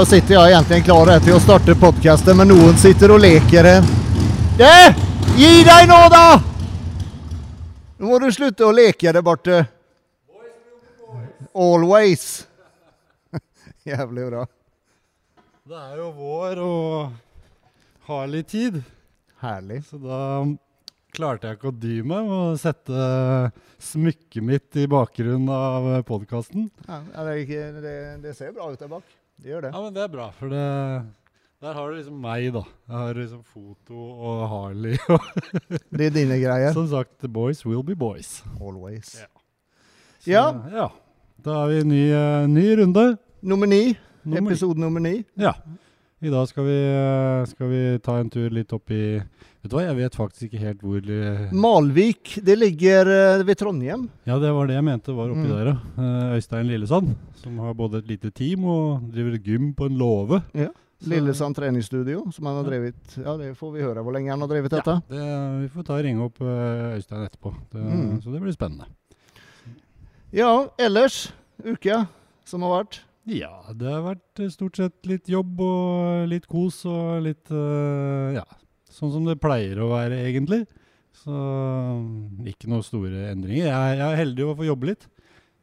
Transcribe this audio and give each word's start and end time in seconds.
Da 0.00 0.04
sitter 0.08 0.32
jeg 0.32 0.54
egentlig 0.54 0.78
klar 0.86 1.10
til 1.20 1.34
å 1.36 1.38
starte 1.44 1.74
podkasten, 1.76 2.38
men 2.38 2.48
noen 2.48 2.78
sitter 2.80 3.12
og 3.12 3.18
leker. 3.20 3.66
Det! 4.56 4.78
Gi 5.36 5.50
deg 5.66 5.90
nå, 5.90 5.98
da! 6.08 6.38
Nå 7.98 8.08
må 8.08 8.20
du 8.22 8.30
slutte 8.32 8.64
å 8.64 8.70
leke 8.72 9.12
der 9.12 9.20
borte. 9.20 9.58
Always. 11.52 12.24
Jævlig 13.92 14.30
bra. 14.30 14.46
Det 15.68 15.84
er 15.84 16.00
jo 16.00 16.08
vår 16.16 16.64
og 16.64 18.08
har 18.08 18.32
litt 18.32 18.48
tid, 18.56 18.80
Herlig. 19.44 19.84
så 19.90 20.00
da 20.00 20.24
klarte 21.12 21.52
jeg 21.52 21.60
ikke 21.60 21.74
å 21.74 21.80
dy 21.84 22.00
meg 22.00 22.24
med 22.24 22.38
å 22.48 22.58
sette 22.64 23.04
smykket 23.92 24.48
mitt 24.48 24.80
i 24.80 24.88
bakgrunnen 24.88 25.52
av 25.52 25.92
podkasten. 26.08 26.70
Ja, 26.88 27.04
det, 27.20 27.64
det, 27.84 27.98
det 28.24 28.38
ser 28.40 28.56
bra 28.56 28.72
ut 28.72 28.80
der 28.80 28.96
bak. 28.96 29.19
Det 29.40 29.50
gjør 29.50 29.64
det. 29.66 29.70
Ja, 29.74 29.80
men 29.82 29.94
det 29.96 30.02
er 30.04 30.12
bra, 30.12 30.26
for 30.36 30.52
det, 30.52 30.62
der 31.60 31.72
har 31.76 31.88
du 31.90 31.96
liksom 31.96 32.16
meg, 32.20 32.46
da. 32.54 32.62
Jeg 32.88 32.96
har 32.96 33.14
liksom 33.20 33.42
foto 33.44 33.96
og 33.96 34.42
Harley 34.48 34.96
og 35.14 35.20
Det 35.90 36.06
er 36.06 36.14
dine 36.14 36.36
greier. 36.42 36.72
Som 36.76 36.88
sagt, 36.92 37.14
the 37.20 37.28
boys 37.28 37.64
will 37.66 37.82
be 37.84 37.96
boys. 37.96 38.42
Always. 38.60 39.14
Ja. 39.20 39.28
Så, 40.20 40.30
Ja. 40.30 40.44
ja. 40.76 40.88
Da 41.44 41.50
er 41.62 41.68
vi 41.72 41.78
i 41.80 41.84
ny, 41.88 42.00
uh, 42.12 42.46
ny 42.52 42.66
runde. 42.82 43.04
Nummer 43.42 43.66
ni. 43.66 43.96
Nummer- 44.24 44.50
Episode 44.52 44.80
nummer 44.80 45.00
ni. 45.00 45.22
Ja. 45.40 45.52
I 46.20 46.28
dag 46.28 46.48
skal 46.50 46.64
vi, 46.66 46.78
uh, 46.92 47.46
skal 47.48 47.70
vi 47.70 47.82
ta 48.04 48.18
en 48.20 48.28
tur 48.30 48.50
litt 48.52 48.72
opp 48.76 48.90
i 48.92 49.20
Vet 49.60 49.70
du 49.70 49.76
hva, 49.76 49.82
jeg 49.84 49.96
vet 49.98 50.14
faktisk 50.16 50.44
ikke 50.48 50.60
helt 50.62 50.80
hvor 50.80 51.08
eh, 51.12 51.50
Malvik, 51.52 52.38
det 52.46 52.54
ligger 52.56 53.10
eh, 53.12 53.42
ved 53.44 53.58
Trondheim. 53.60 54.06
Ja, 54.24 54.38
det 54.40 54.52
var 54.56 54.66
det 54.70 54.78
jeg 54.78 54.84
mente 54.86 55.12
var 55.16 55.28
oppi 55.34 55.44
Mm. 55.44 55.50
der, 55.52 55.66
ja. 55.68 55.74
Eh, 56.00 56.36
Øystein 56.38 56.66
Lillesand, 56.70 57.10
som 57.42 57.58
har 57.60 57.74
både 57.76 57.98
et 58.00 58.08
lite 58.08 58.30
team 58.32 58.64
og 58.64 59.10
driver 59.12 59.36
gym 59.44 59.74
på 59.76 59.86
en 59.90 59.98
låve. 60.00 60.42
Ja. 60.56 60.68
Lillesand 61.04 61.56
treningsstudio, 61.56 62.26
som 62.32 62.44
han 62.46 62.56
har 62.60 62.64
drevet 62.70 63.14
Ja, 63.16 63.34
det 63.40 63.54
får 63.56 63.70
vi 63.72 63.80
høre 63.84 64.02
hvor 64.04 64.12
lenge 64.12 64.28
han 64.32 64.40
har 64.44 64.48
drevet 64.48 64.70
dette. 64.70 64.96
Ja, 64.96 65.00
det, 65.08 65.60
vi 65.62 65.68
får 65.72 65.86
ta 65.88 65.94
og 65.96 66.04
ringe 66.04 66.24
opp 66.26 66.40
Øystein 66.44 67.24
etterpå. 67.28 67.54
Det, 67.72 67.80
Mm. 67.84 68.18
Så 68.22 68.32
det 68.32 68.40
blir 68.42 68.52
spennende. 68.52 68.84
Ja, 70.32 70.68
ellers 70.78 71.32
uka 71.64 72.06
som 72.44 72.62
har 72.62 72.82
vært. 72.84 73.00
Ja, 73.26 73.52
det 73.76 73.88
har 73.92 74.02
vært 74.02 74.42
stort 74.52 74.76
sett 74.76 75.06
litt 75.06 75.28
jobb 75.28 75.60
og 75.60 76.28
litt 76.30 76.46
kos 76.48 76.84
og 76.88 77.22
litt 77.24 77.50
Ja, 77.50 78.44
sånn 79.00 79.14
som 79.14 79.26
det 79.26 79.40
pleier 79.42 79.80
å 79.80 79.90
være, 79.94 80.20
egentlig. 80.28 80.64
Så 81.20 81.32
mm, 81.32 82.44
ikke 82.52 82.70
noen 82.70 82.86
store 82.86 83.30
endringer. 83.32 83.66
Jeg, 83.66 83.96
jeg 83.98 84.06
er 84.06 84.20
heldig 84.20 84.46
å 84.46 84.58
få 84.58 84.68
jobbe 84.68 84.92
litt. 84.92 85.08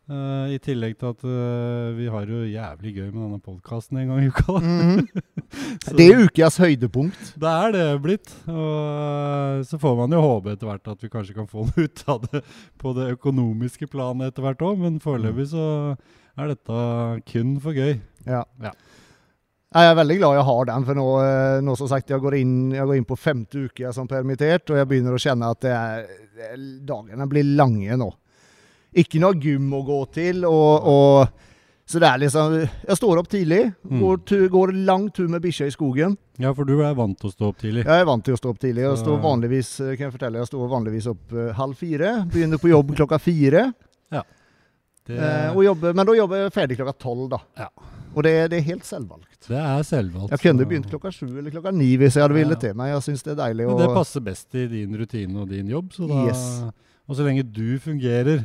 Uh, 0.07 0.47
I 0.55 0.57
tillegg 0.63 0.93
til 0.95 1.09
at 1.09 1.23
uh, 1.27 1.91
vi 1.97 2.05
har 2.07 2.29
jo 2.31 2.45
jævlig 2.47 2.93
gøy 2.95 3.07
med 3.09 3.17
denne 3.25 3.39
podkasten 3.43 3.97
en 3.99 4.13
gang 4.13 4.21
i 4.23 4.29
uka. 4.31 4.53
Mm 4.63 4.77
-hmm. 4.79 5.23
Det 5.97 6.05
er 6.05 6.23
ukas 6.23 6.57
høydepunkt. 6.57 7.33
det 7.35 7.49
er 7.49 7.71
det 7.71 8.01
blitt. 8.01 8.29
Og 8.47 9.59
uh, 9.59 9.63
så 9.67 9.77
får 9.77 9.97
man 9.97 10.11
jo 10.11 10.21
håpe 10.21 10.51
etter 10.51 10.67
hvert 10.67 10.87
at 10.87 11.03
vi 11.03 11.09
kanskje 11.09 11.33
kan 11.33 11.47
få 11.47 11.65
noe 11.67 11.83
ut 11.83 12.03
av 12.07 12.21
det 12.31 12.43
på 12.77 12.93
det 12.93 13.11
økonomiske 13.17 13.87
planet 13.87 14.27
etter 14.27 14.41
hvert 14.41 14.61
òg, 14.61 14.79
men 14.79 14.99
foreløpig 14.99 15.47
så 15.47 15.97
er 16.37 16.47
dette 16.47 17.21
kun 17.27 17.59
for 17.59 17.73
gøy. 17.73 17.99
Ja. 18.25 18.45
Ja. 18.63 18.71
Jeg 19.75 19.89
er 19.91 19.97
veldig 19.99 20.15
glad 20.21 20.37
jeg 20.37 20.45
har 20.47 20.67
den, 20.69 20.85
for 20.87 20.95
nå, 20.95 21.05
eh, 21.25 21.57
nå 21.67 21.73
som 21.75 21.89
sagt, 21.91 22.09
jeg 22.13 22.21
går, 22.23 22.37
inn, 22.39 22.53
jeg 22.71 22.87
går 22.87 22.95
inn 23.01 23.07
på 23.09 23.17
femte 23.19 23.65
uke 23.67 23.83
jeg 23.83 23.93
som 23.93 24.07
permittert, 24.07 24.63
og 24.71 24.77
jeg 24.79 24.87
begynner 24.87 25.17
å 25.17 25.19
kjenne 25.19 25.49
at 25.51 25.59
det 25.65 25.73
er, 25.75 26.05
det 26.37 26.45
er, 26.53 26.61
dagene 26.87 27.27
blir 27.27 27.49
lange 27.59 27.97
nå. 27.99 28.07
Ikke 28.97 29.19
noe 29.19 29.35
gym 29.43 29.67
å 29.75 29.81
gå 29.85 29.97
til, 30.15 30.45
og, 30.47 30.87
og 30.87 31.43
så 31.87 31.99
det 32.03 32.07
er 32.09 32.19
liksom 32.19 32.53
Jeg 32.57 32.97
står 32.99 33.19
opp 33.21 33.27
tidlig, 33.31 33.59
Mm. 33.87 33.99
går, 34.03 34.17
tu, 34.27 34.37
går 34.51 34.71
lang 34.87 35.05
tur 35.15 35.27
med 35.31 35.41
bikkja 35.43 35.67
i 35.69 35.71
skogen. 35.75 36.17
Ja, 36.39 36.51
for 36.55 36.67
du 36.67 36.73
er 36.83 36.95
vant 36.97 37.15
til 37.19 37.29
å 37.29 37.31
stå 37.35 37.51
opp 37.51 37.59
tidlig. 37.61 37.85
Jeg 37.87 38.01
er 38.01 38.07
vant 38.07 38.23
til 38.27 38.35
å 38.35 38.39
stå 38.39 38.49
opp 38.51 38.59
tidlig. 38.59 38.83
Jeg 38.83 38.97
står 39.03 39.21
vanligvis 39.23 39.69
eh, 39.83 39.93
kan 39.95 40.07
jeg 40.09 40.15
fortelle, 40.17 40.41
jeg 40.41 40.49
står 40.49 40.71
vanligvis 40.73 41.07
opp 41.11 41.31
eh, 41.35 41.51
halv 41.55 41.75
fire. 41.79 42.11
Begynner 42.33 42.59
på 42.59 42.71
jobb 42.73 42.95
klokka 42.99 43.19
fire. 43.23 43.67
Det, 44.11 44.23
Eh, 45.07 45.53
jobber, 45.63 45.93
men 45.95 46.03
da 46.09 46.13
jobber 46.17 46.41
jeg 46.41 46.51
ferdig 46.51 46.75
klokka 46.81 46.93
tolv, 46.99 47.29
da. 47.31 47.37
Ja. 47.55 47.69
Og 48.17 48.23
det, 48.25 48.31
det 48.49 48.57
er 48.57 48.65
helt 48.71 48.85
selvvalgt. 48.87 49.47
det 49.47 49.57
er 49.61 49.83
selvvalgt. 49.85 50.31
Jeg 50.33 50.41
kunne 50.41 50.65
begynt 50.65 50.87
klokka 50.89 51.11
sju 51.13 51.27
eller 51.37 51.51
klokka 51.53 51.69
ni 51.75 51.91
hvis 52.01 52.15
jeg 52.17 52.23
hadde 52.25 52.33
Ja, 52.33 52.41
villet 52.41 52.63
ja. 52.63 52.71
det, 52.71 52.75
men 52.79 52.87
jeg 52.89 53.03
syns 53.05 53.21
det 53.27 53.33
er 53.35 53.39
deilig 53.43 53.67
å 53.67 53.75
Men 53.75 53.81
det 53.83 53.89
passer 53.93 54.23
best 54.25 54.55
i 54.57 54.63
din 54.71 54.95
rutine 54.97 55.41
og 55.43 55.49
din 55.53 55.69
jobb. 55.69 55.91
Så 55.93 56.07
da, 56.09 56.23
Yes. 56.25 56.43
Og 57.07 57.15
så 57.15 57.23
lenge 57.27 57.43
du 57.45 57.77
fungerer 57.79 58.41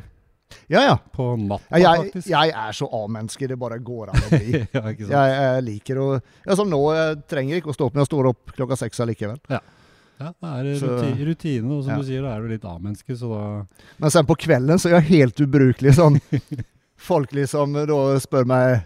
Ja, 0.69 0.83
ja. 0.84 0.97
på 1.16 1.31
natta, 1.41 1.78
ja 1.81 1.94
jeg, 1.97 2.10
faktisk. 2.12 2.28
jeg 2.28 2.53
er 2.53 2.72
så 2.77 2.87
A-menneske 2.93 3.49
det 3.49 3.56
bare 3.59 3.78
går 3.81 4.12
an 4.12 4.21
å 4.21 4.28
bli. 4.34 4.60
ja? 4.77 4.83
Jeg, 4.93 5.09
jeg 5.33 5.65
liker 5.71 5.97
å 6.03 6.09
ja, 6.21 6.54
Som 6.60 6.69
nå, 6.69 6.83
jeg 6.93 7.22
trenger 7.33 7.56
ikke 7.62 7.72
å 7.72 7.77
stå 7.78 7.89
opp, 7.89 7.94
men 7.97 8.04
jeg 8.04 8.10
står 8.12 8.28
opp 8.34 8.53
klokka 8.59 8.77
seks 8.84 9.00
allikevel. 9.00 9.41
Ja, 9.49 9.62
det 10.21 10.53
er 10.53 10.69
Så- 10.78 10.93
ruti 11.00 11.25
rutine, 11.33 11.72
og 11.72 11.83
som 11.87 11.94
Ja. 11.94 11.99
du 11.99 12.04
sier, 12.06 12.22
da 12.22 12.37
er 12.37 12.44
du 12.44 12.53
litt 12.53 12.65
A-menneske, 12.69 13.16
så 13.16 13.33
da 13.33 13.66
Men 13.99 14.10
sen 14.12 14.28
på 14.28 14.37
kvelden 14.37 14.78
så 14.78 14.93
er 14.93 15.00
jeg 15.00 15.09
helt 15.16 15.41
ubrukelig 15.49 15.97
sånn. 15.97 16.21
Folk 17.03 17.33
liksom 17.34 17.72
da 17.89 17.97
spør 18.22 18.44
meg 18.47 18.84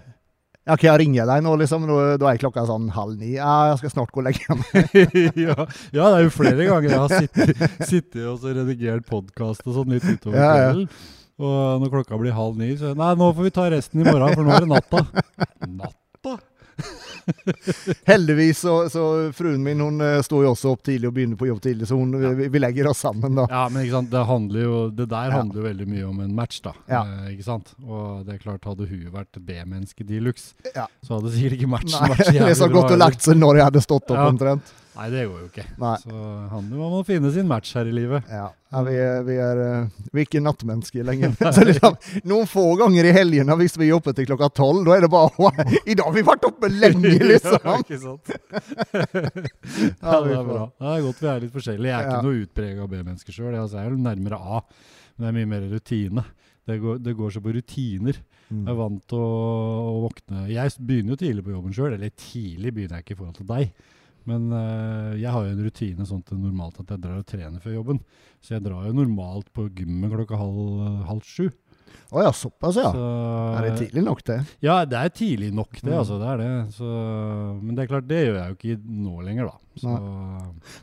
ja, 0.66 0.74
OK, 0.74 0.82
jeg 0.82 0.98
ringer 0.98 1.28
deg 1.30 1.42
nå, 1.46 1.52
liksom? 1.60 1.84
Da, 1.86 2.30
er 2.32 2.40
klokka 2.42 2.64
sånn 2.66 2.88
halv 2.90 3.20
ni. 3.20 3.36
Ja, 3.36 3.70
jeg 3.70 3.78
skal 3.84 3.92
snart 3.92 4.10
gå 4.10 4.18
og 4.18 4.26
legge 4.26 4.56
meg. 4.58 4.96
ja, 5.46 5.54
ja, 5.94 6.08
det 6.08 6.08
er 6.08 6.24
jo 6.24 6.32
flere 6.34 6.66
ganger 6.66 6.90
jeg 6.90 7.02
har 7.04 7.12
sittet, 7.22 7.76
sittet 7.86 8.24
og 8.26 8.42
redigert 8.50 9.06
podkast 9.06 9.62
og 9.62 9.76
sånn 9.78 9.94
litt 9.94 10.08
utover 10.08 10.40
ja. 10.42 10.50
kvelden. 10.56 10.88
Og 11.36 11.84
når 11.84 11.92
klokka 11.92 12.18
blir 12.18 12.34
halv 12.34 12.58
ni, 12.58 12.72
så 12.80 12.96
Nei, 12.98 13.12
nå 13.20 13.30
får 13.36 13.46
vi 13.46 13.54
ta 13.54 13.68
resten 13.70 14.02
i 14.02 14.08
morgen, 14.08 14.34
for 14.34 14.42
nå 14.42 14.56
er 14.56 14.66
det 14.66 14.72
natta. 14.72 15.04
Natta? 15.84 16.38
Heldigvis 18.10 18.58
så, 18.62 18.74
så 18.92 19.32
fruen 19.36 19.62
min 19.64 19.80
hun 19.80 20.00
eh, 20.04 20.20
står 20.22 20.44
jo 20.46 20.52
også 20.54 20.72
opp 20.74 20.82
tidlig 20.86 21.08
og 21.10 21.14
begynner 21.16 21.38
på 21.40 21.48
jobb 21.48 21.60
tidlig, 21.64 21.88
så 21.90 21.98
hun, 21.98 22.14
vi, 22.38 22.48
vi 22.52 22.62
legger 22.62 22.88
oss 22.90 23.02
sammen 23.06 23.34
da. 23.38 23.46
Ja, 23.50 23.64
men 23.72 23.84
ikke 23.86 23.96
sant, 23.98 24.10
det, 24.14 24.22
handler 24.28 24.66
jo, 24.66 24.78
det 24.94 25.08
der 25.10 25.30
Ja. 25.30 25.36
handler 25.40 25.60
jo 25.62 25.66
veldig 25.68 25.88
mye 25.90 26.06
om 26.08 26.20
en 26.26 26.34
match, 26.38 26.60
da. 26.64 26.72
Ja. 26.90 27.02
Eh, 27.26 27.32
ikke 27.34 27.46
sant? 27.48 27.74
Og 27.86 28.24
det 28.26 28.36
er 28.36 28.42
klart, 28.46 28.64
hadde 28.68 28.88
hun 28.90 29.06
vært 29.14 29.40
B-menneske 29.42 30.06
de 30.06 30.20
luxe, 30.22 30.54
Ja. 30.74 30.86
så 31.04 31.18
hadde 31.18 31.34
sikkert 31.34 31.58
ikke 31.60 31.72
matchen 31.76 32.10
vært 32.14 32.24
så 32.26 32.32
det 32.38 32.48
er 32.50 32.58
så 32.62 32.70
godt 32.70 32.90
bra 32.90 32.98
og 32.98 33.02
lagt 33.06 33.22
seg 33.26 33.38
når 33.42 33.60
jeg 33.62 33.68
hadde 33.70 33.84
stått 33.86 34.10
opp 34.10 34.18
Ja. 34.22 34.28
omtrent. 34.30 34.74
Nei, 34.96 35.06
det 35.12 35.22
går 35.28 35.40
jo 35.42 35.46
ikke. 35.50 35.64
Nei. 35.82 35.94
Så 36.00 36.12
han 36.52 36.68
man 36.72 36.92
må 36.94 37.00
finne 37.04 37.28
sin 37.34 37.46
match 37.50 37.74
her 37.76 37.84
i 37.88 37.92
livet. 37.92 38.24
Ja, 38.32 38.46
ja 38.72 38.80
vi, 38.86 38.94
er, 38.96 39.18
vi, 39.26 39.34
er, 39.44 39.60
eh, 39.60 40.06
vi 40.14 40.22
er 40.22 40.24
ikke 40.28 40.40
nattmennesker 40.40 41.04
lenger. 41.04 41.34
Så 41.56 41.64
liksom, 41.68 41.98
noen 42.24 42.48
få 42.48 42.64
ganger 42.80 43.08
i 43.10 43.12
helgene 43.12 43.56
hvis 43.60 43.76
vi 43.76 43.90
er 43.90 43.98
oppe 43.98 44.14
til 44.16 44.26
klokka 44.30 44.48
tolv, 44.56 44.86
da 44.88 44.96
er 44.96 45.04
det 45.04 45.10
bare 45.12 45.52
I 45.92 45.96
dag 45.98 46.06
har 46.08 46.16
vi 46.16 46.24
vært 46.30 46.48
oppe 46.48 46.70
lenge, 46.72 47.12
ja, 47.18 47.28
liksom! 47.28 47.68
ikke 47.84 48.00
sant? 48.00 48.32
Ja, 48.96 49.04
Ja, 50.00 50.20
det 50.24 50.32
er 50.38 50.46
bra. 50.48 50.64
Det 50.80 50.90
er 50.94 51.04
godt 51.06 51.20
vi 51.22 51.28
er 51.32 51.44
litt 51.44 51.54
forskjellige. 51.54 51.92
Jeg 51.92 51.98
er 52.00 52.06
Ja. 52.08 52.16
ikke 52.16 52.26
noe 52.28 52.42
utprega 52.46 52.86
B-menneske 52.90 53.34
sjøl. 53.36 53.54
Altså, 53.60 53.82
jeg 53.82 53.92
er 53.92 54.00
nærmere 54.08 54.38
A, 54.40 54.62
men 55.16 55.26
det 55.26 55.28
er 55.30 55.36
mye 55.40 55.50
mer 55.52 55.68
rutine. 55.72 56.24
Det 56.66 56.80
går, 56.82 56.96
det 57.04 57.12
går 57.20 57.30
så 57.36 57.40
på 57.44 57.52
rutiner. 57.54 58.16
Jeg 58.16 58.62
er 58.62 58.74
Mm. 58.74 58.78
vant 58.78 59.00
til 59.10 59.18
å, 59.18 59.30
å 59.90 59.94
våkne 60.04 60.44
Jeg 60.52 60.70
begynner 60.78 61.16
jo 61.16 61.16
tidlig 61.18 61.42
på 61.42 61.50
jobben 61.50 61.72
sjøl. 61.74 61.94
Eller 61.96 62.12
tidlig 62.14 62.70
begynner 62.74 63.00
jeg 63.00 63.04
ikke 63.06 63.14
i 63.16 63.18
forhold 63.18 63.34
til 63.40 63.46
deg. 63.50 63.72
Men 64.26 64.48
uh, 64.50 65.14
jeg 65.18 65.30
har 65.30 65.44
jo 65.44 65.54
en 65.54 65.62
rutine 65.66 66.06
sånn 66.08 66.24
til 66.26 66.40
normalt 66.42 66.80
at 66.82 66.90
jeg 66.92 67.02
drar 67.04 67.20
og 67.22 67.28
trener 67.30 67.62
før 67.62 67.78
jobben. 67.78 68.00
Så 68.42 68.56
jeg 68.56 68.66
drar 68.66 68.88
jo 68.88 68.96
normalt 68.96 69.52
på 69.54 69.68
gymmet 69.78 70.12
klokka 70.12 70.40
halv, 70.40 70.82
halv 71.08 71.26
sju. 71.26 71.48
Å 72.14 72.22
ja, 72.22 72.32
såpass, 72.32 72.76
ja. 72.78 72.90
Så, 72.94 73.04
Er 73.58 73.66
det 73.66 73.76
tidlig 73.80 74.02
nok, 74.06 74.22
det? 74.28 74.38
Ja, 74.62 74.78
det 74.86 74.98
er 75.00 75.12
tidlig 75.14 75.52
nok, 75.54 75.72
det. 75.80 75.90
Mm. 75.90 75.98
altså, 75.98 76.18
det 76.20 76.28
er 76.32 76.42
det. 76.42 76.50
Så, 76.76 76.90
men 77.60 77.74
det 77.74 77.84
er 77.84 77.90
klart, 77.90 78.06
det 78.08 78.20
gjør 78.22 78.36
jeg 78.38 78.52
jo 78.52 78.58
ikke 78.58 78.98
nå 79.06 79.24
lenger, 79.26 79.50
da. 79.50 79.62
Så, 79.76 79.92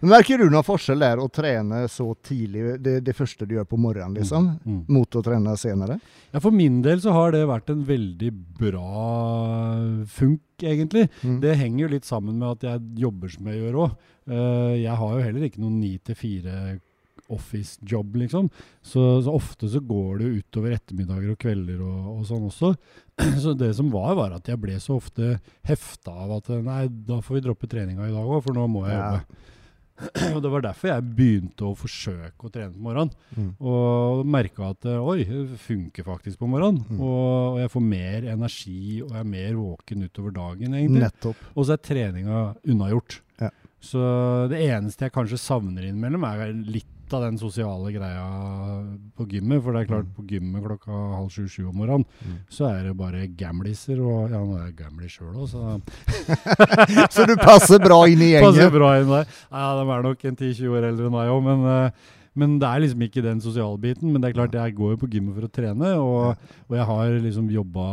Men 0.03 0.11
Merker 0.11 0.37
du 0.37 0.45
noen 0.51 0.67
forskjell 0.67 1.01
der 1.01 1.21
å 1.23 1.29
trene 1.33 1.81
så 1.89 2.11
tidlig, 2.21 2.75
det, 2.83 2.99
det 3.07 3.15
første 3.17 3.47
du 3.49 3.55
gjør 3.55 3.65
på 3.71 3.79
morgenen, 3.81 4.19
liksom, 4.19 4.51
mm. 4.61 4.83
mot 4.93 5.17
å 5.17 5.23
trene 5.25 5.55
senere? 5.57 5.97
Ja, 6.33 6.43
For 6.43 6.53
min 6.53 6.81
del 6.85 7.01
så 7.01 7.15
har 7.15 7.33
det 7.33 7.45
vært 7.49 7.71
en 7.73 7.83
veldig 7.87 8.31
bra 8.59 8.93
funk, 10.11 10.43
egentlig. 10.61 11.07
Mm. 11.23 11.39
Det 11.43 11.59
henger 11.59 11.85
jo 11.85 11.93
litt 11.95 12.09
sammen 12.09 12.37
med 12.37 12.57
at 12.57 12.67
jeg 12.69 13.05
jobber 13.07 13.31
som 13.33 13.49
jeg 13.49 13.63
gjør 13.63 13.83
òg. 13.87 14.01
jeg 14.79 14.95
har 15.01 15.15
jo 15.17 15.23
heller 15.25 15.47
ikke 15.47 15.63
noen 15.63 15.79
ni 15.81 15.97
til 16.03 16.15
fire 16.15 16.57
office-jobb, 17.31 18.15
liksom. 18.23 18.49
Så, 18.81 19.03
så 19.23 19.33
ofte 19.37 19.69
så 19.71 19.79
går 19.79 20.19
det 20.23 20.31
utover 20.41 20.75
ettermiddager 20.75 21.31
og 21.35 21.39
kvelder 21.43 21.79
og, 21.85 22.09
og 22.17 22.25
sånn 22.29 22.49
også. 22.49 22.73
Så 23.43 23.53
det 23.57 23.71
som 23.77 23.91
var, 23.93 24.15
var 24.17 24.35
at 24.39 24.47
jeg 24.49 24.59
ble 24.61 24.75
så 24.81 24.97
ofte 24.97 25.35
hefta 25.69 26.13
av 26.25 26.31
at 26.39 26.47
nei, 26.65 26.83
da 27.07 27.19
får 27.23 27.37
vi 27.39 27.43
droppe 27.45 27.69
treninga 27.71 28.07
i 28.09 28.13
dag 28.13 28.25
òg, 28.25 28.39
for 28.45 28.57
nå 28.57 28.67
må 28.73 28.85
jeg 28.89 28.97
Ja. 28.97 29.09
jobbe. 29.17 29.41
Og 30.33 30.39
det 30.41 30.49
var 30.49 30.63
derfor 30.65 30.89
jeg 30.89 31.03
begynte 31.15 31.67
å 31.67 31.75
forsøke 31.77 32.47
å 32.47 32.51
trene 32.51 32.73
på 32.73 32.81
morgenen. 32.81 33.11
Mm. 33.37 33.51
Og 33.61 34.23
merka 34.25 34.71
at 34.73 34.87
oi, 34.89 35.19
det 35.29 35.59
funker 35.61 36.07
faktisk 36.07 36.39
på 36.41 36.49
morgenen. 36.49 36.81
Mm. 36.89 36.97
Og, 36.97 37.27
og 37.53 37.59
jeg 37.61 37.71
får 37.75 37.85
mer 37.91 38.25
energi, 38.33 38.79
og 39.05 39.13
jeg 39.13 39.21
er 39.21 39.29
mer 39.35 39.53
våken 39.59 40.07
utover 40.09 40.33
dagen, 40.35 40.73
egentlig. 40.79 41.03
Nettopp. 41.05 41.45
Og 41.53 41.67
så 41.69 41.75
er 41.77 41.83
treninga 41.85 42.41
unnagjort. 42.73 43.19
Ja. 43.45 43.51
Så 43.83 44.01
det 44.49 44.63
eneste 44.65 45.05
jeg 45.05 45.13
kanskje 45.13 45.39
savner 45.43 45.85
innimellom, 45.85 46.25
er 46.25 46.57
litt 46.57 46.89
litt 47.13 47.21
av 47.21 47.23
den 47.29 47.37
sosiale 47.37 47.91
greia 47.93 48.23
på 49.17 49.25
gymmet. 49.29 49.61
For 49.63 49.73
det 49.73 49.81
er 49.83 49.89
klart, 49.91 50.05
Mm. 50.05 50.13
på 50.15 50.25
gymmet 50.27 50.63
klokka 50.63 50.91
halv 51.15 51.29
sju-sju 51.29 51.67
om 51.69 51.75
morgenen, 51.75 52.05
Mm. 52.25 52.37
så 52.49 52.69
er 52.69 52.83
det 52.83 52.97
bare 52.97 53.27
gamliser. 53.27 53.99
Og 53.99 54.29
ja, 54.29 54.37
nå 54.39 54.57
er 54.59 54.65
jeg 54.71 54.75
gamlis 54.77 55.11
sjøl 55.17 55.35
òg, 55.35 55.47
så 55.49 55.81
Så 57.13 57.25
du 57.27 57.35
passer 57.37 57.79
bra 57.79 58.03
inn 58.07 58.21
i 58.21 58.31
gjengen? 58.33 58.51
passer 58.53 58.69
bra 58.71 58.99
inn 58.99 59.07
der. 59.09 59.25
Ja, 59.51 59.83
de 59.83 59.89
er 59.91 60.03
nok 60.03 60.25
en 60.25 60.35
10-20 60.35 60.69
år 60.69 60.83
eldre 60.89 61.05
enn 61.05 61.11
meg 61.11 61.29
òg, 61.29 61.43
men, 61.43 61.65
uh, 61.65 61.89
men 62.35 62.59
det 62.59 62.67
er 62.67 62.79
liksom 62.81 63.01
ikke 63.07 63.21
den 63.23 63.41
sosiale 63.41 63.77
biten. 63.79 64.11
Men 64.11 64.21
det 64.21 64.29
er 64.31 64.39
klart, 64.39 64.53
jeg 64.53 64.75
går 64.75 64.91
jo 64.95 64.97
på 65.05 65.09
gymmet 65.11 65.35
for 65.35 65.47
å 65.47 65.51
trene, 65.51 65.93
og, 65.99 66.37
og 66.69 66.77
jeg 66.77 66.85
har 66.85 67.07
liksom 67.21 67.49
jobba 67.51 67.87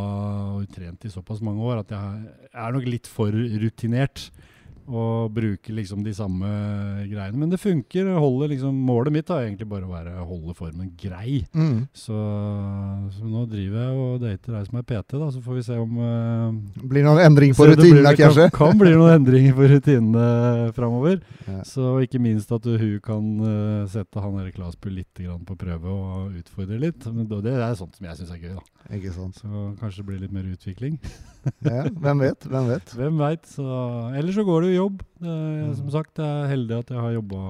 og 0.57 0.67
trent 0.73 1.05
i 1.05 1.09
såpass 1.09 1.41
mange 1.41 1.61
år 1.61 1.79
at 1.79 1.89
jeg 1.89 2.25
er 2.53 2.71
nok 2.71 2.85
litt 2.89 3.07
for 3.07 3.31
rutinert. 3.31 4.31
Og 4.91 5.31
bruker 5.31 5.75
liksom 5.77 6.01
de 6.03 6.13
samme 6.15 6.47
greiene. 7.07 7.37
Men 7.39 7.51
det 7.51 7.61
funker. 7.61 8.09
Liksom, 8.51 8.75
målet 8.75 9.13
mitt 9.15 9.29
er 9.31 9.45
egentlig 9.45 9.67
bare 9.71 9.87
å 9.87 9.91
være, 9.93 10.15
holde 10.27 10.55
formen 10.57 10.91
grei. 10.99 11.41
Mm. 11.55 11.85
Så, 11.95 12.17
så 13.15 13.27
nå 13.27 13.45
driver 13.51 13.85
jeg 13.85 14.01
og 14.01 14.25
dater 14.25 14.57
ei 14.59 14.65
som 14.67 14.79
er 14.81 14.87
PT, 14.89 15.15
da, 15.21 15.29
så 15.31 15.43
får 15.45 15.57
vi 15.57 15.63
se 15.65 15.77
om 15.79 16.01
uh, 16.01 16.83
Blir 16.91 17.05
noen 17.05 17.21
endring 17.23 17.55
på 17.55 17.65
så 17.65 17.71
rutinene, 17.71 18.13
kanskje? 18.19 18.49
Kan, 18.51 18.73
kan 18.73 18.81
bli 18.81 18.93
noen 18.97 19.15
endringer 19.19 19.55
på 19.57 19.69
rutinene 19.71 20.27
framover. 20.75 21.21
Ja. 21.47 21.61
Så 21.67 21.95
ikke 22.03 22.21
minst 22.23 22.51
at 22.51 22.67
hun 22.67 22.99
kan 23.05 23.31
uh, 23.45 23.87
sette 23.91 24.23
han 24.23 24.39
Erik 24.43 24.59
Lasbu 24.61 24.91
litt 24.91 25.23
grann 25.23 25.45
på 25.47 25.57
prøve 25.59 25.95
og 25.95 26.37
utfordre 26.41 26.79
litt. 26.81 27.07
Men 27.07 27.29
det 27.31 27.55
er 27.55 27.79
sånt 27.79 27.95
som 27.97 28.09
jeg 28.09 28.19
syns 28.19 28.35
er 28.35 28.43
gøy. 28.43 28.55
da. 28.59 28.95
Ikke 28.97 29.13
sant. 29.15 29.39
Så 29.39 29.71
kanskje 29.79 30.01
det 30.01 30.07
blir 30.09 30.23
litt 30.25 30.35
mer 30.35 30.47
utvikling. 30.51 30.97
Ja, 31.65 31.85
hvem 31.89 32.21
vet? 32.21 32.45
Hvem 32.45 32.67
vet? 32.69 32.91
Hvem 32.99 33.21
veit. 33.21 33.47
Eller 33.57 34.35
så 34.35 34.45
går 34.45 34.67
det 34.67 34.75
jo 34.75 34.80
jobb. 34.81 35.05
Det, 35.21 35.29
er- 35.29 35.69
Mm. 35.71 35.75
Som 35.77 35.89
sagt, 35.93 36.17
jeg 36.17 36.25
er 36.43 36.51
heldig 36.55 36.79
at 36.79 36.89
jeg 36.95 36.99
har 37.05 37.13
jobba 37.19 37.43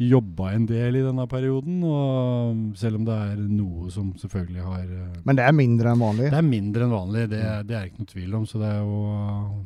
jobba 0.00 0.46
en 0.56 0.64
del 0.64 0.96
i 0.96 1.02
denne 1.04 1.26
perioden, 1.28 1.82
og 1.84 2.76
selv 2.80 2.96
om 2.96 3.04
det 3.04 3.12
er 3.20 3.36
noe 3.36 3.90
som 3.92 4.14
selvfølgelig 4.16 4.62
har 4.64 4.86
eh, 4.96 5.18
Men 5.26 5.36
det 5.36 5.44
er 5.44 5.52
mindre 5.52 5.90
enn 5.92 6.00
vanlig? 6.00 6.30
Det 6.32 6.38
er 6.38 6.46
mindre 6.46 6.86
enn 6.86 6.94
vanlig, 6.94 7.24
det, 7.28 7.42
Mm. 7.44 7.66
det 7.68 7.76
er 7.76 7.84
ikke 7.90 8.00
noe 8.00 8.12
tvil 8.14 8.34
om. 8.38 8.46
Så 8.48 8.58
det 8.62 8.70
er 8.70 8.80
jo 8.80 9.64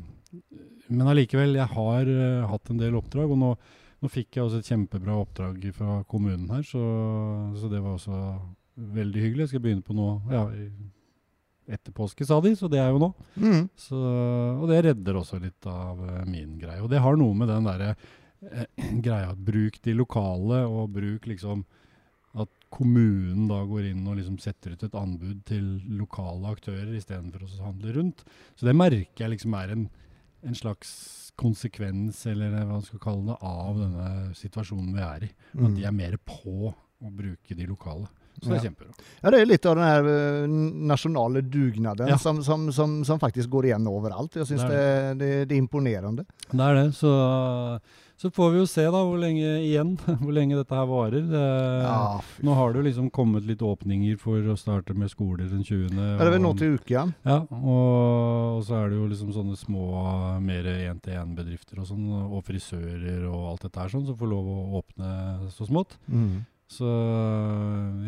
Men 0.89 1.07
allikevel, 1.07 1.55
jeg 1.55 1.67
har 1.71 2.01
eh, 2.13 2.45
hatt 2.51 2.69
en 2.69 2.77
del 2.77 2.93
oppdrag, 2.99 3.31
og 3.31 3.39
nå, 3.41 3.53
nå 4.03 4.09
fikk 4.11 4.35
jeg 4.37 4.43
også 4.43 4.59
et 4.59 4.67
kjempebra 4.69 5.15
oppdrag 5.23 5.63
fra 5.73 6.03
kommunen 6.03 6.49
her, 6.51 6.61
så, 6.67 6.83
så 7.57 7.71
det 7.71 7.79
var 7.81 7.95
også 7.95 8.19
veldig 8.75 9.21
hyggelig. 9.23 9.45
Jeg 9.47 9.53
skal 9.55 9.63
begynne 9.63 9.87
på 9.87 9.95
nå 9.95 10.09
ja, 10.35 10.43
etter 11.67 11.91
påske, 11.95 12.25
sa 12.27 12.37
de, 12.41 12.51
så 12.55 12.67
det 12.69 12.79
er 12.79 12.91
jo 12.93 12.99
nå. 13.01 13.09
Mm. 13.41 13.63
Så, 13.79 13.97
og 14.61 14.67
det 14.69 14.83
redder 14.85 15.17
også 15.17 15.39
litt 15.41 15.65
av 15.69 16.01
eh, 16.05 16.25
min 16.29 16.57
greie. 16.61 16.81
Og 16.85 16.89
det 16.91 16.99
har 17.01 17.17
noe 17.17 17.33
med 17.37 17.49
den 17.49 17.65
derre 17.65 17.95
eh, 18.51 18.67
greia 19.05 19.31
at 19.33 19.41
bruk 19.41 19.79
de 19.85 19.95
lokale, 19.97 20.63
og 20.69 20.91
bruk 20.95 21.25
liksom 21.31 21.63
at 22.35 22.49
kommunen 22.75 23.45
da 23.47 23.61
går 23.63 23.85
inn 23.93 24.01
og 24.11 24.17
liksom 24.19 24.37
setter 24.43 24.73
ut 24.75 24.81
et 24.83 24.95
anbud 24.99 25.37
til 25.47 25.67
lokale 25.95 26.49
aktører 26.51 26.91
istedenfor 26.97 27.45
å 27.47 27.51
handle 27.69 27.93
rundt. 27.95 28.25
Så 28.59 28.67
det 28.67 28.75
merker 28.75 29.23
jeg 29.25 29.37
liksom 29.37 29.55
er 29.55 29.71
en, 29.71 29.85
en 30.43 30.57
slags 30.59 30.91
konsekvens, 31.39 32.19
eller 32.31 32.51
hva 32.53 32.65
man 32.75 32.83
skal 32.83 32.99
kalle 33.03 33.25
det, 33.31 33.37
av 33.43 33.79
denne 33.79 34.09
situasjonen 34.35 34.91
vi 34.95 35.01
er 35.03 35.25
i. 35.27 35.31
At 35.55 35.63
Mm. 35.65 35.75
de 35.79 35.83
er 35.87 35.95
mer 35.95 36.17
på 36.27 36.73
å 36.75 37.09
bruke 37.11 37.55
de 37.55 37.65
lokale. 37.67 38.07
Så 38.41 38.49
det 38.49 38.51
er 38.51 38.55
Ja. 38.55 38.69
kjempebra. 38.69 38.91
Ja, 39.23 39.31
det 39.31 39.39
er 39.41 39.45
litt 39.49 39.65
av 39.65 39.75
den 39.79 39.85
her 39.87 40.07
eh, 40.11 40.47
nasjonale 40.91 41.41
dugnaden 41.41 42.07
Ja. 42.11 42.17
som, 42.17 42.43
som, 42.43 42.71
som, 42.71 43.03
som 43.07 43.19
faktisk 43.19 43.49
går 43.49 43.71
igjen 43.71 43.87
overalt. 43.87 44.35
Jeg 44.35 44.45
syns 44.51 44.61
Det 44.65 44.69
det, 44.69 44.79
er 44.79 45.13
det, 45.15 45.29
det, 45.49 45.55
er 45.55 45.61
imponerende. 45.63 46.25
Det 46.51 46.59
er 46.61 46.75
det. 46.81 46.87
Så, 46.95 47.09
så 48.21 48.29
får 48.31 48.51
vi 48.53 48.59
jo 48.61 48.65
se 48.69 48.83
da 48.85 49.01
hvor 49.03 49.17
lenge 49.19 49.47
igjen, 49.65 49.95
hvor 50.21 50.31
lenge 50.35 50.55
dette 50.59 50.75
her 50.77 50.85
varer. 50.87 51.25
Ja. 51.31 52.21
Nå 52.45 52.53
har 52.59 52.71
det 52.75 52.79
jo 52.81 52.85
liksom 52.89 53.09
kommet 53.15 53.47
litt 53.47 53.63
åpninger 53.65 54.17
for 54.21 54.37
å 54.53 54.55
starte 54.59 54.93
med 54.95 55.09
skoler 55.11 55.49
den 55.51 55.63
20. 55.65 55.95
Ja, 55.95 56.17
det 56.21 56.27
er 56.27 56.35
vel 56.37 56.43
nå 56.45 56.53
til 56.59 56.77
uka. 56.77 57.07
Ja, 57.25 57.39
og, 57.49 58.59
og 58.59 58.63
så 58.67 58.77
er 58.83 58.89
det 58.93 58.99
jo 58.99 59.07
liksom 59.11 59.31
sånne 59.35 59.57
små, 59.59 59.87
mer 60.43 60.67
én-til-én-bedrifter 60.75 61.79
og 61.81 61.87
sånn, 61.89 62.05
og 62.29 62.43
frisører 62.47 63.25
og 63.31 63.49
alt 63.53 63.65
dette 63.67 63.79
her 63.83 63.89
sånn, 63.95 64.05
som 64.07 64.19
får 64.19 64.31
lov 64.31 64.51
å 64.53 64.59
åpne 64.83 65.09
så 65.55 65.67
smått. 65.67 65.97
Mm. 66.07 66.43
Så 66.71 66.87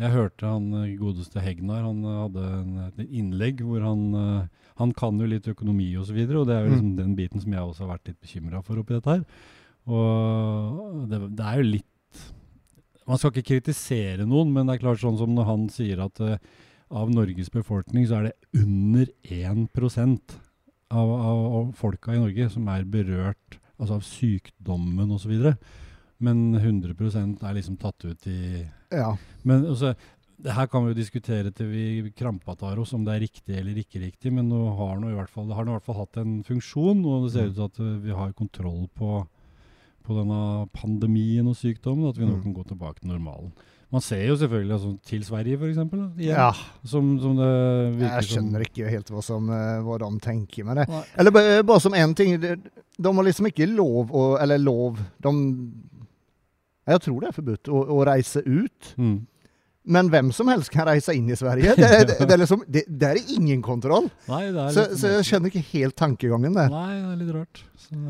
jeg 0.00 0.10
hørte 0.10 0.48
han 0.50 0.72
eh, 0.80 0.96
godeste 0.98 1.42
Hegnar, 1.42 1.84
han 1.86 2.00
eh, 2.02 2.22
hadde 2.24 2.46
en, 2.56 2.72
et 2.88 3.12
innlegg 3.20 3.62
hvor 3.62 3.84
han 3.86 4.08
eh, 4.18 4.64
Han 4.80 4.94
kan 4.98 5.18
jo 5.18 5.28
litt 5.30 5.46
økonomi 5.50 5.92
og 5.98 6.08
så 6.08 6.16
videre, 6.16 6.40
og 6.40 6.48
det 6.48 6.56
er 6.56 6.66
jo 6.66 6.72
liksom 6.72 6.96
den 6.98 7.14
biten 7.18 7.42
som 7.42 7.54
jeg 7.54 7.62
også 7.62 7.84
har 7.84 7.92
vært 7.96 8.10
litt 8.10 8.20
bekymra 8.22 8.62
for 8.66 8.78
oppi 8.78 8.94
dette 8.96 9.14
her. 9.14 9.22
Og 9.90 11.06
det, 11.10 11.20
det 11.38 11.46
er 11.46 11.58
jo 11.58 11.68
litt 11.72 12.24
Man 13.08 13.18
skal 13.18 13.32
ikke 13.32 13.54
kritisere 13.54 14.26
noen, 14.28 14.52
men 14.54 14.68
det 14.68 14.76
er 14.76 14.84
klart 14.84 15.02
sånn 15.02 15.18
som 15.18 15.32
når 15.34 15.48
han 15.48 15.64
sier 15.72 16.02
at 16.04 16.20
uh, 16.20 16.36
av 16.92 17.10
Norges 17.12 17.50
befolkning 17.52 18.06
så 18.08 18.18
er 18.18 18.28
det 18.28 18.60
under 18.60 19.08
1 19.24 19.64
av, 20.88 21.08
av, 21.08 21.40
av 21.58 21.72
folka 21.76 22.14
i 22.14 22.20
Norge 22.20 22.50
som 22.52 22.68
er 22.72 22.86
berørt 22.88 23.58
altså 23.78 23.98
av 23.98 24.04
sykdommen 24.06 25.10
osv. 25.14 25.34
Men 26.20 26.54
100% 26.58 27.42
er 27.46 27.54
liksom 27.54 27.76
tatt 27.78 28.04
ut 28.04 28.26
i 28.26 28.66
Ja. 28.90 29.12
Men 29.46 29.64
altså, 29.70 29.92
det 30.42 30.54
her 30.54 30.66
kan 30.70 30.84
vi 30.84 30.92
jo 30.92 30.98
diskutere 30.98 31.50
til 31.54 31.66
vi 31.70 32.10
krampatar 32.14 32.78
oss 32.78 32.92
om 32.94 33.04
det 33.06 33.14
er 33.16 33.24
riktig 33.26 33.56
eller 33.58 33.78
ikke 33.78 34.00
riktig, 34.02 34.32
men 34.32 34.48
nå 34.50 34.60
har 34.78 34.98
nå 34.98 35.10
i 35.10 35.16
hvert 35.18 35.30
fall, 35.30 35.48
det 35.50 35.54
har 35.58 35.64
nå 35.66 35.72
i 35.72 35.78
hvert 35.78 35.86
fall 35.88 35.98
hatt 36.02 36.16
en 36.22 36.36
funksjon, 36.46 37.00
og 37.06 37.24
det 37.26 37.32
ser 37.34 37.48
ut 37.50 37.56
til 37.58 37.66
at 37.66 37.80
uh, 37.82 37.96
vi 38.04 38.14
har 38.14 38.32
kontroll 38.38 38.84
på, 38.98 39.16
på 40.06 40.18
denne 40.18 40.68
pandemien 40.74 41.46
og 41.50 41.56
sykdommen, 41.58 42.06
at 42.10 42.18
vi 42.18 42.26
nå 42.26 42.36
Mm. 42.38 42.42
kan 42.44 42.54
gå 42.54 42.66
tilbake 42.70 43.00
til 43.02 43.10
normalen. 43.10 43.50
Man 43.90 44.00
ser 44.04 44.26
jo 44.28 44.36
selvfølgelig 44.36 44.74
altså, 44.76 44.90
til 45.08 45.22
Sverige, 45.24 45.56
f.eks., 45.58 46.20
ja. 46.20 46.50
som, 46.84 47.14
som 47.22 47.36
det 47.38 47.52
virker 47.98 48.20
Jeg 48.20 48.28
skjønner 48.28 48.60
ikke 48.66 48.90
helt 48.92 49.08
hva, 49.10 49.22
som, 49.24 49.48
eh, 49.50 49.78
hva 49.82 49.96
de 50.02 50.10
tenker 50.20 50.66
med 50.68 50.76
det. 50.82 50.88
Nei. 50.92 51.02
Eller 51.16 51.30
ba- 51.32 51.62
bare 51.64 51.80
som 51.80 51.94
en 51.96 52.14
ting. 52.14 52.36
De, 52.42 52.56
de 52.98 53.12
har 53.16 53.24
liksom 53.24 53.48
ikke 53.48 53.66
lov 53.72 54.10
å 54.12 54.26
Eller 54.42 54.58
lov 54.60 54.98
de, 55.24 55.32
Jeg 56.88 57.04
tror 57.04 57.18
det 57.20 57.30
er 57.30 57.36
forbudt 57.36 57.70
å, 57.72 57.82
å 57.96 57.98
reise 58.08 58.42
ut. 58.46 58.94
Mm. 58.96 59.18
Men 59.88 60.10
hvem 60.12 60.30
som 60.36 60.50
helst 60.52 60.72
kan 60.72 60.84
reise 60.88 61.14
inn 61.16 61.28
i 61.32 61.36
Sverige. 61.38 61.72
Det, 61.78 61.88
det, 62.10 62.16
det, 62.20 62.32
er, 62.34 62.40
liksom, 62.42 62.64
det, 62.68 62.84
er 63.08 63.20
ingen 63.32 63.62
kontroll. 63.64 64.10
Nei, 64.28 64.48
det 64.52 64.66
er 64.66 64.74
Så, 64.76 64.84
så 65.00 65.12
jeg 65.16 65.28
skjønner 65.30 65.52
ikke 65.52 65.64
helt 65.70 65.96
tankegangen 65.96 66.56
der. 66.56 66.72
Nei, 66.72 66.96
det 66.98 67.12
er 67.14 67.20
litt 67.22 67.34
rart. 67.36 67.62
Så, 67.86 68.00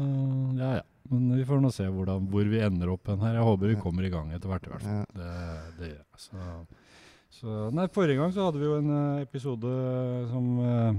ja, 0.58 0.78
ja. 0.80 0.86
Men 1.08 1.38
vi 1.38 1.44
får 1.48 1.62
nå 1.62 1.70
se 1.72 1.86
hvordan, 1.88 2.26
hvor 2.28 2.48
vi 2.50 2.58
ender 2.60 2.90
opp 2.92 3.08
her. 3.08 3.38
Jeg 3.38 3.46
håper 3.46 3.70
vi 3.70 3.78
kommer 3.80 4.04
i 4.04 4.10
gang 4.12 4.32
etter 4.34 4.50
hvert, 4.50 4.66
i 4.66 4.72
hvert 4.74 4.84
fall. 4.84 4.98
Ja. 5.16 5.60
Det. 5.78 5.92
Så, 6.20 6.42
så, 7.38 7.54
nei, 7.72 7.86
forrige 7.94 8.18
gang 8.20 8.34
så 8.34 8.48
hadde 8.48 8.60
vi 8.60 8.68
jo 8.68 8.76
en 8.76 8.90
eh, 8.92 9.22
episode 9.24 9.72
som 10.32 10.50
eh, 10.66 10.98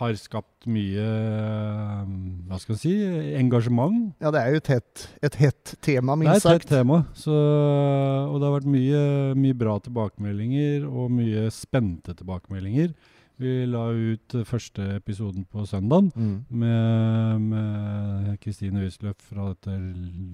har 0.00 0.14
skapt 0.16 0.64
mye 0.72 1.02
eh, 1.04 2.04
Hva 2.48 2.56
skal 2.62 2.76
si 2.80 2.92
engasjement. 3.38 4.14
Ja, 4.22 4.30
det 4.32 4.40
er 4.40 4.48
jo 4.54 4.60
et 4.62 4.70
hett, 4.72 5.02
et 5.22 5.34
hett 5.42 5.74
tema, 5.84 6.16
Det 6.16 6.28
er 6.32 6.36
et 6.40 6.48
hett 6.54 6.68
tema. 6.70 7.02
Så, 7.14 7.32
og 7.34 8.38
det 8.40 8.46
har 8.48 8.56
vært 8.60 8.70
mye, 8.72 9.02
mye 9.36 9.54
bra 9.58 9.74
tilbakemeldinger 9.84 10.86
og 10.88 11.10
mye 11.12 11.50
spente 11.52 12.14
tilbakemeldinger. 12.16 12.94
Vi 13.42 13.66
la 13.66 13.88
ut 13.90 14.34
første 14.46 14.82
episoden 15.00 15.44
på 15.50 15.64
søndag 15.66 16.12
Mm. 16.14 16.44
med, 16.48 17.40
med 17.50 18.38
Kristine 18.40 18.80
Wisløff 18.84 19.16
fra 19.32 19.48
dette 19.52 19.72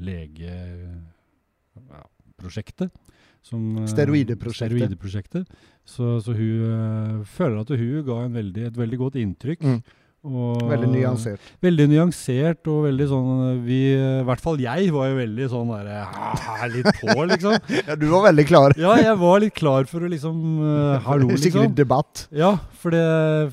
legeprosjektet. 0.05 2.91
Ja, 2.93 3.01
Steroideprosjektet. 3.47 4.75
Steroideprosjektet. 4.75 5.47
Så, 5.89 6.19
så 6.25 6.35
hun 6.37 6.67
eh, 6.69 7.15
føler 7.25 7.63
at 7.63 7.73
hun 7.73 8.05
ga 8.07 8.21
en 8.27 8.37
veldig, 8.37 8.67
et 8.69 8.77
veldig 8.79 9.01
godt 9.01 9.17
inntrykk. 9.23 9.65
Mm. 9.65 9.81
Og, 10.29 10.65
Veldig 10.67 10.89
nyansert. 10.91 11.51
Veldig 11.63 11.85
nyansert 11.93 12.67
og 12.69 12.89
veldig 12.89 13.07
sånn 13.07 13.29
eh, 13.47 13.61
vi, 13.63 13.77
I 13.95 14.25
hvert 14.27 14.43
fall 14.43 14.59
jeg 14.61 14.89
var 14.91 15.13
jo 15.13 15.19
veldig 15.21 15.47
sånn 15.53 15.71
derre 15.71 16.01
ah, 16.03 16.65
Litt 16.73 16.89
på, 16.99 17.15
liksom. 17.31 17.55
Ja, 17.87 17.95
du 17.95 18.09
var 18.11 18.27
veldig 18.27 18.47
klar. 18.49 18.75
Ja, 18.81 18.97
jeg 18.99 19.15
var 19.23 19.39
litt 19.45 19.55
klar 19.57 19.87
for 19.89 20.03
å 20.03 20.11
liksom 20.11 20.41
uh, 20.59 20.99
Hallo, 21.07 21.31
Skikkelig 21.31 21.69
liksom. 21.71 21.77
debatt. 21.79 22.27
Ja, 22.35 22.57
for, 22.83 22.93
det, 22.99 23.05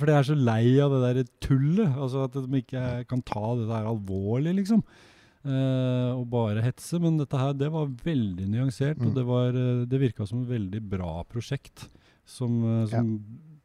for 0.02 0.10
jeg 0.10 0.18
er 0.18 0.30
så 0.32 0.40
lei 0.50 0.64
av 0.82 0.96
det 0.96 1.04
der 1.06 1.30
tullet. 1.46 1.94
Altså 1.94 2.26
At 2.26 2.40
de 2.42 2.64
ikke 2.64 2.86
kan 3.14 3.22
ta 3.30 3.54
det 3.62 3.70
der 3.70 3.92
alvorlig, 3.94 4.58
liksom. 4.64 4.82
Eh, 5.46 6.12
og 6.18 6.26
bare 6.32 6.64
hetse. 6.66 6.98
Men 7.00 7.18
dette 7.20 7.38
her, 7.38 7.54
det 7.54 7.68
var 7.72 7.86
veldig 8.04 8.48
nyansert, 8.50 8.98
Mm. 8.98 9.08
og 9.08 9.14
det, 9.16 9.26
var, 9.26 9.50
eh, 9.50 9.86
det 9.86 10.00
virka 10.02 10.26
som 10.28 10.42
et 10.42 10.50
veldig 10.50 10.82
bra 10.90 11.24
prosjekt. 11.30 11.90
Som, 12.26 12.88
som 12.90 13.12
ja. 13.12 13.20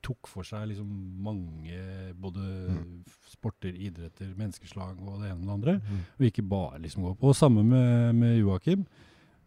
tok 0.04 0.26
for 0.28 0.42
seg 0.44 0.68
liksom 0.68 0.88
mange 1.25 2.12
både 2.20 2.40
Mm. 2.68 3.04
sporter, 3.30 3.72
idretter, 3.72 4.34
menneskeslag 4.37 4.99
og 5.00 5.22
det 5.22 5.30
ene 5.30 5.40
og 5.40 5.46
det 5.46 5.54
andre. 5.56 5.75
Og 6.20 6.26
ikke 6.28 6.44
bare 6.46 6.78
liksom 6.82 7.02
gå 7.04 7.14
på. 7.16 7.28
Og 7.32 7.34
samme 7.37 7.64
med, 7.64 8.14
med 8.14 8.38
Joakim. 8.42 8.84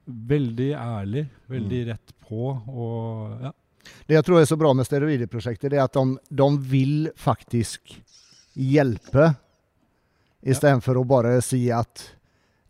Veldig 0.09 0.71
ærlig, 0.73 1.27
veldig 1.47 1.83
Mm. 1.85 1.89
rett 1.93 2.13
på 2.27 2.67
og 2.67 3.41
ja. 3.41 3.51
Det 4.07 4.15
jeg 4.15 4.23
tror 4.23 4.39
er 4.41 4.45
så 4.45 4.57
bra 4.57 4.73
med 4.73 4.85
steroideprosjektet, 4.87 5.69
det 5.69 5.77
er 5.77 5.83
at 5.83 5.93
de, 5.93 6.17
de 6.31 6.57
vil 6.57 7.11
faktisk 7.15 8.01
hjelpe, 8.55 9.35
istedenfor 10.43 10.97
å 11.01 11.05
bare 11.07 11.41
si 11.43 11.69
at 11.71 12.15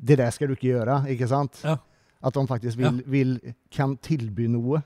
det 0.03 0.19
der 0.19 0.31
skal 0.35 0.51
du 0.51 0.57
ikke 0.57 0.73
gjøre. 0.73 1.03
ikke 1.13 1.27
sant? 1.31 1.61
Ja. 1.63 1.77
At 2.23 2.35
de 2.35 2.47
faktisk 2.47 2.79
vil, 2.79 3.03
vil 3.07 3.37
kan 3.71 3.97
tilby 4.03 4.47
noe. 4.51 4.83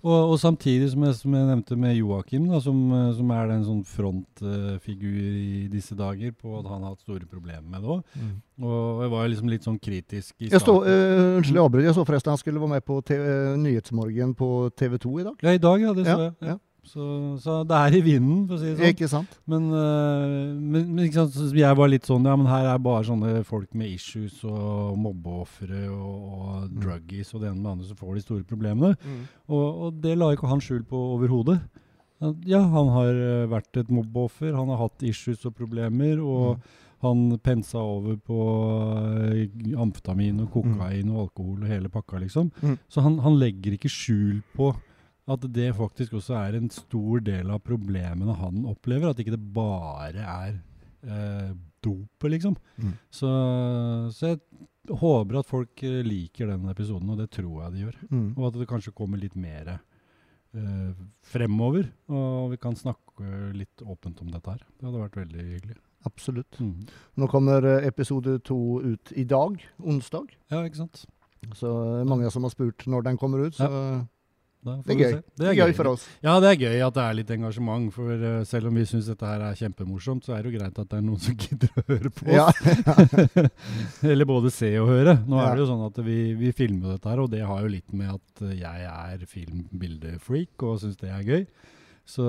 Og, 0.00 0.30
og 0.32 0.38
samtidig, 0.40 0.86
som 0.94 1.02
jeg, 1.04 1.14
som 1.18 1.34
jeg 1.36 1.46
nevnte 1.50 1.76
med 1.76 1.98
Joakim, 1.98 2.46
da, 2.48 2.60
som, 2.64 2.76
eh, 2.96 3.10
som 3.18 3.32
er 3.36 3.50
den 3.50 3.66
sånn 3.66 3.82
frontfigur 3.84 5.18
i 5.20 5.66
disse 5.72 5.96
dager 5.98 6.32
på 6.32 6.54
at 6.56 6.70
han 6.70 6.86
har 6.86 6.94
hatt 6.94 7.04
store 7.04 7.28
problemer 7.28 7.66
med 7.68 7.84
det 7.84 7.90
òg. 7.98 8.14
Og 8.64 9.02
jeg 9.04 9.12
var 9.12 9.28
liksom 9.28 9.52
litt 9.52 9.68
sånn 9.68 9.76
kritisk 9.82 10.32
i 10.40 10.48
starten. 10.48 10.88
eh, 10.88 11.36
unnskyld, 11.36 11.58
jeg 11.60 11.66
avbryter. 11.66 11.90
Jeg 11.90 11.98
så 11.98 12.06
forresten 12.08 12.32
han 12.32 12.40
skulle 12.40 12.62
være 12.62 12.74
med 12.78 12.86
på 12.88 12.96
TV, 13.04 13.28
Nyhetsmorgen 13.60 14.34
på 14.40 14.50
TV 14.72 14.96
2 15.04 15.14
i 15.20 15.28
dag. 15.28 15.44
Ja, 15.44 15.54
i 15.58 15.64
dag, 15.68 15.84
ja. 15.84 15.92
Det 15.92 16.06
så 16.08 16.16
Ja, 16.16 16.24
jeg. 16.24 16.34
Ja. 16.40 16.54
ja. 16.54 16.58
Så, 16.82 17.36
så 17.42 17.58
det 17.68 17.76
er 17.76 17.94
i 17.98 18.00
vinden, 18.00 18.46
for 18.48 18.56
å 18.56 18.58
si 18.60 18.70
det 18.70 18.78
sånn. 18.78 18.88
Ikke 18.94 19.08
sant? 19.12 19.34
Men, 19.46 19.66
øh, 19.70 20.54
men, 20.56 20.86
men 20.94 21.04
ikke 21.04 21.26
sant, 21.26 21.52
jeg 21.54 21.76
var 21.76 21.90
litt 21.92 22.08
sånn 22.08 22.24
Ja, 22.24 22.36
men 22.40 22.46
her 22.48 22.70
er 22.72 22.78
bare 22.82 23.04
sånne 23.04 23.44
folk 23.44 23.74
med 23.76 23.92
issues 23.92 24.38
og 24.48 24.96
mobbeofre 24.98 25.82
og, 25.92 26.16
og 26.30 26.70
Mm. 26.70 26.80
druggies 26.80 27.34
og 27.34 27.40
det 27.42 27.48
ene 27.50 27.56
med 27.60 27.64
det 27.64 27.72
andre 27.72 27.86
som 27.90 27.96
får 28.00 28.14
de 28.14 28.20
store 28.24 28.44
problemene. 28.44 28.94
Og, 29.48 29.66
og 29.86 30.00
det 30.02 30.16
la 30.18 30.32
ikke 30.32 30.48
han 30.50 30.60
skjul 30.60 30.82
på 30.88 30.98
overhodet. 31.16 31.60
Ja, 32.44 32.60
han 32.68 32.88
har 32.92 33.12
øh, 33.16 33.48
vært 33.50 33.76
et 33.80 33.88
mobbeoffer, 33.90 34.52
han 34.56 34.68
har 34.68 34.76
hatt 34.86 35.02
issues 35.08 35.44
og 35.48 35.54
problemer, 35.56 36.20
og 36.20 36.56
Mm. 36.60 36.62
han 37.00 37.38
pensa 37.40 37.78
over 37.80 38.16
på 38.20 38.36
øh, 38.84 39.48
amfetamin 39.80 40.40
og 40.44 40.50
kokain 40.52 41.08
og 41.14 41.22
alkohol 41.28 41.62
og 41.64 41.68
hele 41.70 41.88
pakka, 41.88 42.18
liksom. 42.20 42.50
Mm. 42.62 42.74
Så 42.92 43.00
han, 43.00 43.18
han 43.24 43.38
legger 43.40 43.72
ikke 43.76 43.88
skjul 43.88 44.42
på 44.56 44.74
at 45.30 45.44
det 45.54 45.70
faktisk 45.78 46.16
også 46.18 46.36
er 46.40 46.58
en 46.58 46.70
stor 46.74 47.22
del 47.26 47.52
av 47.54 47.62
problemene 47.64 48.36
han 48.38 48.64
opplever. 48.70 49.10
At 49.10 49.20
ikke 49.22 49.36
det 49.36 49.52
bare 49.54 50.24
er 50.24 50.56
eh, 51.04 51.52
dopet, 51.84 52.30
liksom. 52.34 52.56
Mm. 52.80 52.96
Så, 53.14 53.30
så 54.16 54.32
jeg 54.32 54.40
håper 55.00 55.40
at 55.40 55.50
folk 55.50 55.84
eh, 55.86 56.00
liker 56.06 56.50
den 56.50 56.70
episoden, 56.72 57.12
og 57.12 57.20
det 57.20 57.30
tror 57.36 57.64
jeg 57.64 57.76
de 57.76 57.84
gjør. 57.86 58.00
Mm. 58.10 58.26
Og 58.36 58.48
at 58.50 58.58
det 58.60 58.68
kanskje 58.70 58.96
kommer 58.96 59.20
litt 59.20 59.36
mer 59.38 59.76
eh, 59.76 60.90
fremover, 61.30 61.92
og 62.10 62.50
vi 62.54 62.60
kan 62.62 62.78
snakke 62.78 63.54
litt 63.56 63.84
åpent 63.86 64.20
om 64.24 64.34
dette 64.34 64.56
her. 64.56 64.66
Det 64.78 64.88
hadde 64.88 65.06
vært 65.06 65.22
veldig 65.22 65.46
hyggelig. 65.46 65.78
Absolutt. 66.08 66.60
Mm. 66.64 66.86
Nå 67.20 67.28
kommer 67.32 67.66
eh, 67.76 67.88
episode 67.88 68.38
to 68.48 68.80
ut 68.82 69.12
i 69.14 69.26
dag, 69.28 69.60
onsdag. 69.78 70.32
Ja, 70.52 70.64
ikke 70.64 70.84
sant? 70.86 71.04
Så 71.56 71.70
er 72.00 72.08
mange 72.08 72.28
som 72.32 72.44
har 72.44 72.52
spurt 72.52 72.84
når 72.90 73.06
den 73.06 73.20
kommer 73.20 73.46
ut. 73.46 73.56
Så 73.56 73.68
får 73.68 74.02
det 74.60 74.92
er 74.92 74.98
gøy. 75.00 75.12
se. 75.14 75.20
Det 75.40 75.46
er 75.48 75.54
gøy 75.56 75.72
for 75.78 75.88
oss. 75.94 76.02
Ja, 76.22 76.34
det 76.44 76.50
er 76.50 76.58
gøy 76.60 76.82
at 76.86 76.94
det 76.98 77.04
er 77.06 77.14
litt 77.16 77.30
engasjement. 77.32 77.86
For 77.94 78.10
eh, 78.12 78.42
selv 78.44 78.68
om 78.68 78.74
vi 78.76 78.84
syns 78.90 79.06
dette 79.08 79.24
her 79.24 79.40
er 79.46 79.54
kjempemorsomt, 79.56 80.26
så 80.28 80.34
er 80.36 80.42
det 80.44 80.52
jo 80.52 80.58
greit 80.58 80.78
at 80.82 80.90
det 80.90 80.98
er 80.98 81.06
noen 81.06 81.22
som 81.24 81.38
gidder 81.44 81.70
å 81.80 81.84
høre 81.88 82.12
på 82.12 82.28
oss. 82.28 82.36
Ja. 82.36 83.48
Eller 84.12 84.28
både 84.28 84.52
se 84.52 84.70
og 84.82 84.88
høre. 84.92 85.16
Nå 85.26 85.40
Ja. 85.40 85.48
er 85.50 85.56
det 85.56 85.64
jo 85.64 85.70
sånn 85.72 85.86
at 85.88 86.00
vi, 86.04 86.18
vi 86.38 86.52
filmer 86.52 86.94
dette 86.96 87.08
her, 87.08 87.22
og 87.24 87.30
det 87.32 87.40
har 87.46 87.64
jo 87.64 87.72
litt 87.72 87.92
med 87.96 88.12
at 88.18 88.44
jeg 88.52 88.86
er 88.92 89.24
filmbildefreak 89.32 90.62
og 90.68 90.80
syns 90.84 91.00
det 91.00 91.10
er 91.14 91.24
gøy. 91.26 91.46
Så 92.08 92.24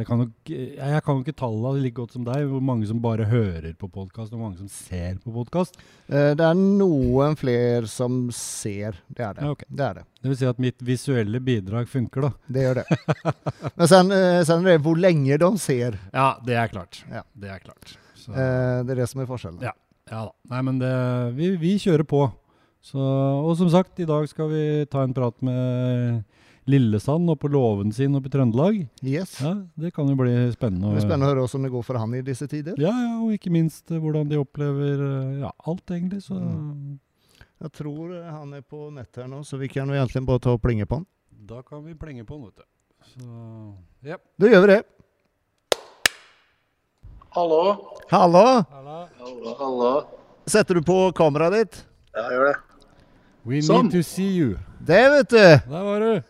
jeg 0.00 0.06
kan 0.08 0.22
ikke, 0.24 0.56
jeg 0.74 1.02
kan 1.06 1.20
ikke 1.22 1.34
tallene 1.38 1.82
like 1.84 1.94
godt 1.94 2.14
som 2.16 2.24
deg, 2.26 2.48
hvor 2.50 2.62
mange 2.66 2.86
som 2.88 2.98
bare 3.02 3.26
hører 3.30 3.76
på 3.78 3.86
podkast, 3.92 4.32
og 4.34 4.40
mange 4.42 4.58
som 4.58 4.66
ser 4.72 5.20
på 5.22 5.30
podkast. 5.36 5.76
Eh, 6.08 6.32
Det 6.34 6.42
er 6.42 6.54
noen 6.58 7.36
flere 7.38 7.86
som 7.86 8.24
ser. 8.34 8.98
Det 9.08 9.22
er 9.22 9.36
det. 9.36 9.44
Ja, 9.46 9.50
okay. 9.54 9.68
Det 9.70 9.84
er 9.86 9.94
det. 10.00 10.04
Det 10.20 10.32
vil 10.32 10.36
si 10.40 10.48
at 10.50 10.58
mitt 10.58 10.82
visuelle 10.82 11.38
bidrag 11.46 11.86
funker, 11.92 12.26
da. 12.26 12.32
Det 12.50 12.64
gjør 12.66 12.80
det. 12.82 12.98
Men 13.78 13.92
sen, 13.92 14.10
eh, 14.18 14.40
sen 14.48 14.64
er 14.66 14.72
det 14.72 14.82
hvor 14.82 14.98
lenge 14.98 15.38
de 15.38 15.52
ser. 15.62 16.00
Ja, 16.12 16.32
det 16.44 16.58
er 16.58 16.74
klart. 16.74 17.04
Ja. 17.12 17.22
Det 17.38 17.50
er 17.54 17.62
klart. 17.62 17.96
Så, 18.18 18.32
Eh, 18.34 18.82
Det 18.82 18.96
er 18.96 19.02
det 19.04 19.08
som 19.12 19.20
er 19.22 19.26
forskjellen. 19.30 19.62
Ja. 19.62 19.76
ja 20.10 20.24
da. 20.26 20.32
Nei, 20.50 20.62
men 20.64 20.78
det, 20.82 20.92
vi, 21.36 21.54
vi 21.60 21.76
kjører 21.78 22.02
på. 22.08 22.24
Så, 22.82 22.98
og 22.98 23.54
som 23.56 23.70
sagt, 23.70 24.00
i 24.00 24.04
dag 24.08 24.26
skal 24.28 24.48
vi 24.50 24.62
ta 24.90 25.04
en 25.06 25.14
prat 25.14 25.38
med 25.44 26.24
Lillesand 26.66 27.28
og 27.28 27.38
på 27.42 27.48
låven 27.52 27.90
sin 27.92 28.14
oppe 28.16 28.30
i 28.30 28.32
Trøndelag. 28.32 28.78
Yes. 29.04 29.34
Ja, 29.44 29.54
Det 29.76 29.90
kan 29.94 30.08
jo 30.08 30.14
bli 30.16 30.32
spennende. 30.54 30.88
Det 30.88 30.96
blir 30.96 31.04
spennende 31.04 31.26
å 31.28 31.32
høre 31.34 31.42
hvordan 31.44 31.66
det 31.66 31.72
går 31.74 31.84
for 31.84 31.98
han 32.00 32.14
i 32.16 32.22
disse 32.24 32.46
tider. 32.48 32.78
Ja, 32.80 32.88
ja, 32.94 33.10
og 33.20 33.34
ikke 33.36 33.52
minst 33.52 33.90
eh, 33.92 34.00
hvordan 34.00 34.28
de 34.30 34.38
opplever 34.40 35.02
eh, 35.04 35.40
ja, 35.44 35.50
alt, 35.68 35.84
egentlig. 35.90 36.22
Så 36.24 36.38
Mm. 36.40 36.98
Jeg 37.64 37.70
tror 37.72 38.10
eh, 38.16 38.30
han 38.32 38.52
er 38.56 38.62
på 38.66 38.90
nett 38.92 39.16
her 39.16 39.28
nå, 39.30 39.42
så 39.46 39.56
vi 39.60 39.68
kan 39.68 39.88
jo 39.88 39.94
egentlig 39.94 40.24
bare 40.26 40.40
ta 40.42 40.50
og 40.56 40.60
plinge 40.64 40.86
på 40.88 40.98
han. 40.98 41.06
da 41.46 41.60
kan 41.62 41.84
vi 41.84 41.94
plinge 41.94 42.24
på 42.24 42.34
han, 42.34 42.48
vet 42.48 42.56
du. 42.56 42.64
Så 43.12 44.08
ja. 44.10 44.16
Da 44.40 44.48
gjør 44.48 44.64
vi 44.66 44.72
det. 44.74 44.82
Hallo. 47.34 47.60
Hallo! 48.10 48.44
Hallo, 48.70 49.54
hallo. 49.58 49.92
Setter 50.46 50.74
du 50.78 50.82
på 50.86 51.12
kameraet 51.16 51.54
ditt? 51.56 51.78
Ja, 52.14 52.26
jeg 52.30 52.38
gjør 52.38 52.46
det. 52.50 52.56
We 53.44 53.60
Sånn. 53.64 53.88
need 53.88 53.92
to 53.96 54.02
see 54.06 54.28
you. 54.38 54.54
Det, 54.80 55.00
vet 55.12 55.28
du. 55.32 55.36
Der 55.70 55.84
var 55.88 56.00
du. 56.00 56.22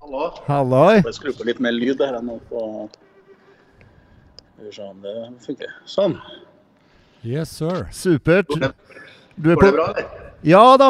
Hallo. 0.00 0.30
Halloi. 0.46 1.02
Jeg 1.04 1.14
skrur 1.14 1.34
på 1.36 1.44
litt 1.44 1.58
mer 1.60 1.74
lyd 1.76 2.00
her 2.00 2.22
nå 2.24 2.38
på 2.48 2.60
Skal 2.88 4.64
vi 4.64 4.70
se 4.72 4.82
om 4.86 5.02
det 5.04 5.12
funker. 5.44 5.68
Sånn. 5.88 6.14
Yes, 7.20 7.52
sir. 7.52 7.84
Supert. 7.92 8.48
Du 8.48 8.64
er 8.64 8.74
går 9.36 9.50
det 9.50 9.56
på 9.60 9.72
bra, 9.76 9.90
eller? 9.92 10.08
Ja 10.46 10.76
da. 10.80 10.88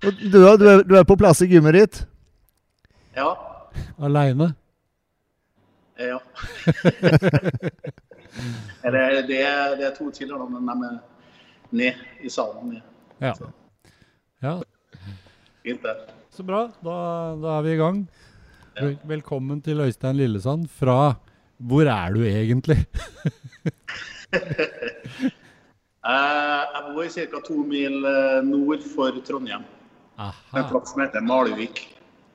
Du, 0.00 0.08
du, 0.32 0.38
er, 0.48 0.82
du 0.86 0.96
er 0.96 1.04
på 1.04 1.16
plass 1.20 1.42
i 1.44 1.48
gymmet 1.50 1.74
ditt? 1.76 2.00
Ja. 3.16 3.34
Aleine. 3.98 4.54
Ja. 5.98 6.20
Eller 8.86 9.22
det, 9.26 9.40
det 9.80 9.86
er 9.88 9.94
to 9.96 10.10
til, 10.14 10.28
da, 10.30 10.44
men 10.46 10.68
de 10.68 10.74
er 10.86 10.98
ned 11.80 11.94
i 12.22 12.30
salen. 12.30 12.68
Ned. 12.70 12.82
Ja. 13.20 13.32
ja. 14.44 14.52
Fint, 15.66 15.82
det. 15.82 15.96
Så 16.30 16.42
bra. 16.46 16.68
Da, 16.86 16.94
da 17.42 17.48
er 17.58 17.62
vi 17.66 17.72
i 17.74 17.80
gang. 17.80 17.98
Vel, 18.78 18.96
velkommen 19.08 19.60
til 19.64 19.80
Øystein 19.82 20.16
Lillesand 20.18 20.68
fra 20.70 21.14
Hvor 21.58 21.88
er 21.90 22.12
du 22.14 22.22
egentlig? 22.26 22.78
Eh, 26.08 26.60
Jeg 26.72 26.82
bor 26.94 27.08
ca. 27.10 27.40
to 27.44 27.54
mil 27.68 28.04
eh, 28.06 28.38
nord 28.46 28.80
for 28.94 29.12
Trondheim. 29.26 29.64
En 30.18 30.64
plass 30.70 30.92
som 30.94 31.02
heter 31.02 31.20
Malvik. 31.26 31.82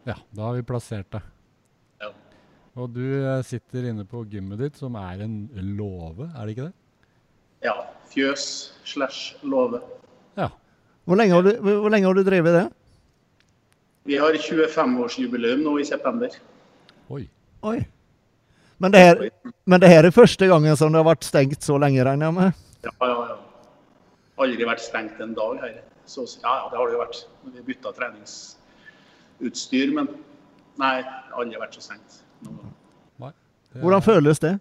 Ja, 0.05 0.13
da 0.35 0.43
har 0.49 0.57
vi 0.59 0.65
plassert 0.67 1.07
deg. 1.15 1.23
Ja. 2.03 2.09
Og 2.77 2.91
du 2.93 3.01
eh, 3.23 3.39
sitter 3.47 3.87
inne 3.89 4.05
på 4.05 4.25
gymmet 4.29 4.59
ditt, 4.61 4.77
som 4.77 4.93
er 4.99 5.23
en 5.25 5.37
låve, 5.79 6.27
er 6.35 6.43
det 6.45 6.53
ikke 6.57 6.67
det? 6.69 6.75
ja. 7.65 7.77
Fjøs 8.13 8.43
slash 8.85 9.39
låve. 9.41 9.79
Ja. 10.37 10.51
Hvor 11.09 11.17
lenge 11.17 11.33
har 11.33 11.41
du, 11.47 11.53
hvor 11.63 11.89
lenge 11.89 12.05
har 12.05 12.13
du 12.19 12.21
drevet 12.27 12.53
det? 12.59 12.65
Vi 14.03 14.17
har 14.19 14.33
25-årsjubileum 14.35 15.63
nå 15.63 15.77
i 15.79 15.85
september. 15.87 16.29
Oi. 17.07 17.29
Oi. 17.63 17.77
Men 18.83 18.91
det, 18.91 18.99
her, 18.99 19.29
men 19.63 19.79
det 19.79 19.87
her 19.87 20.03
er 20.03 20.11
første 20.11 20.47
gangen 20.49 20.75
som 20.75 20.91
det 20.91 20.99
har 20.99 21.07
vært 21.07 21.23
stengt 21.23 21.63
så 21.63 21.77
lenge, 21.79 22.03
regner 22.03 22.27
jeg 22.27 22.35
med? 22.35 22.51
Ja, 22.83 22.91
ja, 22.99 23.19
ja. 23.29 23.37
Aldri 24.43 24.67
vært 24.67 24.83
stengt 24.83 25.21
en 25.23 25.35
dag 25.37 25.61
her. 25.61 25.77
Så, 26.09 26.25
ja, 26.41 26.51
ja, 26.57 26.67
det 26.71 26.77
har 26.81 26.89
det 26.89 26.97
jo 26.97 26.99
vært. 26.99 27.17
Vi 27.53 27.63
bytta 27.69 27.93
treningsutstyr, 27.95 29.93
men 29.95 30.11
nei, 30.81 30.97
aldri 31.31 31.61
vært 31.61 31.75
så 31.79 31.83
stengt. 31.85 32.19
Nei. 33.23 33.31
er... 33.31 33.79
Hvordan 33.79 34.03
føles 34.03 34.43
det? 34.43 34.57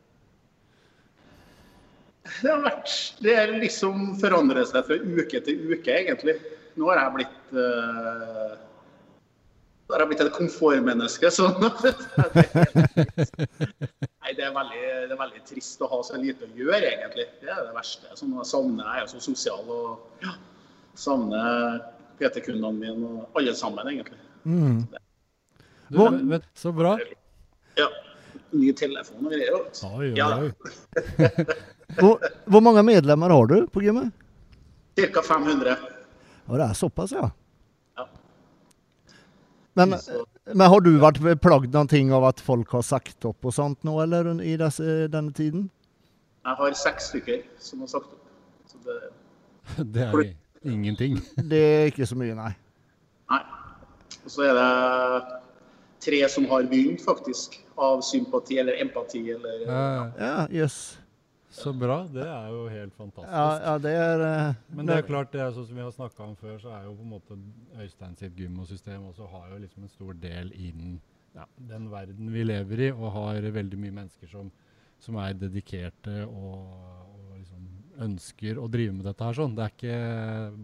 Det 2.42 2.46
har 2.46 2.60
vært 2.62 2.92
Det 3.18 3.32
er 3.34 3.50
liksom 3.58 4.12
forandret 4.20 4.70
seg 4.70 4.86
fra 4.86 4.96
uke 5.02 5.40
til 5.42 5.72
uke, 5.72 5.90
egentlig. 5.90 6.36
Nå 6.78 6.86
har 6.92 6.98
jeg 7.02 7.14
blitt 7.16 7.40
uh, 7.58 8.54
Nå 9.92 9.96
har 9.98 10.02
jeg 10.06 10.08
blitt 10.08 10.20
et 10.24 10.32
komfortmenneske, 10.32 11.28
Sånn. 11.36 11.58
Nei, 14.22 14.32
det 14.38 14.44
er, 14.46 14.52
veldig, 14.54 14.78
det 15.10 15.12
er 15.12 15.18
veldig 15.20 15.42
trist 15.48 15.82
å 15.84 15.88
ha 15.90 15.98
så 16.06 16.16
lite 16.20 16.46
å 16.46 16.52
gjøre, 16.56 16.78
egentlig. 16.94 17.26
Det 17.42 17.50
er 17.52 17.58
det 17.66 17.74
verste. 17.76 18.08
Sånn, 18.16 18.32
jeg 18.38 18.48
savner 18.48 18.88
Jeg 18.88 19.04
er 19.04 19.10
så 19.10 19.20
sosial 19.20 19.68
og 19.74 20.24
ja, 20.24 20.32
savner 20.96 21.82
PT-kundene 22.20 22.72
mine 22.78 23.10
og 23.18 23.36
alle 23.40 23.52
sammen, 23.58 23.90
egentlig. 23.92 24.16
Mm. 24.48 24.78
Du, 25.92 26.00
vet- 26.32 26.48
så 26.56 26.72
bra. 26.72 26.94
Ja. 27.76 27.90
Ny 28.56 28.72
telefon 28.76 29.28
og 29.28 29.32
greier. 29.36 29.60
Oi, 29.92 30.08
oi, 30.08 30.10
Ja. 30.16 30.30
oi. 30.40 30.50
Hvor, 32.00 32.16
hvor 32.48 32.62
mange 32.64 32.80
medlemmer 32.88 33.28
har 33.28 33.44
du 33.50 33.66
på 33.68 33.82
gymmet? 33.84 34.08
Ca. 34.96 35.20
500. 35.26 35.74
Og 36.48 36.56
det 36.56 36.64
er 36.64 36.72
såpass. 36.78 37.12
Ja. 37.12 37.26
Men, 39.78 39.94
men 40.52 40.68
har 40.68 40.82
du 40.84 40.90
vært 41.00 41.20
plagd 41.40 41.72
noen 41.72 41.88
ting 41.88 42.10
av 42.12 42.26
at 42.28 42.40
folk 42.44 42.74
har 42.76 42.82
sagt 42.84 43.24
opp 43.28 43.46
og 43.48 43.54
sånt 43.56 43.84
nå, 43.88 43.94
eller 44.04 44.28
i 44.44 44.56
disse, 44.60 45.06
denne 45.12 45.32
tiden? 45.36 45.68
Jeg 46.42 46.58
har 46.58 46.74
seks 46.76 47.08
stykker 47.12 47.44
som 47.62 47.84
har 47.84 47.92
sagt 47.92 48.10
opp. 48.12 48.26
Så 48.68 48.80
det, 48.84 48.98
Det 49.94 50.08
er 50.08 50.22
ingenting. 50.68 51.20
Det 51.52 51.62
er 51.62 51.90
ikke 51.92 52.08
så 52.10 52.18
mye, 52.18 52.34
nei. 52.36 52.50
nei. 53.32 53.42
Og 54.22 54.30
så 54.30 54.44
er 54.50 54.58
det 54.58 55.38
tre 56.02 56.20
som 56.30 56.46
har 56.50 56.66
begynt, 56.70 57.00
faktisk. 57.06 57.60
Av 57.80 58.02
sympati 58.04 58.58
eller 58.60 58.76
empati 58.82 59.22
eller 59.32 59.62
Eh, 59.64 60.10
Ja, 60.20 60.34
jøss. 60.52 60.98
Så 61.52 61.72
bra. 61.76 61.98
Det 62.08 62.24
er 62.24 62.48
jo 62.48 62.62
helt 62.72 62.94
fantastisk. 62.96 63.32
Ja, 63.32 63.48
ja, 63.60 63.74
det 63.84 63.92
er 63.92 64.22
Uh, 64.22 64.54
Men 64.76 64.88
det 64.88 64.96
er 64.96 65.06
klart, 65.06 65.32
det 65.34 65.42
er 65.44 65.52
sånn 65.52 65.66
som 65.68 65.76
vi 65.76 65.84
har 65.84 65.92
snakka 65.92 66.24
om 66.24 66.36
før, 66.40 66.56
så 66.62 66.72
er 66.72 66.86
jo 66.86 66.94
på 66.96 67.04
en 67.04 67.12
måte 67.12 67.36
Øystein 67.82 68.16
sitt 68.16 68.36
gymosystem 68.38 69.04
også 69.10 69.28
har 69.28 69.50
jo 69.52 69.58
liksom 69.60 69.84
en 69.84 69.92
stor 69.92 70.16
del 70.22 70.52
innen 70.56 71.00
ja, 71.36 71.44
den 71.56 71.90
verden 71.92 72.32
vi 72.32 72.44
lever 72.44 72.86
i, 72.88 72.90
og 72.92 73.12
har 73.16 73.46
veldig 73.54 73.78
mye 73.80 73.96
mennesker 74.02 74.28
som, 74.32 74.50
som 75.00 75.16
er 75.20 75.36
dedikerte 75.36 76.24
og, 76.26 76.72
og 77.12 77.36
liksom 77.38 77.68
ønsker 78.08 78.60
å 78.60 78.68
drive 78.72 78.96
med 78.96 79.06
dette 79.08 79.24
her 79.28 79.36
sånn. 79.36 79.54
Det 79.56 79.64
er 79.64 79.76
ikke 79.76 80.00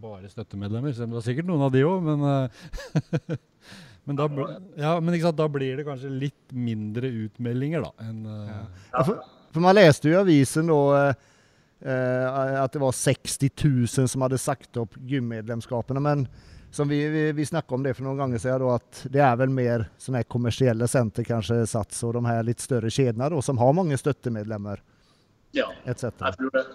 bare 0.02 0.32
støttemedlemmer, 0.32 0.96
selv 0.96 1.10
om 1.10 1.16
det 1.16 1.22
er 1.22 1.28
sikkert 1.30 1.48
noen 1.50 1.66
av 1.68 1.72
de 1.74 1.84
òg, 1.88 2.00
men 2.08 2.28
eh, 2.32 3.36
Men, 4.08 4.16
da, 4.16 4.24
ja, 4.80 4.94
men 5.04 5.12
ikke 5.12 5.26
sant, 5.26 5.36
da 5.36 5.44
blir 5.52 5.76
det 5.76 5.84
kanskje 5.84 6.08
litt 6.08 6.52
mindre 6.56 7.10
utmeldinger, 7.26 7.84
da. 7.84 8.06
Enn, 8.06 8.22
eh, 8.24 8.54
Ja, 8.94 9.02
for, 9.04 9.18
for 9.52 9.64
man 9.64 9.76
leste 9.78 10.10
jo 10.10 10.16
i 10.16 10.20
avisen 10.20 10.68
da 10.70 10.82
eh, 10.98 11.24
eh, 11.88 12.60
at 12.62 12.74
det 12.74 12.82
var 12.82 12.94
60 12.96 13.50
000 13.64 14.08
som 14.08 14.24
hadde 14.26 14.38
sagt 14.40 14.76
opp 14.80 14.96
gymmedlemskapene. 15.08 16.02
Men 16.04 16.26
som 16.70 16.88
vi, 16.88 17.00
vi, 17.08 17.32
vi 17.32 17.46
snakka 17.46 17.74
om 17.74 17.82
det 17.82 17.94
for 17.96 18.04
noen 18.04 18.20
ganger 18.20 18.42
siden, 18.42 18.64
da, 18.64 18.76
at 18.76 19.02
det 19.12 19.22
er 19.24 19.38
vel 19.40 19.52
mer 19.52 19.86
sånne 20.00 20.24
kommersielle 20.28 20.88
senter, 20.90 21.24
kanskje 21.24 21.62
Sats 21.66 22.02
og 22.04 22.14
de 22.18 22.24
her 22.28 22.44
litt 22.44 22.60
større 22.60 22.92
kjedene, 22.92 23.30
da, 23.32 23.40
som 23.44 23.60
har 23.60 23.76
mange 23.76 23.98
støttemedlemmer 24.00 24.82
Ja, 25.56 25.70
jeg 25.86 25.96
tror 26.02 26.52
det. 26.52 26.66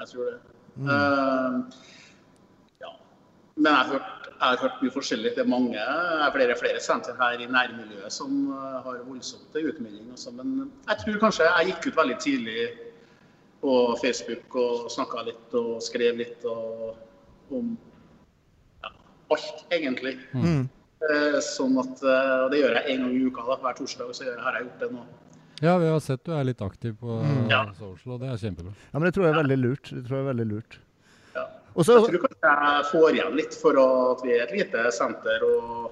Jeg 0.00 0.08
tror 0.08 0.30
det. 0.30 0.38
Mm. 0.72 0.88
Uh, 0.88 1.58
ja. 2.80 2.94
Men 3.56 3.68
jeg 3.68 3.76
har 3.76 3.90
hørt, 3.92 4.21
jeg 4.42 4.56
har 4.58 4.62
hørt 4.64 4.80
mye 4.82 4.90
forskjellig. 4.90 5.30
Det 5.36 5.42
er 5.44 5.50
mange, 5.50 5.78
er 5.78 6.32
flere, 6.34 6.54
flere 6.58 6.80
senter 6.82 7.14
her 7.20 7.38
i 7.38 7.46
nærmiljøet 7.46 8.10
som 8.14 8.32
eh, 8.50 8.78
har 8.84 8.98
voldsomt 9.06 9.54
utmelding. 9.54 10.08
Også. 10.16 10.32
Men 10.34 10.56
jeg 10.88 10.98
tror 11.04 11.20
kanskje 11.22 11.46
jeg 11.46 11.68
gikk 11.70 11.86
ut 11.92 12.00
veldig 12.00 12.18
tidlig 12.24 12.64
på 13.62 13.76
Facebook 14.02 14.56
og 14.58 14.88
snakka 14.90 15.22
litt 15.28 15.54
og 15.54 15.76
skrev 15.86 16.18
litt 16.18 16.42
og, 16.50 16.96
om 17.54 17.72
ja, 18.82 18.90
alt, 19.36 19.62
egentlig. 19.70 20.16
Mm. 20.34 20.64
Eh, 21.06 21.38
sånn 21.46 21.78
at, 21.82 22.02
eh, 22.02 22.36
og 22.44 22.50
Det 22.52 22.60
gjør 22.64 22.76
jeg 22.80 22.96
en 22.96 23.04
gang 23.06 23.14
i 23.14 23.24
uka. 23.30 23.46
da, 23.46 23.60
Hver 23.62 23.78
torsdag 23.78 24.10
så 24.18 24.26
gjør 24.26 24.34
jeg, 24.36 24.42
har 24.48 24.58
jeg 24.58 24.66
gjort 24.68 24.82
det 24.82 24.90
nå. 24.96 25.04
ja, 25.62 25.76
vi 25.78 25.86
har 25.94 26.00
sett 26.02 26.24
du 26.26 26.32
er 26.34 26.44
litt 26.50 26.62
aktiv 26.66 26.96
på 26.98 27.20
Mm. 27.22 27.74
Social, 27.78 28.14
og 28.16 28.20
det 28.24 28.28
er 28.32 28.42
kjempebra. 28.42 28.72
Ja, 28.90 28.98
men 28.98 29.06
det 29.06 29.14
tror 29.14 29.28
jeg 29.28 29.34
er 29.36 29.42
veldig 29.44 29.58
lurt. 29.62 29.90
Det 29.94 30.02
tror 30.08 30.18
jeg 30.18 30.24
er 30.26 30.30
veldig 30.34 30.48
lurt. 30.56 30.78
Ja. 31.72 31.78
Og 31.78 31.86
så, 31.86 31.96
Jeg 31.96 32.04
tror 32.12 32.22
kanskje 32.26 32.52
jeg 32.52 32.86
får 32.90 33.16
igjen 33.16 33.36
litt 33.38 33.54
for 33.56 33.78
at 33.80 34.22
vi 34.26 34.34
er 34.36 34.44
et 34.44 34.52
lite 34.52 34.84
senter. 34.92 35.44
og 35.46 35.90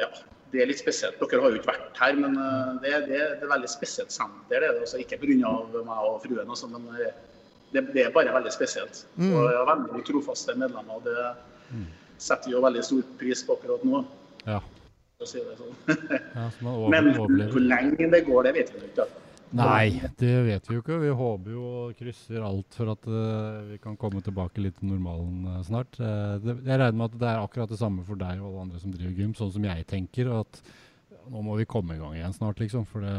ja, 0.00 0.08
Det 0.52 0.62
er 0.62 0.70
litt 0.70 0.80
spesielt. 0.80 1.18
Dere 1.20 1.42
har 1.42 1.52
jo 1.52 1.60
ikke 1.60 1.72
vært 1.74 2.00
her, 2.00 2.14
men 2.16 2.36
eh, 2.40 2.70
det, 2.82 2.92
det, 3.08 3.10
det 3.10 3.18
er 3.20 3.34
et 3.36 3.50
veldig 3.50 3.68
spesielt 3.68 4.14
senter. 4.14 4.48
det 4.48 4.56
er 4.56 4.72
det, 4.72 4.86
også, 4.86 5.02
Ikke 5.04 5.18
pga. 5.20 5.52
meg 5.84 6.08
og 6.08 6.22
fruen, 6.24 6.48
også, 6.48 6.70
men 6.72 6.88
eh, 6.96 7.12
det, 7.74 7.84
det 7.92 8.06
er 8.06 8.14
bare 8.14 8.32
veldig 8.32 8.52
spesielt. 8.54 9.04
Mm. 9.16 9.34
Og 9.34 9.44
jeg 9.52 9.60
har 9.60 9.70
veldig 9.84 10.04
trofaste 10.08 10.56
medlemmer. 10.56 10.96
og 10.96 11.04
Det 11.04 11.84
setter 12.18 12.48
vi 12.48 12.56
jo 12.56 12.64
veldig 12.64 12.84
stor 12.84 13.04
pris 13.20 13.44
på 13.44 13.58
akkurat 13.58 13.84
nå. 13.84 14.04
Ja. 14.48 14.62
for 15.18 15.26
å 15.26 15.28
si 15.28 15.40
det 15.44 15.56
sånn. 15.58 15.76
ja 16.34 16.50
så 16.56 16.74
Men 16.94 17.12
hvor 17.18 17.60
lenge 17.60 18.08
det 18.14 18.24
går, 18.24 18.48
det 18.48 18.54
vet 18.56 18.72
vi 18.72 18.86
ikke. 18.86 19.04
ikke. 19.04 19.27
Nei, 19.56 20.02
det 20.20 20.34
vet 20.44 20.66
vi 20.68 20.76
jo 20.76 20.82
ikke. 20.82 20.98
Vi 21.00 21.12
håper 21.20 21.54
jo 21.54 21.62
og 21.68 21.94
krysser 21.98 22.44
alt 22.44 22.76
for 22.76 22.92
at 22.92 23.06
uh, 23.08 23.70
vi 23.70 23.78
kan 23.80 23.96
komme 24.00 24.20
tilbake 24.24 24.60
litt 24.60 24.76
til 24.80 24.90
normalen 24.90 25.46
uh, 25.48 25.62
snart. 25.64 25.96
Uh, 26.00 26.36
det, 26.42 26.58
jeg 26.66 26.80
regner 26.80 26.98
med 26.98 27.06
at 27.08 27.16
det 27.22 27.30
er 27.30 27.40
akkurat 27.40 27.72
det 27.72 27.80
samme 27.80 28.04
for 28.04 28.20
deg 28.20 28.42
og 28.42 28.50
alle 28.50 28.66
andre 28.66 28.82
som 28.82 28.92
driver 28.92 29.16
gym, 29.16 29.32
sånn 29.38 29.54
som 29.54 29.64
jeg 29.64 29.86
tenker. 29.88 30.28
At 30.42 30.60
nå 31.32 31.42
må 31.44 31.56
vi 31.60 31.68
komme 31.68 31.96
i 31.96 32.00
gang 32.00 32.18
igjen 32.18 32.36
snart, 32.36 32.60
liksom. 32.60 32.84
For 32.88 33.04
det, 33.04 33.14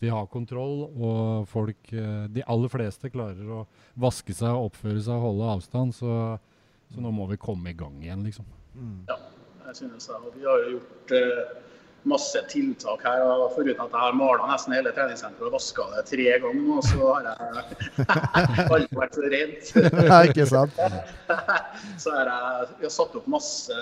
vi 0.00 0.12
har 0.12 0.32
kontroll, 0.32 0.86
og 0.92 1.46
folk 1.48 1.92
De 2.32 2.44
aller 2.44 2.72
fleste 2.72 3.12
klarer 3.12 3.52
å 3.52 3.62
vaske 4.00 4.36
seg, 4.36 4.52
oppføre 4.52 5.00
seg 5.04 5.16
og 5.16 5.30
holde 5.30 5.54
avstand. 5.56 5.96
Så, 5.96 6.10
så 6.92 7.04
nå 7.04 7.12
må 7.12 7.28
vi 7.32 7.40
komme 7.40 7.72
i 7.72 7.78
gang 7.78 8.00
igjen, 8.04 8.24
liksom. 8.24 8.48
mm. 8.76 8.98
Ja, 9.12 9.20
jeg 9.68 9.82
synes 9.82 10.08
det. 10.08 10.20
Og 10.20 10.36
vi 10.36 10.48
har 10.48 10.64
jo 10.64 10.76
gjort 10.78 11.16
masse 12.08 12.40
tiltak 12.50 13.04
her. 13.06 13.22
og 13.24 13.52
Foruten 13.54 13.82
at 13.82 13.94
jeg 13.94 14.02
har 14.04 14.16
mala 14.16 14.48
nesten 14.50 14.74
hele 14.76 14.92
treningssenteret 14.94 15.48
og 15.48 15.56
vaska 15.56 15.86
det 15.94 16.04
tre 16.10 16.28
ganger 16.44 16.62
nå, 16.62 16.78
så 16.86 17.10
har 17.10 17.28
jeg 17.28 18.68
aldri 18.76 19.00
vært 19.00 19.18
så 19.18 19.30
rent. 19.34 19.72
ja, 20.10 20.20
ikke 20.30 20.48
sant? 20.50 20.80
Så 22.02 22.12
har 22.14 22.28
jeg, 22.30 22.68
jeg 22.80 22.86
har 22.86 22.94
satt 22.94 23.14
opp 23.18 23.26
masse 23.30 23.76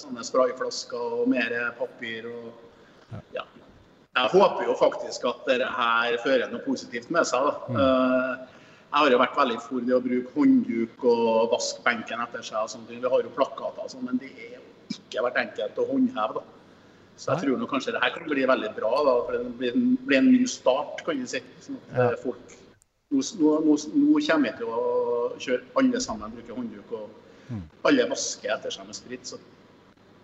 sånne 0.00 0.24
sprayflasker 0.26 1.16
og 1.20 1.28
mer 1.30 1.54
papir. 1.78 2.26
og 2.30 3.18
ja. 3.36 3.44
Jeg 4.18 4.32
håper 4.34 4.66
jo 4.66 4.76
faktisk 4.78 5.26
at 5.30 5.44
dette 5.48 5.68
her 5.70 6.16
fører 6.24 6.50
noe 6.50 6.62
positivt 6.64 7.10
med 7.14 7.28
seg. 7.28 7.46
da. 7.46 7.52
Mm. 7.70 8.48
Jeg 8.90 8.98
har 8.98 9.12
jo 9.14 9.18
vært 9.20 9.36
veldig 9.38 9.58
for 9.62 9.86
det 9.86 9.94
å 9.94 10.02
bruke 10.02 10.32
håndduk 10.34 11.04
og 11.06 11.52
vaske 11.52 11.84
benken 11.86 12.22
etter 12.24 12.42
seg. 12.42 12.58
og 12.64 12.72
sånt. 12.72 12.90
Vi 12.90 12.98
har 12.98 13.22
jo 13.22 13.36
plakater 13.36 13.92
sånn, 13.92 14.08
men 14.08 14.18
det 14.18 14.32
er 14.34 14.56
jo 14.56 14.64
ikke 14.96 15.28
vært 15.28 15.44
enkelt 15.44 15.78
å 15.78 15.86
håndheve. 15.92 16.40
da. 16.40 16.59
Så 17.20 17.34
jeg 17.34 17.42
tror 17.44 17.58
nok 17.60 17.68
kanskje 17.74 17.92
det 17.92 18.00
her 18.02 18.12
kan 18.14 18.28
bli 18.30 18.46
veldig 18.48 18.70
bra. 18.78 18.90
da, 19.04 19.14
for 19.26 19.32
Det 19.36 19.58
blir 19.60 19.74
en, 19.76 19.86
blir 20.08 20.18
en 20.22 20.30
ny 20.32 20.46
start, 20.48 21.02
kan 21.04 21.18
du 21.20 21.26
si. 21.28 21.40
Sånn 21.60 21.76
at 21.76 21.96
Ja. 21.98 22.10
eh, 22.14 22.16
folk, 22.22 22.54
nå, 23.12 23.20
nå, 23.40 23.50
nå, 23.66 23.74
nå 23.92 24.20
kommer 24.26 24.50
vi 24.50 24.56
til 24.56 24.66
å 24.72 24.84
kjøre 25.36 25.62
alle 25.82 26.00
sammen 26.00 26.32
bruke 26.38 26.56
håndduk, 26.56 26.92
og 26.92 27.08
Mm. 27.50 27.62
alle 27.84 28.04
vasker 28.08 28.52
etter 28.54 28.70
seg 28.70 28.86
med 28.86 28.94
sprit. 28.94 29.24
Så 29.26 29.36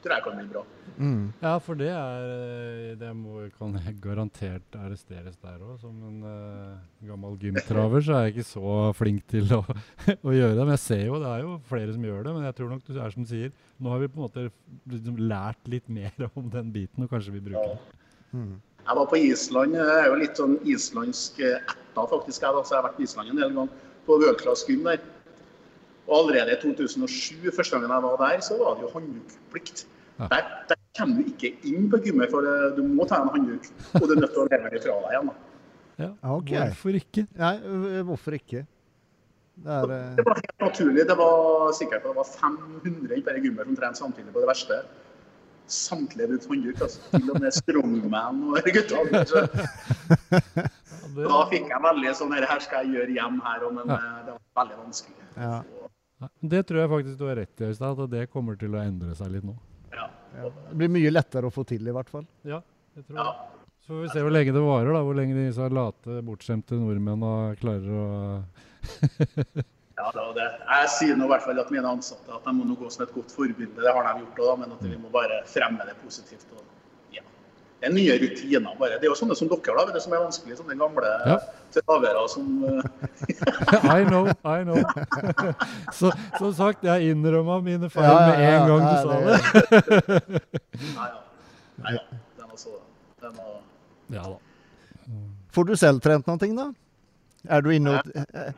tror 0.07 0.17
jeg 0.17 0.25
kan 0.25 0.39
bli 0.41 0.47
bra. 0.55 0.65
Mm. 0.97 1.25
Ja, 1.43 1.53
for 1.61 1.77
det 1.77 1.91
er 1.93 2.23
eh, 2.25 2.93
Det 2.97 3.11
må, 3.13 3.43
kan 3.59 3.75
jeg 3.77 3.99
garantert 4.01 4.79
arresteres 4.81 5.37
der 5.43 5.59
òg. 5.61 5.75
Som 5.83 5.99
en 6.09 6.23
uh, 6.25 6.79
gammel 7.05 7.37
gymtraver 7.43 8.07
så 8.07 8.17
er 8.17 8.29
jeg 8.29 8.37
ikke 8.37 8.49
så 8.49 8.77
flink 8.97 9.27
til 9.35 9.51
å, 9.59 9.63
å 10.29 10.37
gjøre 10.37 10.55
det. 10.55 10.63
Men 10.63 10.75
jeg 10.77 10.85
ser 10.87 11.03
jo 11.11 11.21
det 11.21 11.33
er 11.35 11.45
jo 11.45 11.59
flere 11.69 11.97
som 11.97 12.07
gjør 12.09 12.23
det. 12.29 12.37
Men 12.39 12.49
jeg 12.49 12.59
tror 12.61 12.73
nok 12.73 12.87
du 12.87 12.95
er 12.97 13.17
som 13.17 13.27
du 13.27 13.33
sier, 13.35 13.53
nå 13.77 13.93
har 13.93 14.01
vi 14.05 14.13
på 14.13 14.23
en 14.23 14.29
måte 14.29 14.47
liksom 14.95 15.21
lært 15.27 15.69
litt 15.69 15.91
mer 15.93 16.29
om 16.39 16.49
den 16.55 16.73
biten, 16.73 17.05
og 17.05 17.13
kanskje 17.13 17.37
vi 17.37 17.45
bruker 17.51 17.75
det. 17.75 18.01
Mm. 18.37 18.55
Jeg 18.87 18.97
var 19.01 19.11
på 19.11 19.19
Island. 19.19 19.75
Jeg 19.75 19.99
er 19.99 20.09
jo 20.09 20.23
litt 20.23 20.39
sånn 20.39 20.57
islandsk 20.71 21.43
etta 21.43 21.83
ætta, 21.97 22.07
faktisk. 22.13 22.43
Jeg, 22.43 22.53
da, 22.53 22.63
så 22.65 22.75
jeg 22.75 22.81
har 22.81 22.89
vært 22.91 22.97
på 22.99 23.05
Island 23.07 23.33
en 23.33 23.41
del 23.41 23.55
ganger. 23.57 23.93
På 24.07 24.19
Class 24.41 24.65
Gym 24.69 24.85
der. 24.85 25.01
Og 26.07 26.19
allerede 26.21 26.55
i 26.55 26.61
2007, 26.63 27.51
første 27.51 27.75
gangen 27.75 27.91
jeg 27.91 28.03
var 28.03 28.17
der, 28.21 28.41
så 28.41 28.59
var 28.61 28.77
det 28.77 28.87
jo 28.87 28.91
hånddukplikt. 28.93 29.87
Ja. 30.19 30.29
Der, 30.33 30.47
der 30.71 30.79
kommer 30.97 31.21
du 31.21 31.29
ikke 31.33 31.51
inn 31.69 31.91
på 31.93 31.99
gymmet, 32.05 32.31
for 32.33 32.41
du 32.77 32.83
må 32.89 33.05
ta 33.09 33.19
en 33.23 33.29
håndduk. 33.35 33.67
Og 34.01 34.07
du 34.09 34.15
er 34.15 34.21
nødt 34.23 34.33
til 34.33 34.43
å 34.45 34.49
leve 34.49 34.71
det 34.73 34.81
fra 34.87 34.95
deg 35.03 35.11
igjen. 35.13 35.27
da. 35.29 35.37
Ja, 35.97 36.11
okay. 36.29 36.57
Hvorfor 36.61 36.97
ikke? 36.99 37.27
Nei, 37.41 37.55
øh, 37.65 38.01
hvorfor 38.05 38.37
ikke? 38.37 38.67
Det 39.57 39.73
er 39.73 39.93
eh, 39.97 40.17
Det 40.19 40.25
var 40.27 40.37
helt 40.43 40.61
naturlig. 40.61 41.07
Det 41.09 41.17
var 41.17 41.73
sikkert 41.77 42.03
det 42.05 42.15
var 42.17 42.27
500 42.29 43.17
i 43.17 43.23
bare 43.25 43.41
gymmet 43.45 43.65
som 43.71 43.77
trente 43.79 44.01
samtidig 44.03 44.33
på 44.35 44.43
det 44.45 44.49
verste. 44.51 44.81
Samtlige 45.73 46.29
brukte 46.33 46.49
håndduk. 46.53 46.83
Altså. 46.85 47.01
Til 47.15 47.31
og 47.33 47.41
med 47.41 47.57
Strongman 47.57 48.43
og 48.51 48.59
det, 51.17 51.25
Da 51.25 51.41
fikk 51.53 51.71
jeg 51.73 51.81
veldig 51.89 52.13
sånn 52.19 52.35
her 52.37 52.61
skal 52.65 52.85
jeg 52.85 52.99
gjøre 52.99 53.17
hjem 53.17 53.41
her, 53.47 53.65
òg, 53.69 53.73
men 53.79 53.87
Ja. 53.95 53.97
eh, 53.97 54.21
det 54.27 54.33
var 54.37 54.65
veldig 54.65 54.79
vanskelig. 54.85 55.25
Ja. 55.37 55.57
Det 56.41 56.61
tror 56.69 56.81
jeg 56.81 56.89
faktisk 56.93 57.19
du 57.21 57.25
har 57.29 57.37
rett 57.37 57.61
i, 57.61 57.65
Øystein, 57.71 57.97
at 58.05 58.11
det 58.13 58.31
kommer 58.33 58.57
til 58.61 58.73
å 58.77 58.81
endre 58.85 59.17
seg 59.17 59.33
litt 59.35 59.45
nå. 59.45 59.57
Ja. 60.35 60.51
Det 60.71 60.81
blir 60.81 60.91
mye 60.97 61.13
lettere 61.13 61.49
å 61.49 61.55
få 61.55 61.65
til, 61.69 61.87
i 61.87 61.95
hvert 61.95 62.11
fall. 62.13 62.27
Ja, 62.49 62.63
jeg 62.99 63.07
tror 63.07 63.23
det. 63.23 63.31
Så 63.87 63.95
får 63.95 64.03
vi 64.03 64.11
se 64.11 64.23
hvor 64.25 64.33
lenge 64.35 64.53
det 64.57 64.65
varer, 64.65 64.91
da. 64.97 65.01
Hvor 65.07 65.15
lenge 65.15 65.39
disse 65.39 65.69
late, 65.71 66.19
bortskjemte 66.27 66.79
nordmennene 66.81 67.55
klarer 67.61 67.93
å 67.95 68.07
Ja, 69.97 70.11
det 70.13 70.21
var 70.21 70.33
det. 70.37 70.47
Jeg 70.69 70.89
sier 70.93 71.17
nå 71.17 71.25
i 71.25 71.31
hvert 71.31 71.45
fall 71.47 71.61
at 71.63 71.71
mine 71.73 71.89
ansatte 71.89 72.35
at 72.35 72.45
de 72.45 72.53
må 72.53 72.67
nå 72.69 72.75
gå 72.77 72.91
som 72.93 73.07
et 73.07 73.15
godt 73.15 73.33
forbilde. 73.33 73.79
Det 73.81 73.95
har 73.97 74.05
de 74.05 74.25
gjort 74.27 74.43
òg, 74.45 74.59
men 74.61 74.75
at 74.75 74.83
vi 74.85 74.99
må 75.01 75.09
bare 75.15 75.39
fremme 75.49 75.87
det 75.89 75.95
positivt. 76.03 76.45
Og. 76.53 76.67
Det 77.87 77.93
er 77.93 77.95
nye 77.95 78.15
rutiner 78.19 78.73
bare. 78.81 78.97
Det 78.99 79.07
er 79.07 79.11
jo 79.13 79.15
sånne 79.15 79.35
som 79.39 79.47
dere, 79.51 79.75
da, 79.77 79.85
vet 79.87 79.95
du, 79.95 80.01
som 80.03 80.15
er 80.17 80.23
vanskelig. 80.25 80.57
Sånne 80.59 80.75
gamle 80.81 81.11
Ja. 81.27 81.37
travere 81.77 82.23
som 82.33 82.65
eh, 82.67 82.83
I 84.01 84.05
know, 84.09 84.27
I 84.43 84.65
know. 84.65 84.81
Så 85.99 86.11
som 86.39 86.51
sagt, 86.57 86.83
jeg 86.83 87.13
innrømma 87.13 87.61
mine 87.63 87.91
feil 87.93 88.09
Ja, 88.09 88.17
ja, 88.17 88.27
med 88.27 88.39
en 88.43 88.53
ja, 88.57 88.67
gang 88.67 88.81
du 88.83 88.97
sa 88.99 89.11
det- 89.13 89.37
det. 90.27 90.43
Nei, 90.97 91.07
ja. 91.07 91.21
Nei, 91.85 91.93
ja. 91.95 92.03
Den 92.41 92.49
var 92.51 92.57
så 92.59 92.75
den 93.23 93.33
var, 93.39 93.55
Ja 94.17 94.23
da. 94.23 94.37
Får 95.55 95.65
du 95.71 95.77
selv 95.77 96.03
trent 96.03 96.27
noe, 96.27 96.37
da? 96.57 96.67
Er 97.49 97.63
du, 97.63 97.71
inne 97.71 98.01
og, 98.01 98.11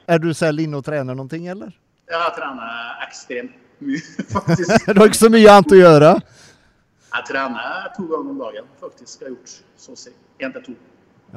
er 0.08 0.18
du 0.18 0.32
selv 0.32 0.60
inne 0.64 0.80
og 0.80 0.84
trener 0.88 1.14
noe, 1.14 1.28
eller? 1.52 1.74
Ja, 2.08 2.22
Jeg 2.24 2.34
trener 2.38 3.04
ekstremt 3.04 3.52
mye, 3.84 4.00
faktisk. 4.32 4.86
Du 4.88 5.00
har 5.02 5.06
ikke 5.10 5.20
så 5.26 5.28
mye 5.30 5.50
annet 5.52 5.74
å 5.76 5.82
gjøre? 5.82 6.14
Jeg 7.08 7.24
trener 7.30 7.88
to 7.96 8.04
ganger 8.10 8.30
om 8.34 8.38
dagen, 8.42 8.66
faktisk. 8.80 9.20
Jeg 9.22 9.28
har 9.30 9.34
gjort 9.36 9.52
så 9.80 9.94
å 9.94 9.98
si 9.98 10.12
én 10.44 10.52
til 10.56 10.64
to. 10.68 10.74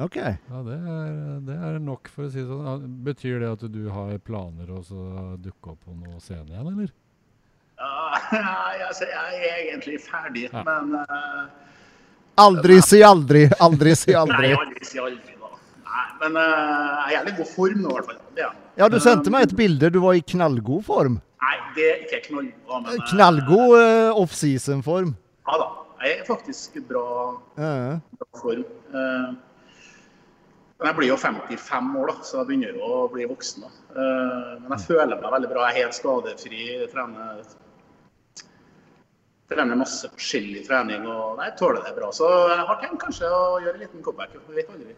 OK. 0.00 0.16
Ja, 0.16 0.60
det 0.66 0.76
er, 0.78 1.08
det 1.48 1.56
er 1.68 1.78
nok, 1.84 2.08
for 2.12 2.26
å 2.26 2.30
si 2.32 2.40
det 2.40 2.48
sånn. 2.48 2.84
Betyr 3.04 3.40
det 3.42 3.50
at 3.56 3.64
du 3.72 3.82
har 3.92 4.12
planer 4.24 4.70
om 4.72 4.80
å 4.80 5.24
dukke 5.40 5.72
opp 5.74 5.80
på 5.84 5.96
noe 5.96 6.20
scene 6.24 6.46
igjen, 6.48 6.68
eller? 6.74 6.92
Ja, 7.82 8.12
altså, 8.88 9.08
jeg 9.10 9.42
er 9.48 9.60
egentlig 9.66 9.98
ferdig, 10.04 10.46
Ja. 10.52 10.62
men 10.68 10.96
uh, 11.00 11.48
Aldri 12.40 12.78
si 12.84 13.02
aldri. 13.04 13.42
Aldri 13.60 13.92
si 13.98 14.14
aldri. 14.16 14.52
Nei, 14.52 14.56
aldri. 14.56 14.86
si 14.88 15.00
aldri, 15.02 15.34
da. 15.40 15.50
Nei, 15.88 16.04
men 16.22 16.38
uh, 16.40 17.02
jeg 17.12 17.18
er 17.20 17.32
i 17.32 17.34
god 17.40 17.50
form 17.52 17.82
nå, 17.84 17.90
i 17.90 17.96
hvert 17.98 18.08
fall. 18.12 18.22
Det 18.38 18.46
er. 18.46 18.54
Ja, 18.80 18.88
du 18.88 18.96
sendte 19.04 19.32
meg 19.34 19.48
et 19.50 19.56
bilde. 19.58 19.90
Du 19.92 19.98
var 20.04 20.16
i 20.16 20.22
knallgod 20.32 20.86
form. 20.86 21.18
Nei, 21.42 21.56
det 21.76 21.88
er 21.90 22.06
ikke 22.06 22.22
knallgod. 22.30 22.86
men 22.86 23.04
Knallgod 23.10 23.74
uh, 23.76 24.22
offseason-form. 24.22 25.12
Ja 25.48 25.56
da. 25.58 25.68
Jeg 26.02 26.18
er 26.20 26.24
faktisk 26.26 26.76
i 26.76 26.80
bra, 26.86 27.02
Ja. 27.58 28.00
bra 28.18 28.40
form. 28.40 28.64
Eh, 28.94 29.32
men 30.82 30.88
jeg 30.90 30.96
blir 30.98 31.08
jo 31.12 31.16
55 31.16 31.90
år, 32.00 32.06
da, 32.10 32.14
så 32.26 32.38
jeg 32.40 32.46
begynner 32.48 32.74
jo 32.74 32.82
å 32.82 33.10
bli 33.12 33.26
voksen. 33.30 33.62
da. 33.62 33.70
Eh, 33.94 34.60
men 34.62 34.70
jeg 34.78 34.86
føler 34.88 35.20
meg 35.20 35.30
veldig 35.36 35.50
bra. 35.52 35.68
Jeg 35.68 35.76
er 35.76 35.84
helt 35.86 35.98
skadefri. 35.98 36.62
Jeg 36.80 36.90
trener, 36.90 37.42
trener 39.52 39.76
masse 39.78 40.08
forskjellig 40.08 40.64
trening 40.66 41.06
og 41.06 41.36
nei, 41.38 41.50
jeg 41.50 41.58
tåler 41.60 41.82
det 41.86 41.94
bra. 41.98 42.10
Så 42.10 42.28
jeg 42.50 42.66
har 42.66 42.80
tenkt 42.82 43.02
kanskje 43.04 43.28
å 43.30 43.60
gjøre 43.62 43.74
en 43.76 43.84
liten 43.84 44.02
comeback. 44.02 44.32
Jeg 44.34 44.56
vet 44.56 44.70
aldri. 44.74 44.94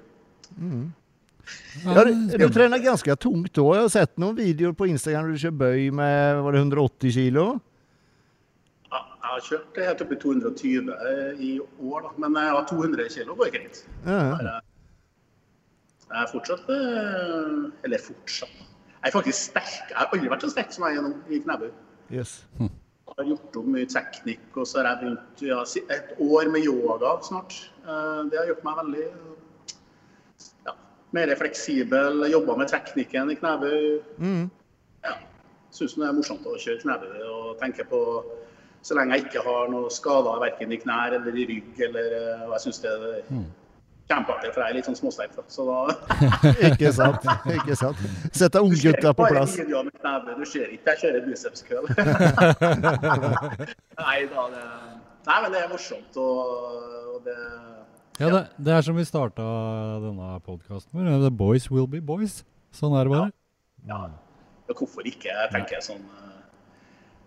Ja, 1.85 2.05
du, 2.07 2.13
du 2.39 2.47
trener 2.55 2.81
ganske 2.81 3.17
tungt 3.21 3.53
da. 3.53 3.65
Jeg 3.75 3.83
har 3.85 3.93
sett 3.93 4.15
noen 4.23 4.37
videoer 4.39 4.73
på 4.79 4.87
Instagram 4.89 5.33
du 5.33 5.37
kjører 5.41 5.59
bøy 5.61 5.91
med 5.93 6.43
var 6.47 6.53
det 6.57 6.63
180 6.65 7.13
kilo. 7.19 7.47
Ja, 9.25 9.31
jeg 9.33 9.41
har 9.41 9.45
kjørt 9.49 9.79
helt 9.81 10.03
opp 10.05 10.11
i 10.13 10.17
220 10.21 10.89
i 11.41 11.51
år, 11.65 12.03
da. 12.05 12.11
men 12.21 12.35
jeg 12.37 12.51
har 12.53 12.67
200 12.69 13.07
kg 13.09 13.31
går 13.39 13.53
greit. 13.55 13.79
Ja. 14.05 14.59
Jeg 16.11 16.19
er 16.21 16.29
fortsatt 16.29 16.69
eh, 16.75 17.87
Eller 17.89 18.03
fortsatt. 18.05 18.59
Jeg 18.59 19.09
er 19.09 19.15
faktisk 19.15 19.47
sterk. 19.47 19.71
Jeg 19.89 19.97
har 19.97 20.13
aldri 20.13 20.29
vært 20.29 20.45
så 20.45 20.51
sterk 20.53 20.77
som 20.77 20.85
jeg 20.85 21.01
er 21.01 21.07
nå 21.07 21.15
i 21.33 21.41
knebøy. 21.41 21.71
Yes. 22.13 22.35
Jeg 22.61 23.17
har 23.17 23.31
gjort 23.31 23.57
om 23.63 23.73
mye 23.73 23.89
teknikk, 23.89 24.45
og 24.61 24.69
så 24.69 24.83
har 24.83 24.91
jeg 24.91 25.01
begynt 25.07 25.43
ja, 25.49 25.63
et 25.97 26.13
år 26.21 26.53
med 26.53 26.69
yoga 26.69 27.17
snart. 27.25 27.57
Eh, 27.81 28.21
Det 28.29 28.43
har 28.43 28.53
gjort 28.53 28.69
meg 28.69 28.79
veldig 28.83 29.09
ja, 30.69 30.77
mer 31.17 31.37
fleksibel. 31.41 32.27
Jobba 32.37 32.61
med 32.61 32.73
teknikken 32.77 33.33
i 33.33 33.41
knebøy. 33.41 33.91
Mm. 34.21 34.49
Ja. 35.09 35.17
Syns 35.73 35.97
det 35.97 36.05
er 36.13 36.17
morsomt 36.21 36.45
å 36.45 36.61
kjøre 36.61 36.85
knebøy 36.85 37.23
og 37.33 37.55
tenke 37.65 37.89
på 37.89 38.05
Så 38.85 38.93
lenge 38.99 39.13
jeg 39.17 39.23
ikke 39.29 39.43
har 39.47 39.63
noen 39.73 39.91
skader 39.93 40.41
verken 40.43 40.73
i 40.75 40.79
knær 40.83 41.11
eller 41.17 41.33
i 41.41 41.45
rygg, 41.49 41.73
eller 41.89 42.07
eh, 42.19 42.43
Og 42.47 42.51
jeg 42.57 42.63
syns 42.67 42.79
det 42.85 42.91
er 42.93 42.99
kjempeartig, 44.11 44.51
for 44.53 44.61
jeg 44.61 44.69
er 44.69 44.75
litt 44.77 44.89
sånn 44.89 44.99
småsterk. 44.99 45.33
Så 45.49 45.61
da 45.69 45.79
Ikke 46.69 46.91
sant. 46.93 47.23
Ikke 47.55 47.75
sant. 47.81 47.99
Sette 48.37 48.59
unggutta 48.61 49.11
på 49.17 49.23
plass. 49.31 49.53
Du 49.57 50.45
ser 50.51 50.67
ikke 50.75 50.87
jeg 50.93 50.99
kjører 51.05 51.21
bicepskøll. 51.25 51.87
Nei 54.05 54.19
da, 54.29 54.41
det 54.53 54.65
Nei, 55.25 55.39
men 55.41 55.49
det 55.55 55.61
er 55.63 55.71
morsomt, 55.73 56.13
og, 56.21 56.37
og 57.15 57.19
det 57.25 57.39
Ja, 58.21 58.29
det, 58.29 58.43
det 58.61 58.73
er 58.77 58.83
som 58.85 58.93
vi 58.99 59.05
starta 59.09 59.43
denne 60.03 60.35
podkasten 60.45 60.93
med. 61.01 61.09
The 61.25 61.33
boys 61.33 61.71
will 61.73 61.89
be 61.89 62.03
boys. 62.05 62.43
Sånn 62.77 62.93
er 62.99 63.09
det 63.09 63.13
bare. 63.15 63.33
Ja. 63.89 64.03
Og 64.69 64.77
hvorfor 64.77 65.01
ikke? 65.09 65.33
Jeg 65.33 65.49
tenker 65.55 65.81
sånn 65.85 66.05
eh, 66.05 66.34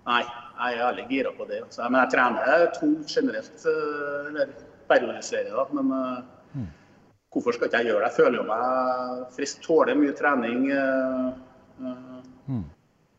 Nei, 0.07 0.21
jeg 0.23 0.77
er 0.79 0.85
aldri 0.87 1.05
gira 1.11 1.33
på 1.35 1.45
det. 1.49 1.61
Altså. 1.65 1.83
Men 1.89 1.99
jeg 2.01 2.13
trener 2.15 2.65
tungt 2.79 3.13
generelt. 3.13 3.65
eh, 3.67 4.29
Eller 4.31 4.55
periodiserer, 4.87 5.51
da. 5.51 5.67
Men 5.75 5.91
mm. 6.55 6.67
hvorfor 7.35 7.55
skal 7.57 7.67
ikke 7.67 7.81
jeg 7.83 7.91
gjøre 7.91 8.05
det? 8.05 8.09
Jeg 8.11 8.17
føler 8.21 8.39
jo 8.39 8.47
meg 8.47 9.25
frisk. 9.35 9.61
Tåler 9.67 9.99
mye 9.99 10.15
trening. 10.17 10.69
eh, 10.71 11.27
eh, 11.83 12.13
Mm. 12.47 12.63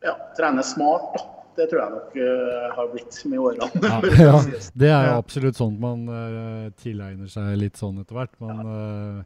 Ja, 0.01 0.15
trener 0.37 0.65
smart, 0.65 1.11
da. 1.13 1.25
Det 1.59 1.65
tror 1.69 1.81
jeg 1.81 1.91
nok 1.91 2.13
uh, 2.15 2.75
har 2.75 2.87
blitt 2.93 3.17
med 3.29 3.39
årene. 3.39 3.67
Ja, 3.83 3.97
ja, 4.23 4.59
det 4.79 4.89
er 4.89 5.09
jo 5.09 5.15
absolutt 5.19 5.59
sånt 5.59 5.79
man 5.83 6.05
uh, 6.07 6.69
tilegner 6.79 7.27
seg 7.29 7.57
litt 7.59 7.77
sånn 7.77 7.99
etter 8.01 8.15
hvert. 8.15 8.31
Men, 8.39 8.61
eh, 8.63 9.19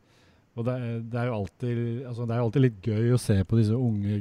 og 0.53 0.67
det 0.67 0.75
det, 1.09 1.17
er 1.17 1.31
alltid, 1.33 1.77
altså 2.05 2.27
det 2.29 2.35
er 2.35 2.39
jo 2.39 2.45
alltid 2.47 2.63
litt 2.63 2.85
gøy 2.85 3.15
å 3.15 3.21
se 3.21 3.39
på 3.49 3.57
disse 3.57 3.73
unge 3.73 4.19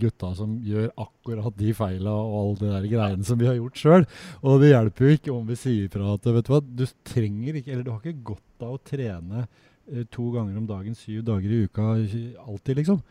gutta 0.00 0.30
som 0.38 0.54
gjør 0.64 0.88
akkurat 1.04 1.58
de 1.58 1.74
feila 1.76 2.14
og 2.16 2.36
alle 2.38 2.56
de 2.62 2.70
der 2.72 2.88
greiene 2.94 3.28
som 3.28 3.40
vi 3.40 3.48
har 3.48 3.58
gjort 3.58 3.82
sjøl. 3.82 4.06
Og 4.40 4.62
det 4.62 4.72
hjelper 4.72 5.04
jo 5.04 5.18
ikke 5.18 5.34
om 5.34 5.44
vi 5.50 5.58
sier 5.60 5.92
fra 5.92 6.14
at 6.14 6.28
vet 6.32 6.48
du 6.48 6.52
hva, 6.54 6.62
du 6.64 6.86
trenger 7.04 7.60
ikke, 7.60 7.74
eller 7.74 7.84
du 7.84 7.92
har 7.92 8.00
ikke 8.00 8.30
godt 8.32 8.64
av 8.64 8.78
å 8.78 8.82
trene 8.88 9.44
eh, 9.44 10.06
to 10.08 10.30
ganger 10.32 10.56
om 10.56 10.68
dagen, 10.70 10.96
syv 10.96 11.26
dager 11.28 11.52
i 11.52 11.62
uka 11.68 11.92
alltid, 11.92 12.80
liksom. 12.80 13.02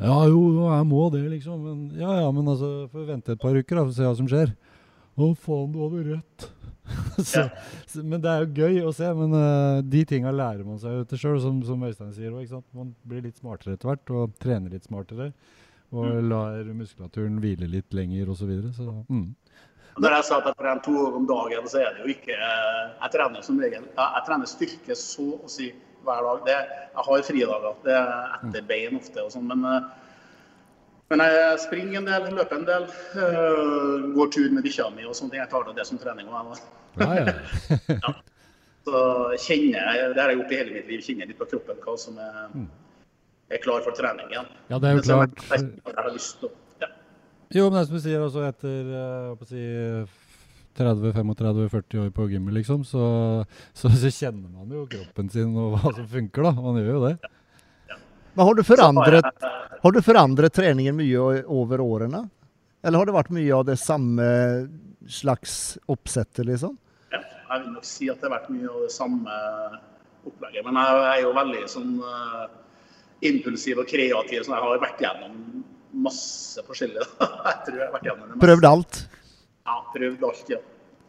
Ja, 0.00 0.16
jo, 0.28 0.44
jeg 0.64 0.86
må 0.88 1.08
det, 1.12 1.24
liksom. 1.38 1.64
Men, 1.64 1.82
ja, 2.00 2.20
ja, 2.20 2.28
men 2.32 2.48
altså, 2.48 2.88
får 2.92 3.08
vente 3.14 3.36
et 3.36 3.40
par 3.40 3.56
uker 3.56 3.80
da, 3.80 3.84
for 3.84 3.92
å 3.92 3.96
se 3.96 4.08
hva 4.08 4.16
som 4.20 4.28
skjer. 4.28 4.52
Å, 5.16 5.34
faen, 5.40 5.72
du 5.72 5.80
hadde 5.86 6.06
rett. 6.14 6.50
så, 7.30 7.46
så, 7.86 8.02
men 8.02 8.20
det 8.22 8.32
er 8.32 8.44
jo 8.44 8.64
gøy 8.64 8.82
å 8.88 8.92
se. 8.96 9.08
Men 9.16 9.36
uh, 9.36 9.80
de 9.84 10.04
tinga 10.08 10.32
lærer 10.34 10.66
man 10.66 10.80
seg 10.82 10.98
jo 10.98 11.06
til 11.10 11.22
sjøl, 11.24 11.40
som, 11.44 11.62
som 11.66 11.86
Øystein 11.86 12.12
sier. 12.16 12.36
sant? 12.50 12.66
Man 12.76 12.94
blir 13.08 13.24
litt 13.26 13.40
smartere 13.40 13.76
etter 13.76 13.92
hvert, 13.92 14.14
og 14.14 14.36
trener 14.42 14.74
litt 14.74 14.88
smartere. 14.88 15.30
Og 15.90 16.20
lar 16.22 16.68
muskulaturen 16.70 17.40
hvile 17.42 17.66
litt 17.66 17.94
lenger, 17.96 18.28
osv. 18.30 18.44
Så, 18.44 18.50
videre, 18.50 18.72
så 18.76 18.92
mm. 19.10 19.28
Når 20.00 20.14
jeg 20.14 20.26
sa 20.28 20.36
at 20.38 20.46
jeg 20.46 20.58
trener 20.60 20.82
to 20.86 20.92
ganger 20.94 21.16
om 21.18 21.24
dagen, 21.26 21.70
så 21.70 21.80
er 21.82 21.96
det 21.96 22.04
jo 22.04 22.12
ikke 22.12 22.36
Jeg 22.36 23.10
trener 23.12 23.42
som 23.42 23.58
regel 23.58 23.88
Jeg 23.88 24.22
trener 24.28 24.48
styrke 24.48 24.96
så 24.96 25.26
å 25.40 25.50
si 25.50 25.72
hver 26.06 26.22
dag. 26.24 26.44
Det, 26.46 26.54
jeg 26.94 27.06
har 27.06 27.24
fridager. 27.26 27.74
Det 27.84 27.96
er 27.96 28.36
etter 28.38 28.62
bein 28.70 28.94
ofte 28.96 29.24
og 29.24 29.34
sånn. 29.34 29.50
Men, 29.50 29.66
eh, 29.68 29.88
men 31.10 31.22
jeg 31.26 31.60
springer 31.64 32.00
en 32.00 32.08
del, 32.08 32.26
løper 32.38 32.60
en 32.60 32.66
del. 32.68 32.84
Uh, 33.16 34.10
går 34.14 34.30
tur 34.36 34.52
med 34.54 34.66
bikkja 34.66 34.88
mi 34.94 35.06
og 35.08 35.16
sånne 35.18 35.34
ting. 35.34 35.42
Jeg 35.42 35.50
tar 35.50 35.66
det 35.74 35.86
som 35.88 35.98
trening. 35.98 36.30
òg, 36.30 36.52
jeg. 36.54 36.60
Ja, 37.00 37.08
ja. 38.04 38.12
så 38.86 39.02
kjenner 39.46 39.98
jeg, 39.98 40.14
Det 40.14 40.22
har 40.22 40.32
jeg 40.32 40.40
gjort 40.40 40.54
i 40.54 40.60
hele 40.62 40.76
mitt 40.78 40.88
liv. 40.92 41.02
Kjenner 41.06 41.30
litt 41.30 41.40
på 41.40 41.50
kroppen 41.50 41.82
hva 41.84 41.96
som 41.98 42.18
er, 42.22 42.64
er 43.50 43.62
klar 43.64 43.84
for 43.86 43.98
trening 43.98 44.30
igjen. 44.30 44.50
ja, 44.70 44.78
det 44.78 44.90
er 44.90 44.98
jo 44.98 45.04
klart. 45.08 45.44
jeg, 45.50 45.68
jeg 45.90 45.98
har 45.98 46.10
lyst 46.14 46.40
til 46.40 46.50
å 46.50 46.56
ja. 46.84 46.90
Jo, 47.50 47.66
men 47.66 47.80
det 47.80 47.82
er 47.82 47.90
som 47.90 47.98
du 47.98 48.04
sier, 48.06 48.24
også 48.24 48.46
etter 48.46 48.94
eh, 49.02 49.30
å 49.34 49.50
si, 49.50 49.64
30-35-40 50.78 52.04
år 52.04 52.14
på 52.14 52.28
gymmet, 52.30 52.54
liksom, 52.60 52.84
så, 52.86 53.04
så, 53.74 53.90
så 53.90 54.10
kjenner 54.14 54.48
man 54.54 54.70
jo 54.70 54.86
kroppen 54.90 55.30
sin 55.32 55.50
og 55.58 55.74
hva 55.74 55.90
som 55.96 56.06
funker, 56.08 56.46
da. 56.46 56.54
Man 56.54 56.78
gjør 56.78 56.94
jo 56.94 57.04
det. 57.08 57.32
Men 58.34 58.46
har 58.46 58.54
du 58.54 58.62
forandret, 58.64 59.46
har 59.82 59.92
du 59.92 60.02
forandret 60.04 60.54
treningen 60.54 60.96
mye 60.98 61.42
over 61.50 61.82
årene? 61.82 62.24
Eller 62.82 63.02
har 63.02 63.08
det 63.08 63.16
vært 63.16 63.34
mye 63.34 63.52
av 63.56 63.66
det 63.68 63.76
samme 63.80 64.26
slags 65.10 65.78
oppsettet, 65.90 66.46
liksom? 66.48 66.76
Ja, 67.12 67.20
jeg 67.20 67.64
vil 67.64 67.74
nok 67.74 67.86
si 67.88 68.08
at 68.12 68.20
det 68.20 68.28
har 68.28 68.36
vært 68.38 68.52
mye 68.54 68.70
av 68.70 68.86
det 68.86 68.92
samme 68.94 69.36
opplegget. 70.28 70.64
Men 70.66 70.78
jeg 70.80 71.06
er 71.10 71.22
jo 71.24 71.32
veldig 71.36 71.62
sånn 71.72 71.94
eh, 72.06 72.44
impulsiv 73.30 73.82
og 73.82 73.88
kreativ, 73.90 74.44
så 74.44 74.54
jeg 74.54 74.66
har 74.66 74.82
vært 74.84 75.04
gjennom 75.04 75.38
masse 76.06 76.64
forskjellig. 76.66 77.06
jeg 77.48 77.56
tror 77.66 77.80
jeg 77.80 77.86
har 77.86 77.96
vært 77.96 78.10
gjennom 78.10 78.26
det 78.26 78.34
meste. 78.34 78.44
Prøvd 78.46 78.68
alt? 78.70 79.00
Ja, 79.68 79.80
prøvd 79.94 80.28
alt, 80.30 80.54
ja. 80.54 80.60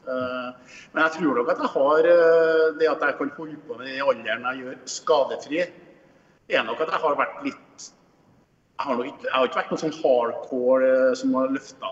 Eh, 0.02 0.76
men 0.92 1.04
jeg 1.06 1.16
tror 1.20 1.40
nok 1.40 1.54
at 1.54 1.62
jeg 1.62 1.74
har 1.76 2.12
eh, 2.16 2.68
det 2.80 2.90
at 2.90 3.06
jeg 3.06 3.18
kan 3.20 3.34
holde 3.38 3.60
på 3.68 3.78
med 3.78 3.92
den 3.92 4.04
alderen 4.04 4.48
jeg 4.50 4.64
gjør 4.64 4.80
skadefri, 4.90 5.64
er 6.60 6.68
nok 6.68 6.82
at 6.84 6.94
jeg 6.94 7.04
har 7.06 7.18
vært 7.20 7.42
litt 7.46 7.90
Jeg 8.82 8.88
har, 8.88 9.04
ikke, 9.06 9.28
jeg 9.28 9.34
har 9.36 9.48
ikke 9.50 9.60
vært 9.60 9.72
noen 9.74 9.82
sånn 9.84 10.00
hardcore 10.02 10.88
eh, 10.92 11.12
som 11.20 11.36
har 11.38 11.52
løfta 11.54 11.92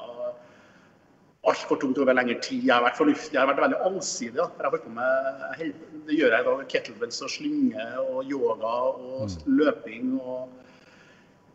altfor 1.50 1.80
tungt 1.80 1.98
over 2.02 2.14
lengre 2.18 2.36
tid. 2.44 2.66
Jeg 2.66 2.74
har 2.74 2.84
vært 2.84 2.98
fornuftig, 3.00 3.34
jeg 3.34 3.40
har 3.40 3.48
vært 3.48 3.62
veldig 3.64 3.78
allsidig. 3.88 4.36
Da. 4.36 4.48
Jeg 4.58 4.66
har 4.66 4.74
holdt 4.74 4.88
på 4.88 4.96
med, 4.96 5.84
det 6.08 6.18
gjør 6.18 6.34
jeg 6.36 6.44
i 6.44 6.48
dag. 6.50 6.64
Kettlebells 6.74 7.22
og 7.26 7.32
slynge 7.32 7.86
og 8.04 8.18
yoga 8.28 8.74
og 8.90 9.38
løping 9.48 10.18
og 10.20 10.50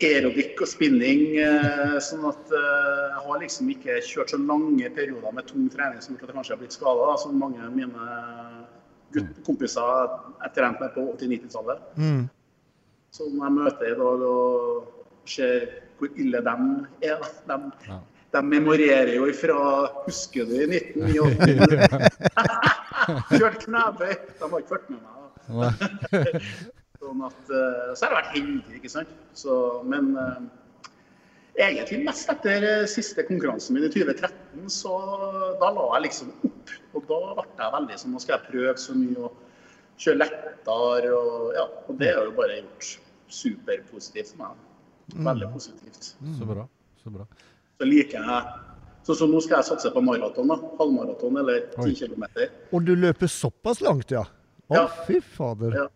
aerobic 0.05 0.63
og 0.65 0.71
spinning. 0.71 1.37
eh, 1.43 1.99
Sånn 2.03 2.25
at 2.29 2.55
eh, 2.55 3.03
jeg 3.11 3.27
har 3.27 3.43
liksom 3.43 3.75
ikke 3.75 3.99
kjørt 4.07 4.33
så 4.35 4.41
lange 4.41 4.91
perioder 4.97 5.37
med 5.37 5.47
tung 5.51 5.69
trening 5.73 6.01
som 6.03 6.15
gjort 6.15 6.25
at 6.27 6.33
jeg 6.33 6.39
kanskje 6.39 6.55
har 6.57 6.63
blitt 6.63 6.79
skada, 6.79 7.11
som 7.21 7.37
mange 7.39 7.61
av 7.63 7.75
mine 7.75 8.09
gutt, 9.15 9.37
kompiser 9.47 10.09
jeg 10.43 10.55
trente 10.57 10.83
med 10.83 10.97
på 10.97 11.07
80-90-tallet. 11.15 11.85
Mm. 12.01 12.25
Som 13.15 13.39
jeg 13.39 13.55
møter 13.55 13.93
i 13.93 13.97
dag 14.01 14.25
og 14.27 14.89
ser 15.31 15.69
hvor 16.01 16.11
ille 16.19 16.41
de 16.43 16.55
er. 17.07 17.23
De, 17.49 17.59
Ja. 17.87 17.99
de 18.35 18.41
memorerer 18.43 19.13
jo 19.15 19.29
ifra 19.31 19.59
Husker 20.09 20.49
du 20.51 20.55
i 20.59 20.67
1989? 20.75 22.09
Kjørt 23.39 23.61
knebøy. 23.63 24.11
De 24.41 24.49
har 24.51 24.59
ikke 24.65 24.73
fulgt 24.75 24.91
med 24.91 25.01
meg. 25.05 25.15
Sånn 27.05 27.21
at, 27.27 27.41
eh, 27.53 27.89
så 27.95 28.07
har 28.07 28.11
jeg 28.15 28.17
vært 28.19 28.31
heldig, 28.35 28.77
ikke 28.79 28.91
sant. 28.91 29.11
Så, 29.37 29.55
men 29.85 30.15
eh, 30.17 30.39
egentlig 31.67 31.99
mest 32.07 32.31
etter 32.33 32.65
eh, 32.65 32.85
siste 32.89 33.27
konkurransen 33.29 33.77
min 33.77 33.85
i 33.85 33.91
2013, 33.93 34.65
så 34.73 34.95
da 35.61 35.69
la 35.77 35.85
jeg 35.99 36.07
liksom 36.09 36.33
opp. 36.49 36.73
Og 36.97 37.05
da 37.11 37.19
ble 37.43 37.45
jeg 37.61 37.75
veldig 37.77 37.99
sånn 38.01 38.15
Nå 38.17 38.23
skal 38.25 38.39
jeg 38.39 38.49
prøve 38.49 38.75
så 38.81 38.97
mye 38.97 39.27
og 39.29 39.37
kjøre 40.01 40.23
lettere. 40.23 41.13
Og, 41.13 41.51
ja, 41.59 41.67
og 41.91 42.01
det 42.01 42.11
har 42.17 42.25
jo 42.31 42.35
bare 42.41 42.57
gjort 42.63 42.95
superpositivt 43.29 44.35
for 44.35 44.45
meg. 44.45 45.25
Veldig 45.27 45.49
positivt. 45.53 46.15
Så 46.39 46.47
bra. 46.49 46.67
Så 47.03 47.11
bra. 47.11 47.27
Så 47.79 47.85
liker 47.89 48.21
jeg 48.25 48.55
Sånn 49.05 49.19
som 49.19 49.29
nå 49.35 49.41
skal 49.45 49.59
jeg 49.61 49.67
satse 49.69 49.91
på 49.93 50.01
maraton. 50.01 50.49
da, 50.49 50.57
Halvmaraton 50.79 51.37
eller 51.37 51.67
Oi. 51.77 51.91
10 51.93 52.07
km. 52.09 52.25
Og 52.73 52.85
du 52.87 52.95
løper 52.97 53.29
såpass 53.29 53.83
langt, 53.85 54.11
ja? 54.11 54.23
Å, 54.71 54.75
Ja. 54.79 54.87
fy 55.05 55.19
fader. 55.21 55.75
Ja. 55.77 55.89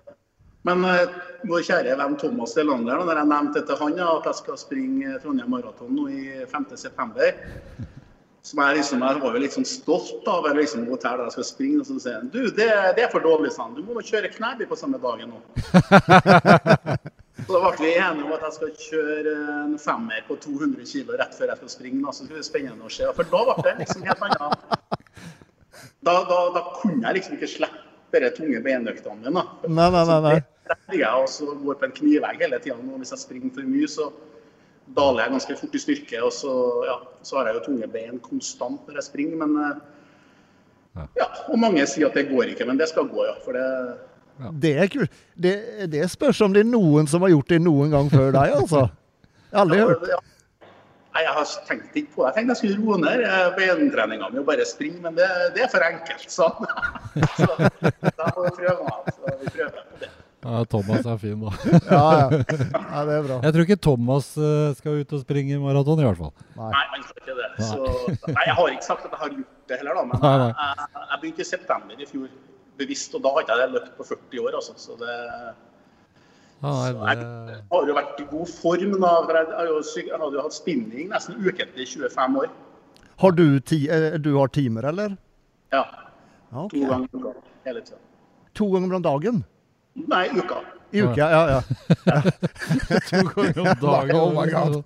Men 0.69 0.85
uh, 0.85 1.09
vår 1.49 1.63
kjære 1.65 1.95
venn 1.97 2.17
Thomas 2.21 2.53
Delander, 2.53 3.01
når 3.01 3.17
jeg 3.23 3.29
nevnte 3.31 3.63
til 3.65 3.77
han 3.81 3.97
ja, 3.97 4.11
at 4.19 4.27
jeg 4.29 4.35
skal 4.43 4.59
springe 4.61 5.15
Trondheim 5.23 5.49
Maraton 5.49 5.95
nå 5.97 6.05
i 6.13 6.45
5.9. 6.45 7.33
Som 8.49 8.63
jeg 8.65 8.79
liksom, 8.79 9.03
jeg 9.05 9.21
var 9.21 9.35
jo 9.37 9.49
sånn 9.53 9.67
stolt 9.69 10.29
av 10.33 10.47
eller 10.49 10.63
liksom, 10.63 10.87
hotell 10.89 11.19
der 11.21 11.27
jeg 11.29 11.35
skal 11.37 11.47
springe. 11.51 11.81
Og 11.83 11.89
så 11.89 11.99
sier 12.01 12.17
han 12.17 12.31
du, 12.33 12.41
det, 12.57 12.69
det 12.97 13.05
er 13.05 13.11
for 13.13 13.25
dårlig, 13.25 13.51
sa 13.53 13.67
han. 13.67 13.75
Du 13.77 13.83
må 13.85 13.97
nå 13.97 14.05
kjøre 14.09 14.31
Knæby 14.33 14.69
på 14.71 14.79
samme 14.79 15.01
dagen 15.03 15.35
nå. 15.35 15.41
så 17.45 17.51
da 17.53 17.73
ble 17.75 17.75
vi 17.83 17.91
enige 17.93 18.25
om 18.25 18.33
at 18.39 18.47
jeg 18.47 18.55
skal 18.57 18.71
kjøre 18.87 19.35
en 19.57 19.75
femmer 19.83 20.25
på 20.31 20.39
200 20.47 20.89
kg 20.89 21.19
rett 21.21 21.37
før 21.37 21.53
jeg 21.53 21.61
skal 21.61 21.75
springe. 21.75 22.01
Da. 22.07 22.15
Så 22.17 22.25
det 22.25 22.39
blir 22.39 22.47
spennende 22.47 22.89
å 22.89 22.95
se. 22.95 23.11
For 23.19 23.35
da 23.35 23.43
ble 23.51 23.59
det 23.67 23.75
liksom 23.83 24.09
helt 24.09 24.25
annet. 24.31 24.65
Da, 26.07 26.15
da, 26.25 26.39
da 26.55 26.65
kunne 26.79 27.05
jeg 27.05 27.19
liksom 27.19 27.37
ikke 27.37 27.51
slippe 27.53 28.23
de 28.25 28.33
tunge 28.33 28.63
beinøktene 28.65 29.19
mine. 29.27 29.45
Nei, 29.69 29.91
nei, 29.93 30.07
nei. 30.09 30.23
nei. 30.25 30.39
Så 31.29 31.51
jeg 31.51 31.61
går 31.67 31.77
på 31.83 31.89
en 31.91 31.95
knivegg 32.01 32.41
hele 32.47 32.65
tida. 32.65 32.81
Hvis 32.97 33.13
jeg 33.13 33.25
springer 33.27 33.53
for 33.61 33.69
mye, 33.69 33.93
så 33.93 34.09
daler 34.97 35.25
jeg 35.25 35.35
ganske 35.37 35.57
fort 35.61 35.75
i 35.75 35.81
styrke. 35.83 36.21
Og 36.25 36.33
så, 36.33 36.53
ja, 36.89 36.97
så 37.27 37.39
har 37.41 37.49
jeg 37.51 37.59
jo 37.59 37.65
tunge 37.69 37.89
bein 37.93 38.19
konstant 38.25 38.87
når 38.89 39.01
jeg 39.01 39.09
springer. 39.11 39.41
Men 39.45 39.57
eh, 39.65 39.79
Ja. 40.99 41.05
ja, 41.21 41.27
og 41.53 41.59
mange 41.63 41.85
sier 41.87 42.09
at 42.09 42.17
det 42.19 42.25
går 42.31 42.55
ikke, 42.55 42.65
men 42.67 42.79
det 42.81 42.89
skal 42.91 43.07
gå, 43.07 43.23
ja. 43.29 43.35
For 43.45 43.55
det 43.55 43.67
Det 44.63 44.73
er 44.79 44.89
kult. 44.91 45.13
Det, 45.39 45.53
det 45.93 46.07
spørs 46.11 46.41
om 46.43 46.53
det 46.55 46.65
er 46.65 46.71
noen 46.73 47.07
som 47.11 47.23
har 47.23 47.31
gjort 47.35 47.53
det 47.53 47.61
noen 47.63 47.91
gang 47.95 48.09
før 48.11 48.33
deg, 48.35 48.55
altså. 48.57 48.89
Jeg 49.51 49.55
har 49.57 49.65
aldri 49.67 49.79
hørt. 49.79 50.09
Ja. 50.11 50.19
Nei, 51.15 51.23
Jeg 51.25 51.35
har 51.37 51.47
tenkt 51.69 51.95
ikke 51.97 52.13
på 52.15 52.23
det. 52.25 52.27
Jeg 52.29 52.35
tenkte 52.37 52.55
jeg 52.55 52.59
skulle 52.63 52.81
roe 52.83 52.99
ned 53.05 53.23
eh, 53.27 53.47
beintreninga 53.57 54.29
mi 54.33 54.39
og 54.43 54.47
bare 54.51 54.67
springe, 54.69 55.01
men 55.05 55.15
det, 55.19 55.29
det 55.55 55.65
er 55.67 55.71
for 55.73 55.87
enkelt. 55.87 56.27
sånn. 56.31 56.67
så 57.39 57.49
da 58.19 58.29
får 58.35 58.45
vi 58.49 58.53
prøve 58.59 58.89
meg. 58.89 59.13
Så 59.15 59.37
vi 59.45 59.53
prøver 59.55 59.79
på 59.79 60.03
det. 60.03 60.11
Ja, 60.45 60.61
Thomas 60.71 61.07
er 61.11 61.17
fin, 61.19 61.41
da. 61.43 61.51
Ja, 61.91 62.03
ja. 62.21 62.27
ja, 62.39 63.01
det 63.09 63.15
er 63.17 63.25
bra. 63.27 63.39
Jeg 63.43 63.55
tror 63.57 63.65
ikke 63.67 63.77
Thomas 63.89 64.29
eh, 64.39 64.69
skal 64.79 65.01
ut 65.03 65.15
og 65.17 65.23
springe 65.25 65.57
maraton, 65.63 65.99
i 65.99 66.07
hvert 66.07 66.21
fall. 66.21 66.31
Nei. 66.55 66.69
Nei, 66.77 66.83
han 66.93 67.07
skal 67.09 67.23
ikke 67.25 67.35
det. 67.41 67.49
Så, 67.59 67.89
nei, 68.37 68.45
jeg 68.47 68.55
har 68.61 68.71
ikke 68.77 68.87
sagt 68.87 69.09
at 69.09 69.17
jeg 69.17 69.23
har 69.25 69.33
gjort 69.35 69.73
det 69.73 69.81
heller, 69.81 69.99
da. 69.99 70.05
Men 70.13 70.23
Nei, 70.23 70.31
jeg, 70.31 70.45
nei. 70.45 70.69
jeg, 70.69 71.09
jeg 71.11 71.19
begynte 71.25 71.43
i 71.43 71.49
september 71.49 72.05
i 72.05 72.09
fjor 72.13 72.29
bevisst, 72.79 73.17
og 73.19 73.25
da 73.27 73.33
hadde 73.41 73.59
jeg 73.65 73.73
løpt 73.75 73.97
på 73.99 74.07
40 74.13 74.45
år. 74.47 74.59
Altså. 74.61 74.77
Så 74.79 74.95
det 75.03 75.11
Ja, 76.63 76.71
nei, 76.71 76.87
så 76.93 77.11
jeg 77.11 77.59
har 77.75 77.91
jo 77.91 77.99
vært 77.99 78.23
i 78.23 78.29
god 78.31 78.49
form. 78.55 78.95
Da, 79.03 79.13
for 79.27 79.41
jeg, 79.41 79.51
har 79.59 79.69
jo, 79.73 79.77
syk- 79.91 80.09
jeg 80.13 80.23
hadde 80.23 80.39
jo 80.39 80.47
hatt 80.47 80.55
spinning 80.57 81.11
nesten 81.13 81.39
ukentlig 81.43 81.85
i 81.89 81.91
25 81.99 82.41
år. 82.45 82.49
Har 83.19 83.35
du, 83.35 83.45
ti, 83.67 83.81
eh, 83.91 84.15
du 84.23 84.31
har 84.39 84.51
timer, 84.55 84.87
eller? 84.95 85.19
Ja, 85.75 85.83
Ja, 86.55 86.63
ok. 86.65 86.73
To 86.79 86.87
ganger 86.89 87.11
om 87.19 87.23
dagen 87.27 87.43
hele 87.67 87.83
tida. 87.85 87.99
To 88.63 88.71
ganger 88.73 88.95
om 89.03 89.03
dagen? 89.05 89.43
Nei, 90.07 90.29
uka. 90.39 90.61
I 90.93 91.03
uka, 91.05 91.17
ja. 91.31 91.43
ja. 91.49 91.63
to 93.11 93.23
ganger 93.35 93.61
om 93.61 93.75
dagen. 93.91 94.17
Oh 94.17 94.33
my 94.33 94.47
God. 94.51 94.85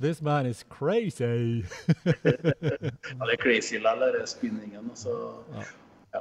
This 0.00 0.20
man 0.22 0.46
is 0.46 0.64
crazy. 0.68 1.24
Ja, 3.18 3.24
det 3.26 3.32
er 3.32 3.40
crazy 3.42 3.76
eller 3.76 4.26
spinningen. 4.26 4.90
og 4.92 4.98
Så, 4.98 5.32
ja. 6.12 6.20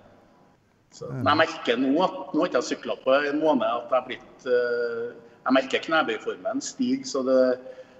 Så, 0.95 1.09
jeg 1.11 1.37
merker 1.37 1.77
nå 1.77 1.91
at 2.03 2.13
nå 2.33 2.39
har 2.39 2.47
ikke 2.47 2.61
jeg 2.61 2.69
sykla 2.69 2.95
på 3.03 3.15
en 3.17 3.41
måned 3.43 3.65
at 3.67 3.89
jeg 3.91 3.97
har 3.97 4.05
blitt 4.07 4.45
uh, 4.47 5.09
Jeg 5.45 5.55
merker 5.57 5.83
knebøyformen 5.83 6.61
stiger, 6.63 7.03
så 7.05 7.23
det, 7.27 7.39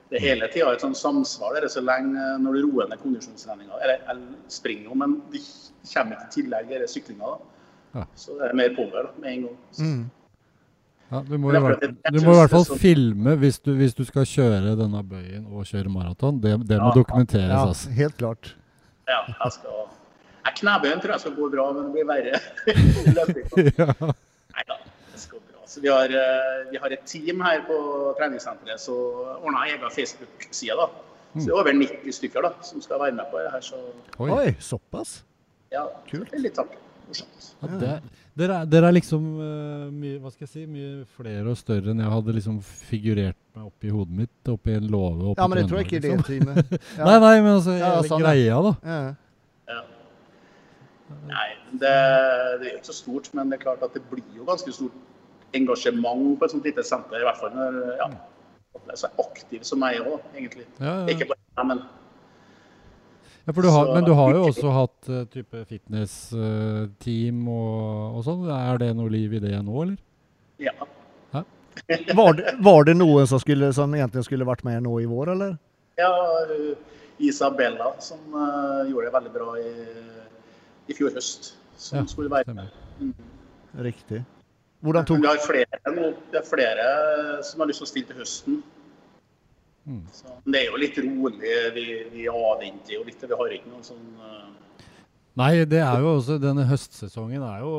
det 0.09 0.17
er 0.21 0.23
hele 0.29 0.47
tida 0.53 0.71
et 0.73 0.81
sånn 0.85 0.95
samsvar 0.95 1.57
der 1.59 1.67
så 1.69 1.83
lenge 1.83 2.23
når 2.41 2.55
du 2.55 2.61
roer 2.69 2.87
ned 2.89 3.01
kondisjonstreninga. 3.03 3.75
Eller 3.83 3.99
jeg 3.99 4.55
springer 4.55 4.87
jo, 4.89 4.95
men 5.03 5.17
det 5.33 5.43
kommer 5.91 6.15
ikke 6.15 6.29
i 6.31 6.35
tillegg 6.39 6.71
denne 6.71 6.87
syklinga. 6.89 7.35
Ja. 7.95 8.05
Så 8.15 8.39
det 8.39 8.47
er 8.49 8.57
mer 8.63 8.71
power 8.79 9.09
da, 9.09 9.11
med 9.19 9.31
en 9.33 9.49
gang. 9.49 9.59
Så, 9.75 9.83
Mm. 9.91 10.05
Ja, 11.11 11.19
du, 11.21 11.35
må 11.37 11.51
i 11.53 11.59
hvert, 11.61 11.83
du 11.85 12.17
må 12.25 12.31
i 12.33 12.37
hvert 12.39 12.49
fall 12.49 12.65
filme 12.81 13.35
hvis 13.37 13.59
du, 13.61 13.71
hvis 13.77 13.93
du 13.93 14.01
skal 14.07 14.25
kjøre 14.25 14.73
denne 14.79 15.03
bøyen 15.05 15.43
og 15.53 15.67
kjøre 15.69 15.91
maraton. 15.93 16.39
Det, 16.41 16.55
det 16.67 16.79
må 16.81 16.89
Ja. 16.89 16.95
dokumenteres, 16.97 17.51
ja, 17.53 17.59
altså. 17.67 17.89
helt 17.93 18.17
klart. 18.17 18.55
ja, 19.07 19.19
jeg 19.43 19.51
skal 19.59 19.71
jeg 20.45 20.53
Knebøyen 20.59 20.99
tror 21.01 21.11
jeg 21.15 21.19
skal 21.23 21.33
gå 21.35 21.47
bra, 21.49 21.63
men 21.73 21.87
det 21.87 21.91
blir 21.93 22.05
verre. 22.05 22.39
ja. 23.81 23.87
Nei 24.55 24.63
da, 24.69 24.75
det 25.11 25.19
skal 25.23 25.39
gå 25.39 25.41
bra. 25.51 25.63
Så 25.67 25.81
vi, 25.81 25.89
har, 25.89 26.05
eh, 26.13 26.59
vi 26.71 26.77
har 26.83 26.93
et 26.93 27.01
team 27.09 27.41
her 27.41 27.63
på 27.65 27.77
treningssenteret 28.19 28.79
så 28.81 28.93
ordna 29.41 29.63
egen 29.65 29.81
Facebook-side. 29.89 30.77
da. 30.77 30.85
Så 31.35 31.47
det 31.47 31.51
er 31.51 31.57
over 31.59 31.73
90 31.73 32.13
stykker 32.19 32.45
da, 32.45 32.51
som 32.63 32.81
skal 32.85 33.01
være 33.01 33.17
med 33.17 33.25
på 33.33 33.41
det 33.41 33.49
her. 33.51 33.61
Så 33.65 33.81
Oi. 34.21 34.29
Oi, 34.31 34.53
såpass? 34.63 35.23
ja, 35.73 35.83
Kult. 36.11 36.29
det 36.31 36.37
er 36.39 36.45
litt 36.45 36.61
artig. 36.61 36.77
Morsomt. 37.07 37.47
Ja, 37.61 37.69
det, 37.79 37.91
dere, 38.35 38.59
er, 38.61 38.69
dere 38.69 38.89
er 38.89 38.95
liksom 38.97 39.25
uh, 39.39 39.85
mye, 39.93 40.19
hva 40.21 40.31
skal 40.33 40.45
jeg 40.45 40.51
si, 40.51 40.65
mye 40.69 41.05
flere 41.15 41.53
og 41.53 41.59
større 41.59 41.93
enn 41.93 42.03
jeg 42.03 42.11
hadde 42.11 42.35
liksom 42.35 42.59
figurert 42.65 43.39
meg 43.55 43.69
oppi 43.69 43.93
hodet 43.93 44.19
mitt. 44.21 44.33
Oppi 44.51 44.75
en 44.75 44.89
låve 44.91 45.33
Ja, 45.37 45.47
men 45.47 45.61
jeg 45.61 45.71
tror 45.71 45.83
ikke 45.85 46.01
det 46.03 46.11
er 46.13 46.21
liksom. 46.21 46.79
Ja. 46.99 47.07
Nei, 47.07 47.17
nei, 47.23 47.35
men 47.39 47.51
altså 47.55 47.77
Ja, 47.79 47.93
sånn, 48.05 48.25
greia, 48.25 48.61
da. 48.67 48.75
Ja. 48.83 49.01
Ja. 49.71 49.81
Nei, 51.31 51.49
det, 51.71 51.97
det 52.61 52.69
er 52.69 52.77
ikke 52.77 52.91
så 52.91 52.99
stort, 52.99 53.31
men 53.37 53.51
det 53.51 53.59
er 53.59 53.67
klart 53.67 53.83
at 53.85 53.95
det 53.97 54.03
blir 54.11 54.25
jo 54.37 54.47
ganske 54.47 54.73
stort 54.75 55.03
engasjement 55.55 56.33
på 56.39 56.47
et 56.47 56.53
sånt 56.55 56.65
lite 56.67 56.83
senter. 56.85 57.21
I 57.21 57.27
hvert 57.27 57.39
fall 57.39 57.53
når 57.55 57.77
ja, 58.01 58.09
at 58.75 58.89
er 58.91 58.99
så 58.99 59.11
aktiv 59.21 59.63
som 59.67 59.83
jeg 59.87 60.01
òg, 60.03 60.19
egentlig. 60.35 60.65
Ja, 60.79 61.01
ja. 61.01 61.05
Ikke 61.13 61.29
bare 61.31 61.39
jeg, 61.39 61.67
men 61.71 61.85
Ja, 63.45 63.53
for 63.53 63.61
du 63.61 63.69
har, 63.69 63.85
Så- 63.85 63.93
men 63.93 64.03
du 64.07 64.13
har 64.17 64.31
jo 64.33 64.43
også 64.49 64.71
hatt 64.73 65.09
uh, 65.09 65.23
type 65.29 65.59
fitness-team 65.69 67.43
og, 67.47 68.17
og 68.17 68.23
sånn. 68.25 68.45
Er 68.49 68.77
det 68.81 68.91
noe 68.97 69.09
liv 69.13 69.33
i 69.37 69.39
det 69.43 69.53
nå, 69.63 69.75
eller? 69.83 69.97
ja. 70.59 70.73
Var, 72.15 72.33
det, 72.37 72.53
var 72.63 72.85
det 72.87 72.93
noen 72.95 73.27
som, 73.27 73.37
skulle, 73.43 73.67
som 73.75 73.91
egentlig 73.93 74.21
skulle 74.23 74.45
vært 74.47 74.61
med 74.63 74.79
nå 74.85 74.93
i 75.03 75.05
vår, 75.11 75.33
eller? 75.33 75.57
Ja, 75.99 76.07
uh, 76.47 76.71
Isabella 77.19 77.89
som 77.99 78.17
uh, 78.31 78.87
gjorde 78.87 79.09
det 79.09 79.13
veldig 79.17 79.33
bra 79.33 79.57
i, 79.59 79.73
i 80.87 80.95
fjor 80.95 81.11
høst. 81.17 81.51
Som 81.77 81.99
Ja, 81.99 82.05
skulle 82.07 82.31
være 82.31 82.55
med. 82.55 82.71
Riktig. 83.83 84.21
Hvordan 84.87 85.05
tok 85.09 85.19
Vi 85.19 85.27
har 85.27 85.41
flere 85.43 85.93
nå. 85.97 86.13
Det 86.31 86.39
er 86.39 86.47
flere 86.47 86.87
som 87.43 87.59
har 87.59 87.67
lyst 87.69 87.83
til 87.83 87.89
å 87.89 87.91
stille 87.91 88.07
til 88.13 88.21
høsten. 88.23 88.61
Mm. 89.85 90.03
Så, 90.11 90.25
men 90.43 90.55
det 90.55 90.61
er 90.63 90.69
jo 90.71 90.81
litt 90.81 90.97
rolig. 91.05 91.55
Vi, 91.75 91.87
vi 92.13 92.27
avventer 92.31 92.97
jo 92.97 93.03
litt. 93.05 93.21
Vi 93.21 93.37
har 93.41 93.57
ikke 93.59 93.69
noen 93.73 93.85
sånn 93.85 94.05
uh, 94.17 94.45
Nei, 95.35 95.65
det 95.67 95.81
er 95.83 95.99
jo 95.99 96.13
også 96.15 96.37
denne 96.39 96.63
høstsesongen 96.63 97.41
er 97.43 97.59
jo 97.59 97.71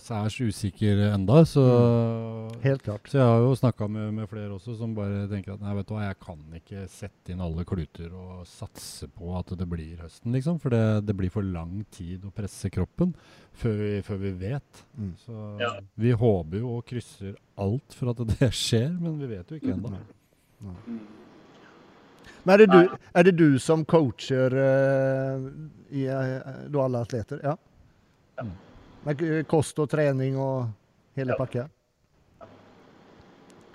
særs 0.00 0.38
usikker 0.40 1.02
enda, 1.10 1.42
så 1.44 1.64
Helt 2.62 2.80
klart. 2.86 3.04
Så 3.10 3.18
jeg 3.18 3.26
har 3.28 3.42
jo 3.44 3.50
snakka 3.58 3.84
med, 3.84 4.14
med 4.16 4.30
flere 4.30 4.54
også 4.54 4.78
som 4.78 4.94
bare 4.96 5.26
tenker 5.28 5.52
at 5.52 5.60
nei, 5.60 5.74
vet 5.76 5.90
du 5.90 5.92
hva, 5.92 6.06
jeg 6.06 6.18
kan 6.24 6.40
ikke 6.56 6.86
sette 6.88 7.34
inn 7.34 7.42
alle 7.44 7.66
kluter 7.68 8.14
og 8.16 8.46
satse 8.48 9.10
på 9.12 9.34
at 9.36 9.52
det 9.60 9.68
blir 9.68 10.00
høsten, 10.00 10.32
liksom. 10.32 10.56
For 10.62 10.72
det, 10.72 11.04
det 11.04 11.16
blir 11.18 11.32
for 11.34 11.44
lang 11.44 11.82
tid 11.92 12.24
å 12.24 12.32
presse 12.32 12.72
kroppen 12.72 13.12
før 13.60 13.76
vi, 13.82 13.92
før 14.08 14.22
vi 14.24 14.32
vet. 14.46 14.84
Mm. 14.96 15.12
Så 15.26 15.36
Ja. 15.60 15.74
vi 16.00 16.16
håper 16.16 16.62
jo 16.64 16.78
og 16.78 16.86
krysser 16.88 17.36
alt 17.60 17.92
for 17.98 18.14
at 18.14 18.24
det 18.38 18.48
skjer, 18.64 18.88
men 18.96 19.20
vi 19.20 19.34
vet 19.36 19.52
jo 19.52 19.60
ikke 19.60 19.76
ennå. 19.76 19.98
mm. 20.64 21.02
Men 22.44 22.54
er 22.54 22.58
det 22.58 22.66
du, 22.72 22.96
er 23.14 23.22
det 23.22 23.32
du 23.38 23.58
som 23.58 23.84
coacher 23.84 24.54
uh, 24.56 25.44
i 25.94 26.06
uh, 26.10 26.40
da 26.72 26.84
alle 26.84 27.02
atleter? 27.06 27.40
Ja. 27.42 27.56
Ja. 28.38 28.46
Med 29.06 29.22
kost 29.50 29.78
og 29.78 29.90
trening 29.90 30.38
og 30.38 30.70
hele 31.18 31.34
Ja. 31.34 31.38
pakka? 31.38 31.68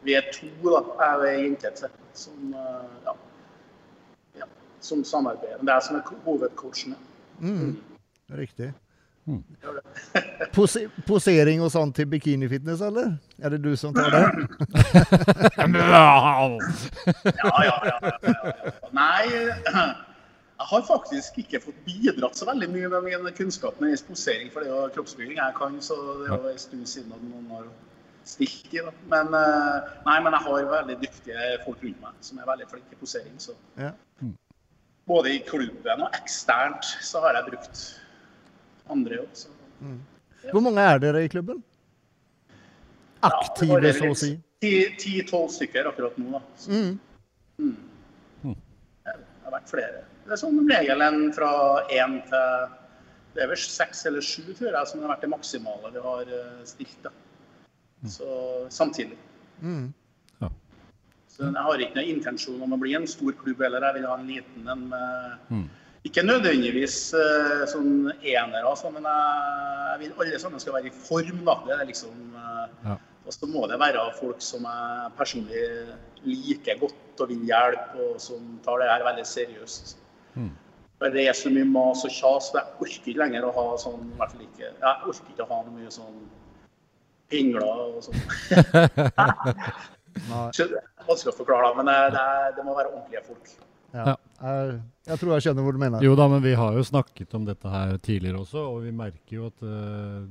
Vi 0.03 0.13
er 0.15 0.27
to, 0.33 0.47
da. 0.63 0.81
Jeg 0.99 1.15
og 1.19 1.27
ei 1.27 1.55
som, 2.13 2.53
uh, 2.53 3.05
ja, 3.05 3.13
ja, 4.39 4.45
som 4.79 5.03
samarbeider. 5.03 5.57
Men 5.57 5.65
det 5.67 5.73
er 5.73 5.75
jeg 5.75 5.83
som 5.83 5.95
er 5.95 6.23
hovedcoachen. 6.25 6.95
ja. 6.95 7.47
Mm. 7.47 7.77
Riktig. 8.29 8.73
Gjør. 9.27 9.79
Pose, 10.55 10.79
posering 11.07 11.59
og 11.65 11.71
sånn 11.73 11.91
til 11.95 12.07
bikinifitness, 12.09 12.81
eller? 12.87 13.07
Er 13.43 13.49
det 13.53 13.59
du 13.65 13.73
som 13.79 13.91
tar 13.95 14.09
det? 14.13 14.25
Ja, 15.57 15.65
ja, 17.65 17.77
ja. 17.89 17.97
ja. 18.23 18.33
Nei, 18.95 19.23
jeg 19.27 19.51
har 20.71 20.81
faktisk 20.87 21.31
ikke 21.43 21.59
fått 21.67 21.79
bidratt 21.85 22.35
så 22.39 22.45
veldig 22.47 22.69
mye 22.71 22.87
med 22.93 23.01
min 23.09 23.27
kunnskap 23.37 23.75
med 23.83 23.99
posering, 24.07 24.47
for 24.53 24.59
det 24.63 24.69
er 24.71 24.79
jo 24.79 24.93
kroppsbygging 24.95 25.37
jeg 25.37 25.53
kan, 25.59 25.71
så 25.83 25.95
det 26.21 26.27
er 26.31 26.37
jo 26.37 26.47
en 26.53 26.63
stund 26.63 26.85
siden 26.89 27.11
at 27.13 27.21
noen 27.27 27.47
har 27.57 27.65
stilt 28.27 28.73
i. 28.73 28.75
Da. 28.81 28.91
Men, 29.11 29.25
eh, 29.37 29.75
nei, 30.07 30.17
men 30.23 30.31
jeg 30.33 30.43
har 30.47 30.71
veldig 30.71 30.97
dyktige 31.03 31.41
folk 31.65 31.79
rundt 31.83 32.01
meg 32.01 32.13
som 32.25 32.35
er 32.41 32.49
veldig 32.49 32.67
flinke 32.71 32.91
i 32.95 32.97
posering. 33.03 33.35
Så. 33.43 33.51
Ja. 33.77 33.91
Både 35.07 35.27
i 35.35 35.39
klubben 35.47 35.97
og 36.03 36.09
eksternt 36.17 36.83
så 37.05 37.17
har 37.23 37.31
jeg 37.37 37.43
brukt 37.51 37.75
andre 38.93 39.19
òg. 39.23 39.29
Så. 39.33 39.49
Hvor 40.51 40.61
mange 40.63 40.79
er 40.81 40.99
dere 41.03 41.23
i 41.25 41.29
klubben? 41.31 41.63
Ja, 42.47 43.29
det 43.29 43.33
Aktive, 43.33 43.73
varierer 43.75 43.97
så 43.99 44.09
å 44.13 44.17
si. 44.17 44.31
Ti- 44.61 44.95
Ti-tolv 45.01 45.49
stykker 45.53 45.89
akkurat 45.89 46.17
nå. 46.21 46.31
da. 46.37 46.41
Så. 46.57 46.71
Mm. 46.71 47.75
Det 49.05 49.13
har 49.43 49.51
vært 49.53 49.69
flere. 49.71 50.03
Det 50.27 50.35
er 50.35 50.41
som 50.41 50.57
regel 50.69 51.01
en 51.01 51.31
fra 51.33 51.51
én 51.93 52.19
til 52.27 52.75
det 53.37 53.43
er 53.45 53.49
vel 53.51 53.59
seks 53.61 54.05
eller 54.09 54.23
sju, 54.25 54.41
tror 54.57 54.73
jeg, 54.73 54.87
som 54.89 55.01
har 55.03 55.11
vært 55.13 55.21
det 55.21 55.29
maksimale 55.29 55.91
vi 55.93 56.01
har 56.01 56.21
eh, 56.33 56.63
stilt. 56.65 56.97
da. 57.03 57.11
Så 58.09 58.27
samtidig. 58.73 59.17
Mm. 59.61 59.93
Så 61.37 61.45
jeg 61.45 61.61
har 61.67 61.77
ikke 61.85 61.99
noen 61.99 62.15
intensjon 62.15 62.61
om 62.65 62.73
å 62.73 62.79
bli 62.81 62.95
en 62.97 63.05
stor 63.09 63.35
klubb 63.37 63.59
heller. 63.61 63.83
Jeg 63.85 63.99
vil 63.99 64.07
ha 64.09 64.15
en 64.17 64.27
liten 64.31 64.69
en 64.73 64.87
med 64.89 65.51
Mm. 65.53 65.67
Ikke 66.07 66.23
nødvendigvis 66.23 66.95
uh, 67.17 67.65
sånn 67.67 68.07
enere, 68.21 68.63
altså, 68.63 68.91
men 68.93 69.05
jeg, 69.07 69.67
jeg 69.91 69.99
vil 70.03 70.23
alle 70.23 70.39
sammen 70.41 70.63
skal 70.63 70.77
være 70.77 70.91
i 70.91 70.95
form. 70.95 71.43
da. 71.47 71.57
Det 71.67 71.77
er 71.77 71.91
liksom, 71.91 72.17
uh, 72.37 72.65
Ja. 72.87 72.97
Og 73.27 73.33
så 73.35 73.47
må 73.51 73.65
det 73.67 73.75
være 73.81 74.05
folk 74.15 74.39
som 74.39 74.63
jeg 74.63 75.09
personlig 75.17 75.63
liker 76.23 76.77
godt 76.79 77.23
og 77.25 77.27
vil 77.33 77.41
hjelpe, 77.49 77.97
og 78.05 78.21
som 78.23 78.53
tar 78.63 78.79
det 78.79 78.87
her 78.87 79.03
veldig 79.03 79.25
seriøst. 79.27 79.97
Mm. 80.39 80.53
For 80.97 81.11
Det 81.11 81.25
er 81.27 81.35
så 81.35 81.51
mye 81.51 81.67
mas 81.67 82.05
og 82.07 82.13
kjas, 82.13 82.47
så 82.47 82.61
jeg 82.61 82.77
orker 82.85 83.11
ikke 83.11 83.19
lenger 83.19 83.49
å 83.49 83.51
ha 83.57 83.65
sånn 83.83 84.13
hvert 84.15 84.31
fall 84.31 84.45
ikke, 84.47 84.71
Jeg 84.71 85.11
orker 85.11 85.33
ikke 85.33 85.43
å 85.43 85.51
ha 85.51 85.59
noe 85.65 85.75
mye 85.75 85.91
sånn 85.91 86.23
pingler 87.27 87.67
og 87.67 87.99
sånn. 88.07 88.23
Så 90.55 90.65
det 90.71 90.79
er 90.79 90.87
Vanskelig 91.07 91.33
å 91.33 91.37
forklare, 91.37 91.69
men 91.77 91.87
det, 91.87 91.97
det, 92.15 92.23
det 92.57 92.63
må 92.67 92.73
være 92.75 92.89
ordentlige 92.91 93.21
folk. 93.27 93.51
Ja. 93.95 94.15
Jeg, 94.37 94.73
jeg 95.07 95.19
tror 95.19 95.33
jeg 95.33 95.45
skjønner 95.47 95.65
hvor 95.65 95.73
du 95.73 95.81
mener. 95.81 96.03
Jo 96.05 96.15
da, 96.17 96.27
men 96.29 96.43
vi 96.43 96.53
har 96.57 96.75
jo 96.77 96.85
snakket 96.85 97.33
om 97.37 97.45
dette 97.47 97.71
her 97.73 97.95
tidligere 97.97 98.43
også, 98.43 98.63
og 98.75 98.83
vi 98.85 98.93
merker 98.93 99.37
jo 99.39 99.47
at 99.49 99.63
uh, 99.65 100.27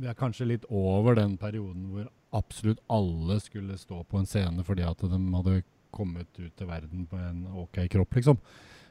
vi 0.00 0.08
er 0.08 0.16
kanskje 0.18 0.48
litt 0.48 0.64
over 0.72 1.18
den 1.18 1.36
perioden 1.40 1.90
hvor 1.92 2.08
absolutt 2.34 2.80
alle 2.90 3.38
skulle 3.44 3.76
stå 3.78 4.00
på 4.08 4.20
en 4.20 4.28
scene 4.28 4.64
fordi 4.66 4.86
at 4.88 5.04
de 5.04 5.20
hadde 5.36 5.58
kommet 5.94 6.30
ut 6.40 6.54
til 6.56 6.70
verden 6.70 7.04
på 7.06 7.20
en 7.20 7.44
OK 7.62 7.84
kropp, 7.92 8.16
liksom. 8.18 8.40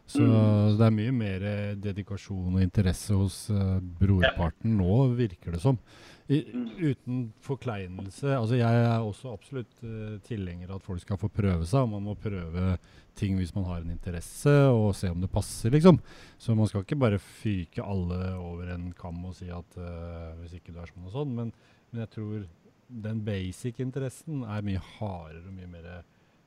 Så 0.05 0.19
Mm. 0.21 0.77
det 0.77 0.85
er 0.85 0.91
mye 0.97 1.11
mer 1.15 1.43
eh, 1.47 1.75
dedikasjon 1.79 2.55
og 2.57 2.61
interesse 2.61 3.15
hos 3.15 3.49
uh, 3.49 3.79
brorparten 3.79 4.75
nå, 4.77 5.15
virker 5.15 5.55
det 5.55 5.61
som. 5.63 5.77
I, 6.29 6.41
Mm. 6.53 6.67
uten 6.79 7.33
forkleinelse. 7.43 8.27
Altså 8.35 8.55
jeg 8.59 8.83
er 8.83 8.99
også 9.03 9.31
absolutt 9.33 9.73
uh, 9.83 10.17
tilhenger 10.27 10.69
av 10.69 10.75
at 10.81 10.83
folk 10.87 11.01
skal 11.03 11.17
få 11.19 11.29
prøve 11.31 11.65
seg, 11.65 11.81
og 11.83 11.89
man 11.95 12.03
må 12.03 12.15
prøve 12.19 12.77
ting 13.15 13.37
hvis 13.37 13.53
man 13.55 13.65
har 13.65 13.81
en 13.83 13.91
interesse, 13.95 14.51
og 14.71 14.93
se 14.95 15.09
om 15.11 15.21
det 15.21 15.31
passer, 15.31 15.71
liksom. 15.71 15.99
Så 16.39 16.55
man 16.55 16.67
skal 16.67 16.83
ikke 16.83 16.99
bare 16.99 17.19
fyke 17.19 17.83
alle 17.83 18.35
over 18.39 18.71
en 18.73 18.91
kam 18.97 19.23
og 19.25 19.35
si 19.35 19.49
at 19.49 19.77
uh, 19.79 20.33
hvis 20.41 20.55
ikke 20.59 20.73
du 20.75 20.79
er 20.83 20.91
sånn 20.91 21.07
og 21.07 21.15
sånn, 21.15 21.35
men, 21.35 21.53
men 21.91 22.03
jeg 22.05 22.11
tror 22.17 22.45
den 23.03 23.23
basic 23.25 23.79
interessen 23.79 24.43
er 24.43 24.61
mye 24.67 24.81
hardere 24.99 25.47
og 25.47 25.53
mye 25.55 25.67
mer, 25.71 26.03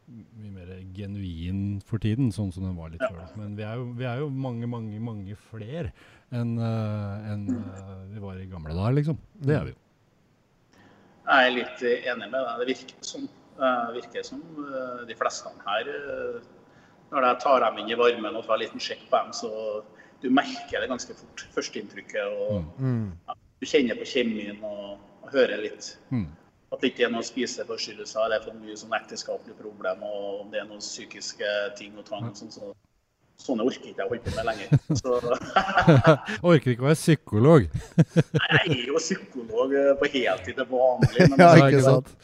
mye 0.09 0.53
mer 0.55 0.69
genuin 0.95 1.81
for 1.87 1.99
tiden, 2.03 2.29
sånn 2.35 2.53
som 2.55 2.63
den 2.67 2.77
var 2.79 2.93
litt 2.93 3.03
Ja. 3.03 3.09
før. 3.11 3.33
Men 3.37 3.57
vi 3.59 3.65
er, 3.67 3.75
jo, 3.81 3.89
vi 3.99 4.05
er 4.07 4.21
jo 4.23 4.29
mange, 4.31 4.67
mange, 4.71 5.01
mange 5.03 5.35
flere 5.51 5.91
enn 6.33 6.57
uh, 6.59 7.33
en, 7.33 7.43
uh, 7.59 8.05
vi 8.13 8.23
var 8.23 8.39
i 8.39 8.47
gamle 8.51 8.75
dager, 8.75 8.95
liksom. 9.01 9.19
Det 9.43 9.57
er 9.57 9.65
vi 9.65 9.75
jo. 9.75 9.81
Jeg 11.27 11.49
er 11.49 11.55
litt 11.57 11.83
enig 11.83 12.31
med 12.31 12.39
deg. 12.39 12.61
Det 12.63 12.67
virker 12.71 13.03
som, 13.03 13.29
uh, 13.59 13.89
virker 13.97 14.23
som 14.27 14.43
eh, 14.63 15.01
de 15.09 15.15
fleste 15.19 15.51
her 15.67 15.89
eh, 15.91 16.37
Når 17.11 17.23
jeg 17.27 17.39
tar 17.43 17.61
dem 17.65 17.79
inn 17.83 17.91
i 17.91 17.99
varmen 17.99 18.37
og 18.39 18.47
tar 18.47 18.55
en 18.57 18.63
liten 18.63 18.83
sjekk 18.83 19.05
på 19.11 19.19
dem, 19.19 19.33
så 19.35 19.51
du 20.23 20.29
merker 20.31 20.83
det 20.83 20.89
ganske 20.91 21.15
fort. 21.19 21.45
Førsteinntrykket. 21.55 22.27
og 22.51 22.65
Mm. 22.79 23.13
Du 23.61 23.67
kjenner 23.67 23.97
på 23.99 24.05
kjemien 24.07 24.59
og, 24.63 24.99
og 25.23 25.31
hører 25.33 25.63
litt. 25.63 25.97
Mm. 26.11 26.27
At 26.77 26.83
det 26.85 26.91
ikke 26.93 27.07
er 27.09 27.13
noen 27.15 27.25
spiseforstyrrelser 27.25 28.27
eller 28.27 28.43
for 28.45 28.53
mye 28.61 28.77
sånn 28.77 28.93
ekteskapelige 28.93 29.57
problemer, 29.63 30.05
og 30.05 30.43
om 30.43 30.51
det 30.53 30.61
er 30.61 30.67
noen 30.69 30.83
psykiske 30.85 31.53
ting 31.79 31.97
og 31.97 32.05
tvang. 32.11 32.29
sånn, 32.37 32.53
så 32.53 32.75
Sånne 33.37 33.67
orker 33.69 33.91
ikke 33.91 34.01
jeg 34.01 34.07
å 34.07 34.13
holde 34.15 34.25
på 34.25 34.33
med 34.33 34.47
lenger. 34.49 34.71
Så, 34.97 35.17
Orker 36.49 36.71
ikke 36.73 36.85
å 36.85 36.87
være 36.87 36.97
psykolog. 36.97 37.67
Nei, 38.41 38.61
jeg 38.65 38.79
er 38.79 38.87
jo 38.89 39.01
psykolog 39.03 39.75
eh, 39.77 39.91
på 40.01 40.09
heltid 40.15 40.57
til 40.57 40.69
vanlig, 40.71 41.27
men 41.29 41.37
Ja, 41.45 41.51
ikke 41.61 41.83
Ja, 41.83 41.83
sant? 41.85 42.15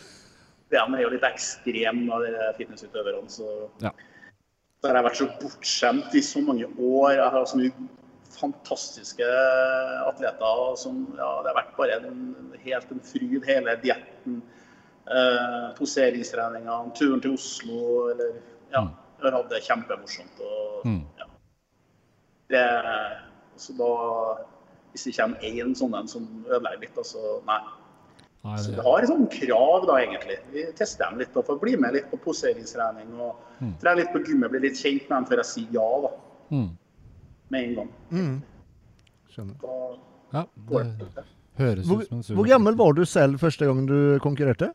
de 0.72 0.80
er 0.80 1.02
jo 1.04 1.10
litt 1.12 1.26
ekstreme, 1.28 2.06
da, 2.08 2.20
de 2.24 2.54
fitnessutøverne. 2.56 3.28
Så, 3.28 3.48
Ja. 3.84 3.92
så 4.80 4.88
har 4.88 4.98
jeg 5.02 5.06
vært 5.10 5.20
så 5.20 5.28
bortskjemt 5.42 6.16
i 6.16 6.24
så 6.24 6.40
mange 6.48 6.70
år. 6.80 7.10
Jeg 7.18 7.28
har 7.36 7.44
så 7.52 7.60
mye 7.60 7.74
fantastiske 8.36 9.26
atleter 10.08 10.76
som 10.80 11.02
ja, 11.18 11.42
Det 11.42 11.52
har 11.52 11.58
vært 11.58 11.76
bare 11.76 11.98
en, 12.00 12.22
helt 12.64 12.90
en 12.94 13.00
fryd, 13.04 13.44
hele 13.48 13.76
dietten. 13.82 14.40
Eh, 15.10 15.68
poseringstreningene, 15.78 16.92
turen 16.98 17.20
til 17.24 17.34
Oslo. 17.34 18.10
Eller, 18.12 18.36
ja, 18.72 18.82
Mm. 18.82 18.90
jeg 19.22 19.30
har 19.32 19.36
hatt 19.42 19.50
det 19.50 19.62
kjempemorsomt. 19.66 20.40
Og, 20.40 20.86
Mm. 20.86 21.04
ja. 21.18 21.24
det, 22.48 22.64
så 23.56 23.72
da, 23.76 23.90
hvis 24.92 25.04
det 25.04 25.16
kommer 25.16 25.38
én 25.40 25.74
sånn 25.74 25.94
en 25.98 26.08
som 26.08 26.44
ødelegger 26.48 26.80
litt, 26.80 26.96
så 27.06 27.42
nei. 27.46 27.60
Nei, 28.44 28.56
Så 28.58 28.72
vi 28.74 28.80
har 28.82 29.02
et 29.02 29.30
krav, 29.30 29.86
da, 29.86 29.94
egentlig. 30.02 30.38
Vi 30.52 30.64
tester 30.72 31.04
dem 31.08 31.18
litt 31.20 31.36
og 31.36 31.46
får 31.46 31.60
bli 31.60 31.76
med 31.76 31.92
litt 31.94 32.10
på 32.10 32.18
poseringstrening. 32.18 33.20
og 33.20 33.36
Mm. 33.60 33.78
Trene 33.78 33.96
litt 33.96 34.12
på 34.12 34.18
gymmet, 34.26 34.50
bli 34.50 34.58
litt 34.60 34.74
kjent 34.74 35.08
med 35.08 35.18
dem 35.18 35.24
før 35.26 35.36
jeg 35.36 35.44
sier 35.46 35.72
ja, 35.72 36.00
da. 36.02 36.10
mm. 36.50 36.78
Med 37.52 37.68
en 37.68 37.74
gang. 37.74 37.90
Mm. 38.10 38.42
Skjønner. 39.32 39.56
Ja, 40.32 40.42
det 40.70 40.84
det. 41.16 41.24
høres 41.60 41.86
Hvor, 41.86 42.00
ut 42.00 42.08
som 42.08 42.16
en 42.16 42.22
sur 42.24 42.34
hvor 42.38 42.48
gammel 42.48 42.76
var 42.78 42.92
du 42.96 43.04
selv 43.04 43.38
første 43.40 43.66
gang 43.68 43.82
du 43.88 44.18
konkurrerte? 44.24 44.70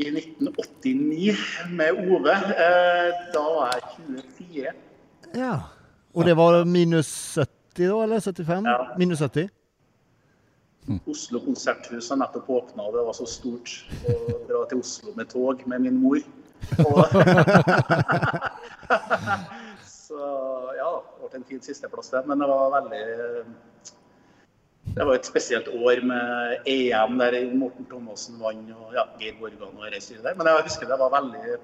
I 0.00 0.08
1989 0.08 1.36
med 1.76 1.90
Ove, 1.92 2.32
eh, 2.32 3.10
da 3.34 3.44
var 3.44 3.74
jeg 3.74 3.82
24. 4.06 4.72
Ja. 5.36 5.54
Og 6.14 6.24
det 6.24 6.36
var 6.36 6.64
minus 6.64 7.10
70 7.36 7.48
da, 7.76 8.02
eller 8.02 8.20
75? 8.20 8.64
Ja. 8.64 8.76
Minus 8.98 9.20
70? 9.20 9.48
Oslo 11.06 11.40
konserthus 11.44 12.08
har 12.08 12.16
nettopp 12.22 12.48
åpna, 12.50 12.82
og 12.88 12.96
det 12.96 13.04
var 13.04 13.12
så 13.18 13.28
stort 13.28 13.76
å 14.08 14.16
dra 14.48 14.64
til 14.70 14.80
Oslo 14.80 15.12
med 15.16 15.28
tog 15.28 15.60
med 15.68 15.84
min 15.84 16.00
mor. 16.00 16.24
Og 16.80 17.04
så 20.20 20.72
ja, 20.76 20.90
det 21.16 21.28
ble 21.30 21.38
en 21.38 21.48
fin 21.48 21.62
sisteplass, 21.64 22.10
det. 22.12 22.24
Men 22.28 22.42
det 22.42 22.48
var 22.50 22.72
veldig 22.76 23.04
Det 24.90 25.04
var 25.06 25.14
et 25.14 25.28
spesielt 25.28 25.68
år 25.68 26.02
med 26.02 26.68
EM 26.68 27.18
der 27.20 27.36
Morten 27.54 27.86
Thomassen 27.88 28.40
vant, 28.42 28.72
og 28.74 28.96
ja, 28.96 29.06
Geir 29.20 29.38
Borgan 29.38 29.76
og 29.76 29.86
det 29.86 30.02
der. 30.24 30.36
Men 30.36 30.50
jeg 30.50 30.66
husker 30.66 30.90
det 30.90 30.98
var 31.00 31.12
veldig 31.14 31.56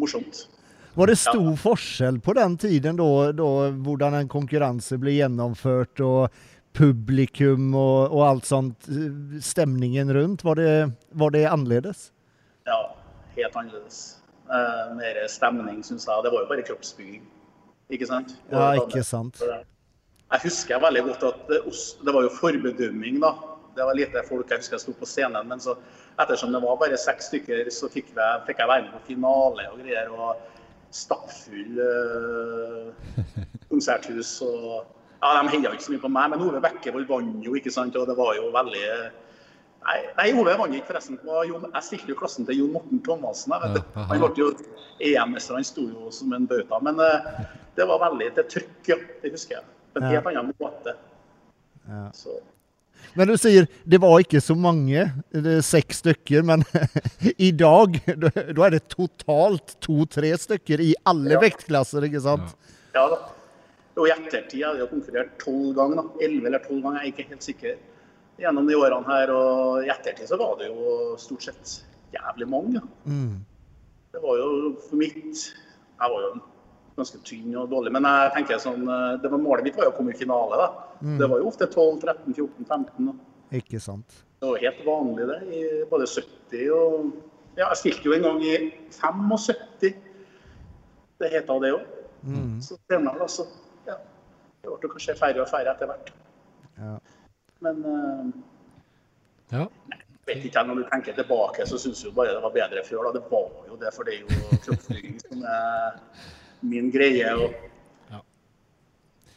morsomt. 0.00 0.46
Var 0.94 1.08
det 1.08 1.18
stor 1.18 1.52
forskjell 1.56 2.20
på 2.20 2.34
den 2.36 2.56
tiden 2.60 2.98
da, 3.00 3.10
da 3.32 3.50
hvordan 3.72 4.18
en 4.20 4.32
konkurranse 4.32 4.98
ble 5.00 5.16
gjennomført, 5.16 6.00
og 6.04 6.28
publikum 6.76 7.72
og, 7.74 8.12
og 8.12 8.26
alt 8.28 8.48
sånt? 8.48 8.88
Stemningen 9.40 10.12
rundt, 10.12 10.44
var 10.44 10.60
det, 10.60 10.72
var 11.16 11.32
det 11.34 11.46
annerledes? 11.48 12.10
Ja, 12.68 12.80
helt 13.36 13.56
annerledes. 13.56 14.21
Eh, 14.50 14.94
mer 14.98 15.20
stemning, 15.30 15.82
syns 15.86 16.06
jeg. 16.08 16.24
Det 16.24 16.32
var 16.32 16.42
jo 16.42 16.48
bare 16.50 16.64
kroppsbygging, 16.66 17.22
ikke 17.94 18.08
sant? 18.10 18.34
Ja, 18.50 18.72
ikke 18.80 19.04
sant. 19.06 19.38
Jeg 19.42 20.44
husker 20.46 20.80
veldig 20.82 21.02
godt 21.08 21.26
at 21.28 21.50
det, 21.50 22.12
var 22.12 22.24
jo 22.26 22.32
forbedømming, 22.40 23.20
da. 23.22 23.34
Det 23.76 23.86
var 23.88 23.96
lite 23.96 24.22
folk 24.28 24.50
jeg 24.50 24.60
husker 24.60 24.76
jeg 24.76 24.84
sto 24.84 24.94
på 24.98 25.08
scenen, 25.08 25.48
men 25.48 25.60
så 25.60 25.76
ettersom 26.20 26.52
det 26.52 26.60
var 26.64 26.80
bare 26.80 26.98
seks 27.00 27.30
stykker, 27.30 27.70
så 27.72 27.88
fikk 27.92 28.10
jeg, 28.16 28.42
fikk 28.48 28.60
jeg 28.60 28.68
være 28.68 28.84
med 28.84 28.96
på 28.96 29.06
finale 29.12 29.68
og 29.70 29.78
greier. 29.80 30.10
og 30.12 30.48
Stappfull 30.92 31.78
uh, 31.80 33.14
konserthus. 33.70 34.34
og 34.44 34.82
ja, 35.22 35.30
De 35.38 35.54
heia 35.54 35.72
ikke 35.72 35.86
så 35.86 35.94
mye 35.94 36.02
på 36.02 36.12
meg, 36.12 36.34
men 36.34 36.44
Ove 36.44 36.60
Bekkevold 36.60 37.08
vant 37.08 37.46
jo, 37.46 37.54
ikke 37.56 37.72
sant. 37.72 37.96
Og 37.96 38.10
det 38.10 38.18
var 38.18 38.34
jo 38.36 38.50
veldig 38.52 38.84
Nei, 39.82 39.98
nei 40.18 40.28
Ove 40.38 40.52
vant 40.60 40.74
ikke, 40.78 40.86
forresten. 40.92 41.18
Jeg 41.24 41.82
stilte 41.88 42.12
jo 42.12 42.18
klassen 42.20 42.46
til 42.46 42.60
Jon 42.60 42.72
Morten 42.76 43.00
Thomassen. 43.02 43.52
Jeg 43.56 43.64
vet 43.64 43.80
du. 43.80 43.82
Ja. 43.96 44.04
Han 44.12 44.22
ble 44.22 44.30
jo 44.38 44.50
EM-mester, 45.02 45.58
han 45.58 45.66
sto 45.66 45.88
jo 45.90 46.12
som 46.14 46.32
en 46.36 46.46
bauta. 46.46 46.78
Men 46.86 47.00
uh, 47.02 47.42
det 47.78 47.86
var 47.90 47.98
veldig 48.04 48.28
til 48.38 48.48
trykk, 48.56 48.78
ja. 48.92 48.98
Det 49.24 49.32
husker 49.34 49.58
jeg. 49.58 49.64
På 49.92 50.00
en 50.00 50.06
Ja. 50.08 50.14
helt 50.20 50.30
annen 50.30 50.54
måte. 50.62 50.94
Ja. 51.88 52.04
Så, 52.14 52.38
Men 53.18 53.28
du 53.28 53.34
sier 53.36 53.66
det 53.84 53.98
var 54.00 54.20
ikke 54.22 54.40
så 54.40 54.54
mange, 54.54 55.08
det 55.34 55.56
er 55.58 55.64
seks 55.66 55.98
stykker, 56.04 56.44
men 56.46 56.62
i 57.48 57.50
dag 57.50 57.98
da 58.22 58.30
er 58.68 58.76
det 58.76 58.84
totalt 58.92 59.74
to-tre 59.82 60.30
stykker 60.38 60.80
i 60.80 60.92
alle 61.10 61.34
Ja. 61.34 61.40
vektklasser, 61.42 62.06
ikke 62.06 62.22
sant? 62.22 62.54
ja 62.94 63.08
da. 63.10 63.18
Og 63.98 64.06
i 64.08 64.12
ettertid 64.14 64.62
har 64.64 64.78
jeg 64.78 64.88
konkurrert 64.88 65.34
tolv 65.42 65.74
ganger. 65.76 66.06
Elleve 66.22 66.46
eller 66.48 66.62
tolv 66.64 66.80
ganger, 66.86 67.02
jeg 67.02 67.10
er 67.10 67.12
ikke 67.16 67.28
helt 67.34 67.44
sikker. 67.44 67.74
Gjennom 68.40 68.68
de 68.68 68.76
årene 68.78 69.08
her. 69.08 69.32
Og 69.34 69.86
i 69.86 69.90
ettertid 69.92 70.30
så 70.30 70.38
var 70.40 70.56
det 70.60 70.70
jo 70.70 71.16
stort 71.20 71.48
sett 71.48 71.74
jævlig 72.14 72.48
mange. 72.48 72.82
Mm. 73.04 73.42
Det 74.12 74.20
var 74.20 74.40
jo 74.40 74.48
for 74.88 75.00
mitt 75.00 75.46
Jeg 76.02 76.10
var 76.12 76.24
jo 76.26 76.32
ganske 76.96 77.18
tynn 77.24 77.54
og 77.56 77.70
dårlig, 77.72 77.92
men 77.94 78.04
jeg 78.04 78.32
tenker 78.34 78.58
sånn 78.60 78.82
eh, 78.84 79.14
det 79.22 79.30
var 79.32 79.40
Målet 79.40 79.64
mitt 79.64 79.78
var 79.78 79.86
jo 79.86 79.92
å 79.94 79.96
komme 79.96 80.12
i 80.12 80.18
finale. 80.18 80.58
da. 80.60 80.66
Mm. 81.00 81.14
Det 81.20 81.28
var 81.30 81.40
jo 81.40 81.48
ofte 81.48 81.68
12, 81.70 82.00
13, 82.02 82.34
14, 82.34 82.66
15. 82.68 83.06
da. 83.08 83.14
Ikke 83.56 83.80
sant. 83.80 84.18
Det 84.40 84.50
var 84.50 84.64
helt 84.64 84.82
vanlig 84.86 85.28
det, 85.30 85.38
i 85.54 85.62
både 85.90 86.08
70 86.10 86.64
og 86.76 87.12
Ja, 87.52 87.66
jeg 87.68 87.78
spilte 87.82 88.08
jo 88.08 88.14
en 88.16 88.24
gang 88.24 88.38
i 88.48 88.54
75. 88.96 89.96
Det 91.20 91.28
heta 91.30 91.56
det 91.60 91.72
òg. 91.76 91.82
Mm. 92.24 92.60
Så 92.64 92.78
senere, 92.88 93.18
da, 93.20 93.28
så 93.28 93.44
ja. 93.86 93.98
Det 94.62 94.72
ble 94.80 94.90
kanskje 94.94 95.16
færre 95.18 95.44
og 95.44 95.50
færre 95.50 95.74
etter 95.74 95.90
hvert. 95.90 96.12
Ja. 96.78 96.94
Men 97.62 97.84
uh, 97.86 98.30
Ja. 99.52 99.66
vet 100.26 100.44
ikke, 100.46 100.62
Når 100.66 100.80
du 100.80 100.84
tenker 100.90 101.16
tilbake, 101.18 101.66
så 101.68 101.78
syns 101.78 102.02
du 102.02 102.12
bare 102.14 102.34
det 102.36 102.42
var 102.42 102.54
bedre 102.54 102.84
før. 102.86 103.08
da. 103.08 103.18
Det 103.18 103.30
var 103.30 103.50
jo 103.68 103.76
det, 103.80 103.92
for 103.94 104.06
det 104.08 104.14
er 104.14 104.20
jo 104.22 104.58
kroppsbygging 104.64 105.20
som 105.20 105.44
er 105.44 106.00
min 106.62 106.90
greie. 106.94 107.32
og 107.34 107.54
Ja. 108.10 108.20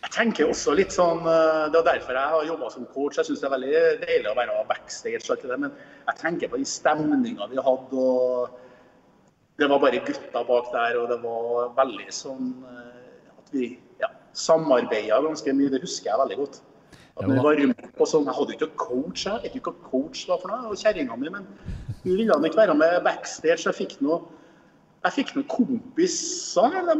Jeg 0.05 0.11
tenker 0.11 0.49
også 0.49 0.75
litt 0.75 0.93
sånn, 0.93 1.25
eh, 1.25 1.69
Det 1.71 1.79
er 1.81 1.89
derfor 1.93 2.13
jeg 2.13 2.29
har 2.35 2.45
jobba 2.45 2.69
som 2.71 2.85
coach. 2.85 3.17
Jeg 3.17 3.25
syns 3.25 3.41
det 3.41 3.49
er 3.49 3.57
veldig 3.57 4.05
deilig 4.05 4.31
å 4.31 4.35
være 4.35 4.67
backstage. 4.67 5.29
og 5.31 5.41
det 5.41 5.59
Men 5.59 5.71
jeg 6.07 6.15
tenker 6.17 6.47
på 6.49 6.57
de 6.57 6.65
stemninga 6.65 7.49
vi 7.49 7.57
hadde. 7.57 7.93
og 7.93 8.49
Det 9.57 9.69
var 9.69 9.79
bare 9.79 9.99
gutta 10.05 10.43
bak 10.43 10.71
der, 10.71 10.97
og 10.99 11.09
det 11.09 11.21
var 11.23 11.69
veldig 11.75 12.09
sånn 12.11 12.63
eh, 12.63 13.37
at 13.37 13.51
vi 13.51 13.79
ja, 13.99 14.07
samarbeida 14.33 15.21
ganske 15.21 15.53
mye. 15.53 15.69
Det 15.69 15.81
husker 15.81 16.11
jeg 16.11 16.19
veldig 16.19 16.37
godt. 16.37 16.61
At 17.15 17.23
Ja, 17.23 17.31
når 17.31 17.43
var 17.43 17.59
rundt 17.61 17.83
på 17.95 18.05
sånn, 18.11 18.25
Jeg 18.27 18.35
hadde 18.35 18.55
ikke 18.57 18.71
coach, 18.75 19.25
jeg 19.25 19.43
vet 19.43 19.53
ikke 19.55 19.71
hva 19.71 19.91
coach 19.91 20.25
var 20.27 20.41
for 20.41 20.51
noe, 20.51 20.71
og 20.71 20.79
kjerringa 20.79 21.15
mi, 21.15 21.29
men 21.31 21.45
hun 22.03 22.17
ville 22.17 22.35
ikke 22.49 22.59
være 22.59 22.75
med 22.75 23.03
backstage. 23.05 23.63
Jeg 23.65 23.77
fikk 23.77 24.01
noe 24.03 24.23
jeg 25.05 25.13
fikk 25.19 25.35
noen 25.35 25.45
kompiser, 25.51 26.79
eller, 26.79 26.97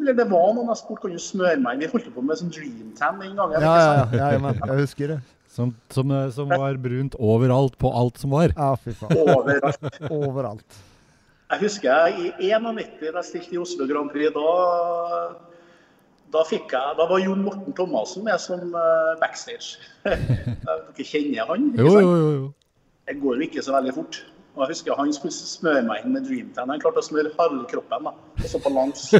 eller 0.00 0.16
det 0.18 0.24
var 0.26 0.48
noen 0.56 0.72
jeg 0.72 0.80
spurte 0.80 1.04
kan 1.04 1.14
du 1.14 1.22
smøre 1.22 1.60
meg 1.62 1.76
inn. 1.76 1.84
Vi 1.84 1.90
holdt 1.92 2.08
på 2.16 2.24
med 2.26 2.40
sånn 2.40 2.50
Dreamtan 2.54 3.22
en 3.22 3.36
gang. 3.38 3.54
Ja, 3.54 3.60
ja, 3.62 3.92
ja, 4.10 4.30
ja 4.34 4.40
men, 4.42 4.58
jeg 4.58 4.80
husker 4.80 5.12
det. 5.14 5.20
Som, 5.54 5.70
som, 5.94 6.10
eh, 6.10 6.32
som 6.34 6.50
var 6.50 6.74
brunt 6.82 7.14
overalt 7.22 7.76
på 7.78 7.92
alt 7.94 8.18
som 8.18 8.34
var. 8.34 8.50
Ja, 8.56 8.72
fy 8.74 8.90
faen. 8.98 9.14
Overalt. 9.22 9.86
Overalt. 10.10 10.80
Jeg 11.52 11.60
husker 11.60 12.08
jeg 12.10 12.32
i 12.42 12.50
91, 12.50 12.96
da 13.04 13.20
jeg 13.20 13.28
stilte 13.28 13.54
i 13.54 13.60
Oslo 13.62 13.86
Grand 13.86 14.10
Prix, 14.10 14.34
da, 14.34 14.48
da, 16.34 16.42
jeg, 16.50 16.60
da 16.98 17.04
var 17.08 17.18
Jon 17.22 17.44
Morten 17.46 17.72
Thomassen 17.76 18.24
med 18.26 18.38
som 18.42 18.60
eh, 18.74 19.14
backstage. 19.22 19.68
Dere 20.04 21.04
kjenner 21.08 21.44
han? 21.50 21.60
ikke 21.72 21.90
sant? 21.90 22.04
jo, 22.04 22.10
jo. 22.18 22.30
jo. 22.36 22.46
Det 23.04 23.14
går 23.20 23.32
jo 23.36 23.40
ikke 23.48 23.62
så 23.64 23.72
veldig 23.76 23.94
fort. 23.94 24.14
Og 24.54 24.60
jeg 24.62 24.68
husker 24.70 24.94
Han 24.98 25.12
skulle 25.12 25.34
smøre 25.34 25.82
meg 25.82 25.96
inn 26.04 26.12
med 26.14 26.22
Dreamtan. 26.28 26.70
Han 26.70 26.80
klarte 26.82 26.98
å 27.02 27.08
smøre 27.08 27.30
halve 27.38 27.64
kroppen, 27.70 28.00
da, 28.08 28.12
og 28.14 28.48
så 28.50 28.58
på 28.62 28.70
langs. 28.72 29.00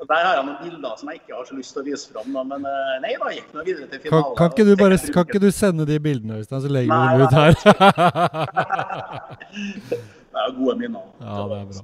Og 0.00 0.06
Der 0.08 0.20
har 0.24 0.34
jeg 0.38 0.44
noen 0.46 0.62
bilder 0.64 0.94
som 0.96 1.08
jeg 1.12 1.18
ikke 1.18 1.34
har 1.36 1.44
så 1.44 1.54
lyst 1.58 1.74
til 1.76 1.82
å 1.82 1.84
vise 1.84 2.08
fram. 2.08 2.28
Da. 2.32 2.40
Men 2.48 2.64
eh, 2.64 2.96
nei 3.02 3.12
da, 3.20 3.26
jeg 3.28 3.36
gikk 3.42 3.50
nå 3.52 3.60
videre 3.66 3.84
til 3.90 4.00
finalen. 4.06 4.36
kan, 4.38 4.48
ikke 4.54 4.64
du 4.64 4.72
bare, 4.80 4.96
kan 5.12 5.24
ikke 5.28 5.42
du 5.42 5.50
sende 5.52 5.84
de 5.90 5.98
bildene, 6.00 6.38
Øystein, 6.40 6.62
så 6.64 6.70
legger 6.72 6.88
vi 6.88 6.96
dem 7.12 7.20
ut 7.26 7.36
her? 7.36 7.52
Det 10.30 10.38
er 10.38 10.54
gode 10.56 10.74
minner. 10.78 11.02
Ja, 11.20 11.42
det 11.50 11.56
er 11.58 11.64
bra. 11.68 11.82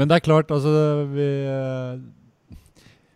Men 0.00 0.08
det 0.08 0.14
er 0.16 0.22
klart, 0.24 0.48
altså 0.50 0.70
vi, 1.12 1.26
eh, 1.44 2.00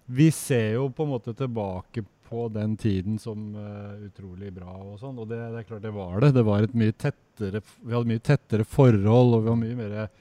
vi 0.06 0.30
ser 0.34 0.76
jo 0.76 0.90
på 0.94 1.04
en 1.04 1.12
måte 1.16 1.34
tilbake 1.34 2.04
på 2.26 2.48
den 2.50 2.76
tiden 2.78 3.18
som 3.22 3.54
uh, 3.54 3.94
utrolig 4.06 4.52
bra 4.54 4.72
og 4.74 4.98
sånn, 5.00 5.18
og 5.22 5.28
det, 5.30 5.38
det 5.52 5.62
er 5.62 5.68
klart 5.68 5.84
det 5.84 5.94
var 5.94 6.16
det. 6.22 6.32
Det 6.34 6.44
var 6.46 6.66
et 6.66 6.74
mye 6.78 6.94
tettere 6.94 7.62
Vi 7.62 7.94
hadde 7.94 8.10
mye 8.10 8.24
tettere 8.24 8.66
forhold, 8.66 9.36
og 9.36 9.44
vi 9.44 9.50
var 9.50 9.60
mye 9.60 9.78
mer 9.78 9.96
eh, 10.02 10.14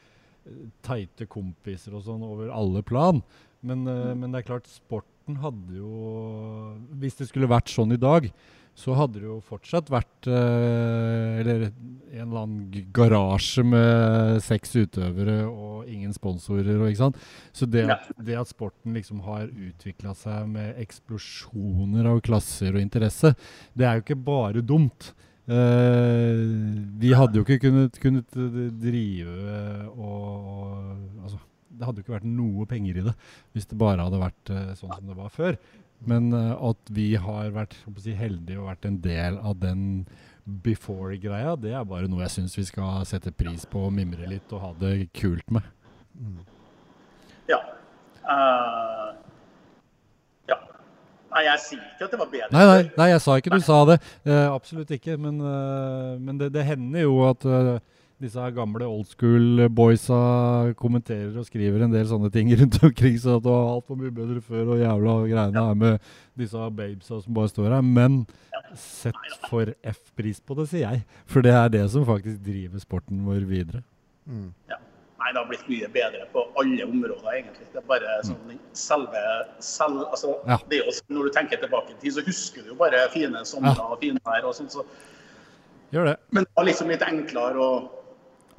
teite 0.86 1.26
kompiser 1.32 1.96
og 1.96 2.04
sånn 2.06 2.26
over 2.26 2.52
alle 2.54 2.84
plan. 2.86 3.22
Men, 3.66 3.86
eh, 3.90 4.12
men 4.14 4.30
det 4.30 4.44
er 4.44 4.50
klart, 4.52 4.70
sporten 4.70 5.40
hadde 5.42 5.80
jo 5.80 6.76
Hvis 7.02 7.18
det 7.18 7.30
skulle 7.32 7.50
vært 7.50 7.72
sånn 7.74 7.96
i 7.96 8.02
dag, 8.02 8.28
så 8.76 8.96
hadde 9.00 9.22
det 9.22 9.28
jo 9.30 9.38
fortsatt 9.44 9.88
vært 9.92 10.28
eh, 10.28 11.40
Eller 11.40 11.70
en 11.70 12.26
eller 12.26 12.42
annen 12.42 12.88
garasje 12.96 13.64
med 13.64 14.42
seks 14.44 14.76
utøvere 14.76 15.38
og 15.48 15.88
ingen 15.92 16.14
sponsorer. 16.16 16.76
Og, 16.78 16.90
ikke 16.90 17.04
sant? 17.06 17.20
Så 17.56 17.68
det 17.68 17.86
at, 17.92 18.10
det 18.20 18.38
at 18.40 18.52
sporten 18.52 18.96
liksom 18.96 19.22
har 19.26 19.48
utvikla 19.48 20.16
seg 20.18 20.50
med 20.52 20.80
eksplosjoner 20.84 22.08
av 22.12 22.20
klasser 22.26 22.76
og 22.76 22.84
interesse, 22.84 23.34
det 23.76 23.88
er 23.88 23.98
jo 23.98 24.06
ikke 24.06 24.20
bare 24.28 24.64
dumt. 24.64 25.14
Eh, 25.46 26.44
vi 27.00 27.12
hadde 27.16 27.38
jo 27.40 27.46
ikke 27.46 27.62
kunnet, 27.68 28.00
kunnet 28.02 28.38
drive 28.82 29.60
og, 29.94 30.48
og 30.50 31.20
altså, 31.22 31.38
Det 31.70 31.86
hadde 31.86 32.02
jo 32.02 32.06
ikke 32.08 32.16
vært 32.16 32.32
noe 32.32 32.66
penger 32.66 32.98
i 32.98 33.04
det 33.06 33.14
hvis 33.54 33.68
det 33.70 33.78
bare 33.78 34.08
hadde 34.08 34.24
vært 34.24 34.50
eh, 34.56 34.72
sånn 34.80 34.96
som 34.96 35.12
det 35.12 35.20
var 35.20 35.30
før. 35.34 35.60
Men 36.04 36.34
eh, 36.34 36.54
at 36.70 36.94
vi 36.94 37.14
har 37.16 37.52
vært 37.56 37.76
si, 38.02 38.14
heldige 38.18 38.60
og 38.60 38.70
vært 38.70 38.88
en 38.90 38.98
del 39.04 39.40
av 39.40 39.58
den 39.62 40.06
before-greia, 40.46 41.56
det 41.58 41.74
er 41.74 41.86
bare 41.90 42.10
noe 42.10 42.22
jeg 42.26 42.36
syns 42.36 42.58
vi 42.58 42.68
skal 42.68 43.06
sette 43.10 43.34
pris 43.34 43.66
på 43.66 43.88
og 43.88 43.96
mimre 43.96 44.28
litt 44.30 44.52
og 44.54 44.62
ha 44.62 44.74
det 44.84 45.08
kult 45.18 45.48
med. 45.54 45.66
Ja. 47.50 47.58
Uh, 48.22 49.16
ja. 50.52 50.60
Nei, 51.34 51.44
jeg 51.48 51.64
sier 51.64 51.82
ikke 51.82 52.06
at 52.06 52.14
det 52.14 52.22
var 52.22 52.30
bedre. 52.30 52.52
Nei, 52.54 52.68
nei, 52.70 52.78
nei, 52.94 53.10
jeg 53.16 53.24
sa 53.26 53.40
ikke 53.42 53.58
du 53.58 53.66
sa 53.66 53.82
det. 53.90 53.98
Uh, 54.28 54.54
absolutt 54.54 54.94
ikke. 54.94 55.18
Men, 55.18 55.42
uh, 55.42 56.14
men 56.22 56.38
det, 56.42 56.52
det 56.54 56.68
hender 56.70 57.08
jo 57.08 57.18
at 57.32 57.50
disse 58.26 58.42
her 58.42 58.54
gamle 58.56 58.88
old 58.90 59.08
school 59.08 59.64
boysa 59.78 60.18
kommenterer 60.80 61.36
og 61.40 61.46
skriver 61.48 61.86
en 61.86 61.94
del 61.94 62.08
sånne 62.10 62.32
ting 62.34 62.50
rundt 62.60 62.80
omkring. 62.84 63.18
Så 63.22 63.38
at 63.38 63.46
det 63.46 63.54
var 63.54 63.70
altfor 63.76 64.00
mye 64.02 64.14
bedre 64.16 64.42
før 64.44 64.74
og 64.76 64.82
jævla 64.82 65.16
greiene 65.30 65.66
her 65.70 65.78
med 65.86 66.10
disse 66.42 66.70
babesa 66.82 67.22
som 67.24 67.38
bare 67.38 67.52
står 67.54 67.70
her. 67.78 67.86
Men 67.86 68.24
sett 68.76 69.16
for 69.50 69.70
F-pris 69.94 70.42
på 70.44 70.58
det, 70.60 70.68
sier 70.74 70.90
jeg. 70.90 71.06
For 71.32 71.46
det 71.46 71.54
er 71.56 71.70
det 71.78 71.86
som 71.94 72.04
faktisk 72.08 72.42
driver 72.44 72.82
sporten 72.84 73.22
vår 73.30 73.46
videre. 73.48 73.84
Mm. 74.26 74.50
Ja. 74.72 74.82
Nei, 75.26 75.32
det 75.34 75.40
har 75.42 75.48
blitt 75.50 75.70
mye 75.72 75.88
bedre 75.90 76.26
på 76.34 76.42
alle 76.62 76.86
områder, 76.86 77.30
egentlig. 77.40 77.64
Det 77.74 77.80
er 77.82 77.86
bare 77.90 78.16
sånn 78.28 78.58
selve 78.78 79.22
selv, 79.64 80.04
altså, 80.12 80.36
Ja. 80.46 80.58
det 80.70 80.78
er 80.82 80.84
jo, 80.86 80.92
Når 81.16 81.24
du 81.30 81.32
tenker 81.34 81.58
tilbake 81.64 81.96
i 81.96 82.00
tid, 82.02 82.14
så 82.14 82.22
husker 82.28 82.62
du 82.62 82.74
jo 82.74 82.76
bare 82.78 83.00
fine 83.14 83.42
somre 83.48 83.74
og 83.88 83.98
fine 84.04 84.20
vær 84.28 84.46
og 84.46 84.54
sånn. 84.54 84.70
Så, 84.70 84.84
Gjør 85.94 86.06
det. 86.12 86.16
men 86.36 86.44
det 86.46 86.52
var 86.58 86.66
liksom 86.68 86.92
litt 86.92 87.02
enklere 87.08 87.58
og 87.58 87.90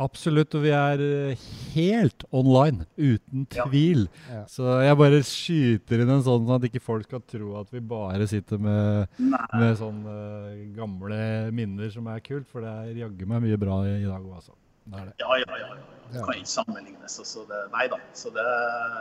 Absolutt, 0.03 0.55
og 0.59 0.65
vi 0.67 0.73
er 0.77 1.01
eh, 1.01 1.45
helt 1.73 2.25
online, 2.37 2.85
uten 2.99 3.47
tvil. 3.53 4.07
Ja. 4.29 4.43
Så 4.51 4.77
jeg 4.85 4.99
bare 5.01 5.23
skyter 5.25 6.03
inn 6.05 6.13
en 6.13 6.25
sånn 6.27 6.51
at 6.57 6.67
ikke 6.69 6.83
folk 6.85 7.09
skal 7.09 7.23
tro 7.25 7.55
at 7.63 7.73
vi 7.73 7.81
bare 7.81 8.29
sitter 8.29 8.61
med, 8.61 9.09
med 9.19 9.73
sånne 9.81 10.17
eh, 10.53 10.63
gamle 10.77 11.21
minner 11.57 11.93
som 11.95 12.09
er 12.13 12.21
kult, 12.25 12.49
for 12.51 12.65
det 12.67 12.73
er 12.73 13.03
jaggu 13.07 13.25
meg 13.31 13.47
mye 13.47 13.61
bra 13.61 13.81
i, 13.89 13.97
i 14.03 14.09
dag 14.09 14.21
òg, 14.21 14.35
altså. 14.43 14.57
Det 14.87 15.01
er 15.01 15.09
det. 15.09 15.17
Ja, 15.25 15.39
ja, 15.41 15.61
ja. 15.63 15.71
ja. 15.79 16.11
Det 16.13 16.27
kan 16.29 16.37
ikke 16.39 16.53
sammenlignes. 16.53 17.17
Altså 17.25 17.47
det, 17.49 17.65
nei 17.73 17.89
da. 17.91 18.03
Så 18.15 18.31
det 18.37 18.47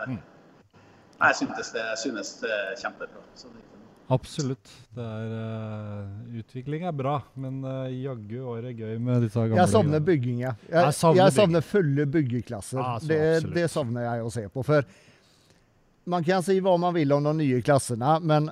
Mm. 0.05 0.21
Jeg 1.15 1.35
synes 1.35 1.69
det, 1.71 1.83
synes 2.01 2.29
det 2.41 2.49
er 2.51 2.73
kjempebra. 2.81 3.21
Så 3.39 3.47
det, 3.53 3.61
Absolutt. 4.13 4.69
Det 4.93 5.01
er, 5.01 5.31
uh, 5.33 6.35
utvikling 6.39 6.85
er 6.85 6.93
bra, 6.93 7.15
men 7.41 7.63
uh, 7.65 7.87
jaggu 7.89 8.43
var 8.45 8.67
det 8.67 8.75
gøy 8.77 8.99
med 9.01 9.25
disse 9.25 9.41
gamle 9.41 9.57
Jeg 9.63 9.71
savner 9.71 10.03
bygging, 10.05 10.43
ja. 10.43 10.51
Jeg, 10.67 10.75
Jeg 10.77 10.97
savner 10.99 11.21
jeg 11.23 11.35
savner 11.39 11.65
fulle 11.65 12.05
byggeklasser. 12.13 12.81
Ah, 12.83 12.99
det, 13.01 13.21
det 13.55 13.65
savner 13.73 14.05
jeg 14.05 14.27
å 14.27 14.29
se 14.33 14.45
på. 14.53 14.65
For 14.67 14.85
man 16.13 16.27
kan 16.27 16.45
si 16.45 16.59
hva 16.61 16.75
man 16.81 16.93
vil 16.95 17.15
om 17.15 17.25
de 17.31 17.33
nye 17.41 17.63
klassene, 17.65 18.19
men 18.21 18.51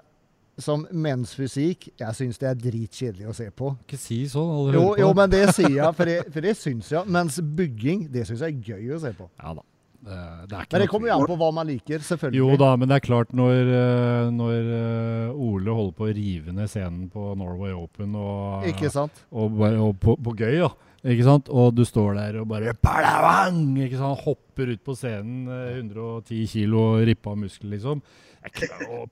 som 0.61 0.85
mensfysik, 0.93 1.87
jeg 1.97 2.17
syns 2.17 2.41
det 2.41 2.49
er 2.49 2.57
dritkjedelig 2.61 3.29
å 3.29 3.35
se 3.37 3.47
på. 3.53 3.71
Ikke 3.85 3.97
si 3.97 4.19
sånn. 4.29 4.73
Jo, 4.73 4.87
jo 4.99 5.11
men 5.17 5.31
det 5.33 5.47
sier 5.55 5.77
jeg, 5.79 5.93
for 5.97 6.09
det, 6.09 6.17
for 6.33 6.45
det 6.45 6.55
syns 6.59 6.91
jeg. 6.93 7.13
Mens 7.13 7.39
bygging, 7.41 8.07
det 8.13 8.27
syns 8.29 8.43
jeg 8.45 8.57
er 8.57 8.73
gøy 8.73 8.97
å 8.97 8.99
se 9.05 9.13
på. 9.17 9.29
Ja 9.41 9.55
da. 9.57 9.65
Det, 10.03 10.47
det 10.51 10.61
Men 10.71 10.81
det 10.83 10.87
kommer 10.91 11.07
jo 11.07 11.15
an 11.15 11.27
på 11.29 11.35
hva 11.39 11.49
man 11.55 11.69
liker, 11.69 12.01
selvfølgelig. 12.03 12.39
Jo 12.41 12.57
da, 12.59 12.73
men 12.79 12.89
det 12.91 12.97
er 12.97 13.05
klart 13.05 13.29
når, 13.35 13.69
eh, 13.71 14.31
når 14.35 14.71
eh, 14.77 15.43
Ole 15.45 15.75
holder 15.77 15.93
på 15.95 16.07
å 16.09 16.15
rive 16.17 16.55
ned 16.55 16.71
scenen 16.71 17.05
på 17.13 17.29
Norway 17.39 17.71
Open 17.77 18.17
og, 18.19 18.67
Ikke 18.67 18.91
sant? 18.91 19.23
og, 19.31 19.61
og 19.63 19.95
på, 20.03 20.17
på 20.19 20.35
gøy, 20.41 20.59
da. 20.65 20.73
Ikke 21.03 21.27
sant? 21.27 21.49
Og 21.51 21.73
du 21.75 21.83
står 21.87 22.15
der 22.19 22.41
og 22.41 22.49
bare 22.51 22.75
Palavang! 22.79 23.63
Ikke 23.85 23.99
sant? 23.99 24.21
Hopper 24.27 24.73
ut 24.75 24.83
på 24.83 24.95
scenen, 24.99 25.47
eh, 25.51 25.79
110 25.79 26.45
kilo 26.51 26.85
rippa 27.03 27.35
muskler, 27.39 27.77
liksom. 27.77 28.03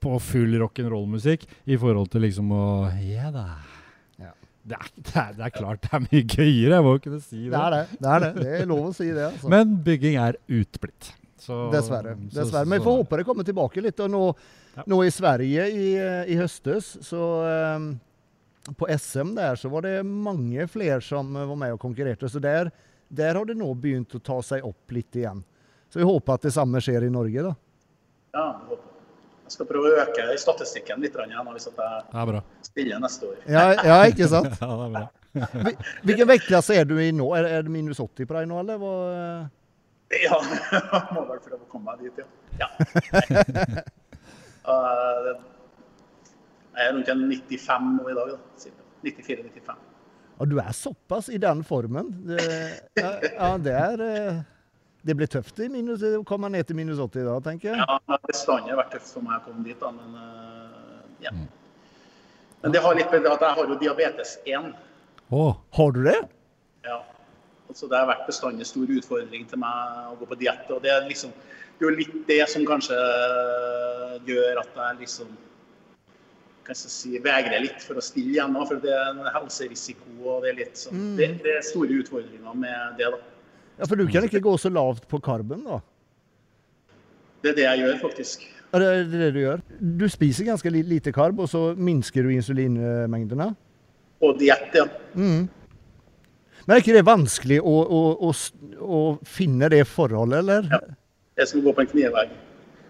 På 0.03 0.17
full 0.19 0.57
rock'n'roll-musikk 0.59 1.45
i 1.71 1.77
forhold 1.79 2.11
til 2.11 2.25
liksom 2.27 2.51
å 2.51 2.65
Ja 3.07 3.31
da. 3.31 3.45
Det, 4.63 4.77
er, 4.77 4.89
det, 4.95 5.15
er, 5.17 5.31
det 5.37 5.45
er 5.47 5.53
klart 5.55 5.81
det 5.81 5.89
er 5.97 6.03
mye 6.05 6.21
gøyere, 6.29 6.75
jeg 6.77 6.83
må 6.85 6.91
kunne 7.01 7.19
si 7.23 7.39
det. 7.47 7.51
Det 7.53 7.61
er 7.61 7.73
det. 7.73 7.81
Det 7.97 8.09
er 8.15 8.19
det. 8.25 8.29
Det 8.43 8.51
er 8.61 8.67
lov 8.69 8.83
å 8.91 8.93
si 8.93 9.07
det. 9.09 9.23
Altså. 9.31 9.49
Men 9.49 9.71
bygging 9.87 10.17
er 10.21 10.37
utblitt. 10.59 11.11
Så- 11.41 11.71
Dessverre. 11.73 12.13
så- 12.29 12.35
Dessverre. 12.43 12.67
Men 12.69 12.79
vi 12.79 12.85
får 12.85 12.97
håpe 13.01 13.17
det 13.17 13.25
kommer 13.25 13.43
tilbake 13.47 13.81
litt. 13.81 13.99
Og 14.05 14.11
nå, 14.13 14.23
Ja. 14.77 14.83
nå 14.87 14.99
i 15.03 15.09
Sverige 15.11 15.65
i, 15.73 15.87
i 16.31 16.35
høstes, 16.37 16.91
så 17.03 17.75
um, 17.75 17.99
På 18.77 18.85
SM 18.87 19.33
der 19.35 19.55
så 19.57 19.67
var 19.73 19.81
det 19.81 20.05
mange 20.05 20.67
flere 20.69 21.01
som 21.01 21.33
var 21.33 21.55
med 21.57 21.73
og 21.73 21.79
konkurrerte. 21.81 22.29
Så 22.29 22.39
der, 22.39 22.69
der 23.09 23.33
har 23.33 23.45
det 23.49 23.57
nå 23.57 23.73
begynt 23.73 24.13
å 24.13 24.21
ta 24.21 24.37
seg 24.45 24.63
opp 24.63 24.91
litt 24.93 25.11
igjen. 25.17 25.41
Så 25.89 25.97
vi 25.97 26.05
håper 26.05 26.33
at 26.37 26.41
det 26.45 26.53
samme 26.53 26.77
skjer 26.79 27.07
i 27.07 27.09
Norge, 27.09 27.41
da. 27.49 27.55
Ja, 28.37 28.45
håper. 28.69 28.90
Jeg 29.51 29.57
skal 29.57 29.67
prøve 29.67 29.89
å 29.89 29.95
øke 29.99 30.25
statistikken 30.39 31.01
litt 31.03 31.17
igjen, 31.19 31.47
hvis 31.51 31.65
at 31.67 31.79
jeg 31.83 32.21
er 32.21 32.37
stiller 32.63 33.01
neste 33.03 33.25
år. 33.27 33.39
Ja, 33.51 33.63
ja 33.83 33.97
ikke 34.07 34.29
sant? 34.31 34.53
Ja, 34.61 34.69
det 34.79 34.85
er 34.85 34.93
bra. 34.93 35.01
Hvilken 36.07 36.29
vektklasse 36.29 36.77
er 36.79 36.87
du 36.87 36.93
i 37.03 37.09
nå? 37.11 37.25
Er, 37.35 37.49
er 37.57 37.65
det 37.67 37.73
minus 37.73 37.99
80 37.99 38.29
på 38.29 38.37
deg 38.37 38.47
nå, 38.47 38.61
eller? 38.63 38.79
Hva? 38.79 38.93
Ja, 40.15 40.39
jeg 40.71 41.17
må 41.17 41.25
vel 41.33 41.43
prøve 41.43 41.59
å 41.59 41.67
komme 41.73 41.91
meg 41.91 42.05
dit, 42.07 42.23
ja. 42.23 42.63
ja. 42.63 42.69
Uh, 44.63 45.35
jeg 46.71 46.87
er 46.87 46.95
rundt 46.95 47.11
en 47.11 47.27
95 47.27 47.91
nå 47.97 48.07
i 48.07 48.15
dag. 48.21 48.31
da, 48.31 48.73
94-95. 49.03 49.85
Ja, 50.39 50.47
du 50.47 50.57
er 50.63 50.71
såpass 50.79 51.27
i 51.27 51.43
den 51.43 51.67
formen. 51.67 52.15
Det, 52.31 52.39
ja, 53.03 53.13
ja, 53.27 53.51
det 53.67 53.75
er 53.83 54.07
eh, 54.07 54.41
Det 55.01 55.15
ble 55.17 55.25
tøft 55.29 55.57
i 55.63 55.69
minus, 55.71 56.03
å 56.05 56.21
komme 56.27 56.51
ned 56.53 56.67
til 56.69 56.77
minus 56.77 56.99
80 57.01 57.25
da, 57.25 57.37
tenker 57.45 57.71
jeg. 57.71 57.81
Ja, 57.81 58.19
bestandig 58.27 58.73
har 58.73 58.81
vært 58.83 58.93
tøft 58.97 59.09
for 59.15 59.25
meg 59.25 59.39
å 59.39 59.47
komme 59.47 59.65
dit, 59.65 59.79
da, 59.81 59.89
men 59.95 60.13
uh, 60.13 61.01
ja. 61.25 61.33
Men 62.61 62.75
det 62.75 62.83
har 62.83 62.97
litt 62.97 63.09
med 63.09 63.25
det 63.25 63.31
at 63.31 63.41
jeg 63.47 63.57
har 63.57 63.71
jo 63.73 63.79
diabetes 63.81 64.35
1. 64.45 64.69
Å, 65.33 65.45
Har 65.77 65.95
du 65.95 66.03
det? 66.05 66.19
Ja. 66.85 66.99
Altså, 67.71 67.87
det 67.89 67.97
har 67.97 68.09
vært 68.09 68.27
bestandig 68.27 68.67
stor 68.69 68.89
utfordring 68.91 69.47
til 69.49 69.61
meg 69.63 70.11
å 70.11 70.17
gå 70.19 70.27
på 70.29 70.37
diett. 70.41 70.67
Og 70.69 70.83
det 70.83 70.91
er 70.93 71.07
liksom 71.07 71.33
det 71.81 71.87
er 71.87 71.95
jo 71.95 71.97
litt 71.97 72.17
det 72.27 72.43
som 72.51 72.65
kanskje 72.67 72.97
gjør 74.27 74.59
at 74.61 74.75
jeg 74.77 74.97
liksom 74.99 75.31
kan 76.61 76.77
jeg 76.77 76.91
si, 76.93 77.15
vegrer 77.23 77.63
litt 77.63 77.81
for 77.81 77.97
å 77.97 78.03
stille 78.05 78.35
igjen. 78.35 78.53
For 78.69 78.77
det 78.83 78.91
er 78.93 79.07
en 79.15 79.29
helserisiko 79.33 80.11
og 80.19 80.43
det 80.43 80.51
er 80.51 80.59
litt 80.59 80.77
sånn 80.77 81.15
det, 81.17 81.31
det 81.41 81.55
er 81.57 81.65
store 81.65 81.97
utfordringer 82.03 82.53
med 82.53 82.99
det, 82.99 83.09
da. 83.15 83.30
Ja, 83.81 83.87
For 83.89 83.97
du 83.97 84.05
kan 84.11 84.27
ikke 84.27 84.43
gå 84.45 84.53
så 84.61 84.69
lavt 84.69 85.07
på 85.09 85.17
karben, 85.23 85.63
da? 85.65 85.79
Det 87.41 87.49
er 87.51 87.57
det 87.57 87.63
jeg 87.65 87.81
gjør, 87.81 87.95
faktisk. 88.03 88.43
Ja, 88.71 88.79
det 88.79 88.89
er 88.91 89.07
det 89.09 89.29
du 89.33 89.39
gjør. 89.41 89.63
Du 89.99 90.05
spiser 90.11 90.45
ganske 90.47 90.69
lite 90.71 91.11
karb, 91.15 91.39
og 91.41 91.49
så 91.49 91.71
minsker 91.75 92.23
du 92.23 92.29
insulinmengdene. 92.35 93.49
Og 94.21 94.37
diett, 94.39 94.69
ja. 94.77 94.85
Mm. 95.17 95.47
Men 96.61 96.75
er 96.75 96.83
ikke 96.83 96.93
det 96.93 97.07
vanskelig 97.07 97.57
å, 97.65 97.73
å, 97.81 98.01
å, 98.29 98.31
å 98.85 98.99
finne 99.25 99.71
det 99.73 99.81
forholdet, 99.89 100.43
eller? 100.43 100.69
Ja. 100.69 100.81
Jeg 101.41 101.49
skal 101.49 101.63
gå 101.65 101.73
på 101.73 101.81
en 101.81 101.89
knivegg. 101.89 102.35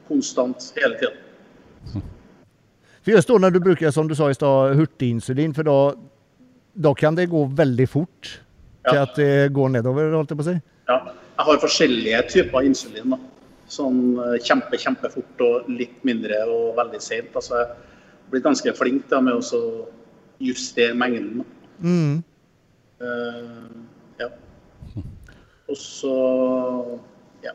Konstant, 0.10 0.68
hele 0.76 1.00
tida. 1.00 2.02
For 3.02 3.16
just 3.16 3.30
står 3.30 3.40
når 3.42 3.56
du 3.56 3.62
bruker 3.64 3.94
som 3.96 4.10
du 4.10 4.14
sa 4.18 4.28
i 4.30 4.36
stad, 4.36 4.76
hurtiginsulin, 4.78 5.56
for 5.56 5.66
da, 5.66 5.78
da 6.76 6.92
kan 7.00 7.16
det 7.18 7.30
gå 7.32 7.46
veldig 7.58 7.88
fort 7.90 8.34
til 8.84 8.98
Ja. 9.00 9.06
at 9.08 9.16
det 9.16 9.54
går 9.56 9.72
nedover, 9.78 10.12
holdt 10.18 10.36
jeg 10.36 10.38
på 10.42 10.46
å 10.46 10.50
si. 10.52 10.60
Ja. 10.92 11.00
Jeg 11.38 11.48
har 11.48 11.62
forskjellige 11.64 12.22
typer 12.30 12.68
insulin. 12.68 13.14
da. 13.16 13.20
Sånn 13.72 14.02
eh, 14.20 14.36
kjempe, 14.44 14.78
kjempefort 14.78 15.44
og 15.46 15.70
litt 15.72 16.02
mindre 16.08 16.42
og 16.52 16.76
veldig 16.80 17.00
sent. 17.02 17.32
Altså, 17.40 17.62
jeg 17.62 17.70
har 17.72 18.34
blitt 18.34 18.44
ganske 18.46 18.74
flink 18.78 19.08
da, 19.12 19.22
med 19.24 19.40
å 19.40 19.62
justere 20.42 20.94
mengden. 20.98 21.46
Mm. 21.82 22.20
Uh, 23.02 23.72
ja. 24.22 24.28
Og 25.72 25.78
så 25.80 26.12
ja. 27.46 27.54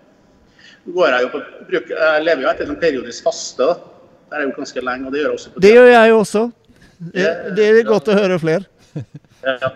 Går 0.87 1.13
jeg 1.13 1.27
jo 1.27 1.29
på 1.37 1.43
bruk, 1.69 1.93
Jeg 1.93 2.25
lever 2.25 2.43
jo 2.43 2.51
etter 2.51 2.73
en 2.73 2.81
periodisk 2.81 3.29
faste. 3.29 3.63
da. 3.63 3.77
Det 4.27 4.41
er 4.41 4.47
jo 4.49 4.55
ganske 4.57 4.83
lenge, 4.83 5.07
og 5.07 5.15
det 5.15 5.21
gjør 5.21 5.29
jeg 5.31 5.39
også 5.39 5.53
på 5.55 5.63
Det 5.63 5.75
gjør 5.77 5.91
jeg 5.93 6.11
jo 6.11 6.17
også. 6.19 6.45
Det, 7.15 7.29
det 7.59 7.69
er 7.69 7.83
godt 7.87 8.09
å 8.11 8.17
høre 8.19 8.41
flere. 8.43 8.65
Ja. 9.47 9.71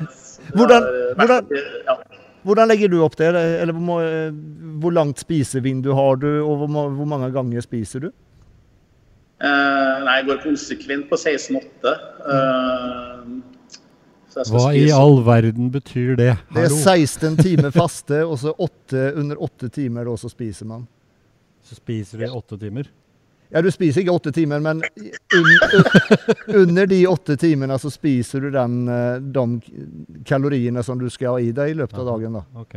Hvordan- 0.56 0.88
hvordan-. 1.20 2.19
Hvordan 2.46 2.68
legger 2.70 2.88
du 2.88 2.98
opp 3.04 3.16
det? 3.20 3.28
Eller 3.34 3.72
hvor, 3.76 3.82
må- 3.84 4.78
hvor 4.80 4.92
langt 4.96 5.18
spisevindu 5.20 5.92
har 5.94 6.16
du, 6.22 6.28
og 6.44 6.56
hvor, 6.62 6.68
må, 6.72 6.86
hvor 6.96 7.08
mange 7.08 7.28
ganger 7.34 7.60
spiser 7.64 8.06
du? 8.06 8.10
Eh, 9.40 9.94
nei, 10.04 10.14
jeg 10.20 10.26
går 10.28 10.40
konsekvent 10.44 11.06
på 11.10 11.16
16,8. 11.20 11.92
Eh, 12.34 13.26
hva 14.52 14.66
i 14.78 14.84
all 14.94 15.18
verden 15.26 15.70
betyr 15.74 16.14
det? 16.20 16.34
Det 16.54 16.64
er 16.68 16.74
16 16.76 17.36
timer 17.40 17.70
faste, 17.80 18.22
og 18.24 18.36
så 18.38 18.52
8, 18.56 19.06
under 19.20 19.40
8 19.42 19.68
timer 19.74 20.04
da, 20.06 20.16
så 20.20 20.28
spiser 20.30 20.68
man. 20.70 20.84
Så 21.66 21.76
spiser 21.80 22.20
du 22.20 22.24
i 22.28 22.30
8 22.30 22.58
timer? 22.60 22.88
Ja, 23.50 23.62
du 23.62 23.70
spiser 23.74 24.04
ikke 24.04 24.14
åtte 24.14 24.32
timer, 24.34 24.60
men 24.62 24.82
un, 25.34 25.48
under 26.62 26.86
de 26.86 27.00
åtte 27.10 27.34
timene 27.40 27.78
så 27.82 27.90
spiser 27.90 28.44
du 28.46 28.50
den, 28.54 28.76
eh, 28.88 29.16
de 29.20 30.22
kaloriene 30.28 30.84
som 30.86 31.00
du 31.00 31.08
skal 31.10 31.34
ha 31.34 31.40
i 31.42 31.50
deg 31.54 31.72
i 31.72 31.78
løpet 31.80 31.98
av 31.98 32.12
dagen. 32.12 32.38
da. 32.38 32.44
Ok. 32.62 32.76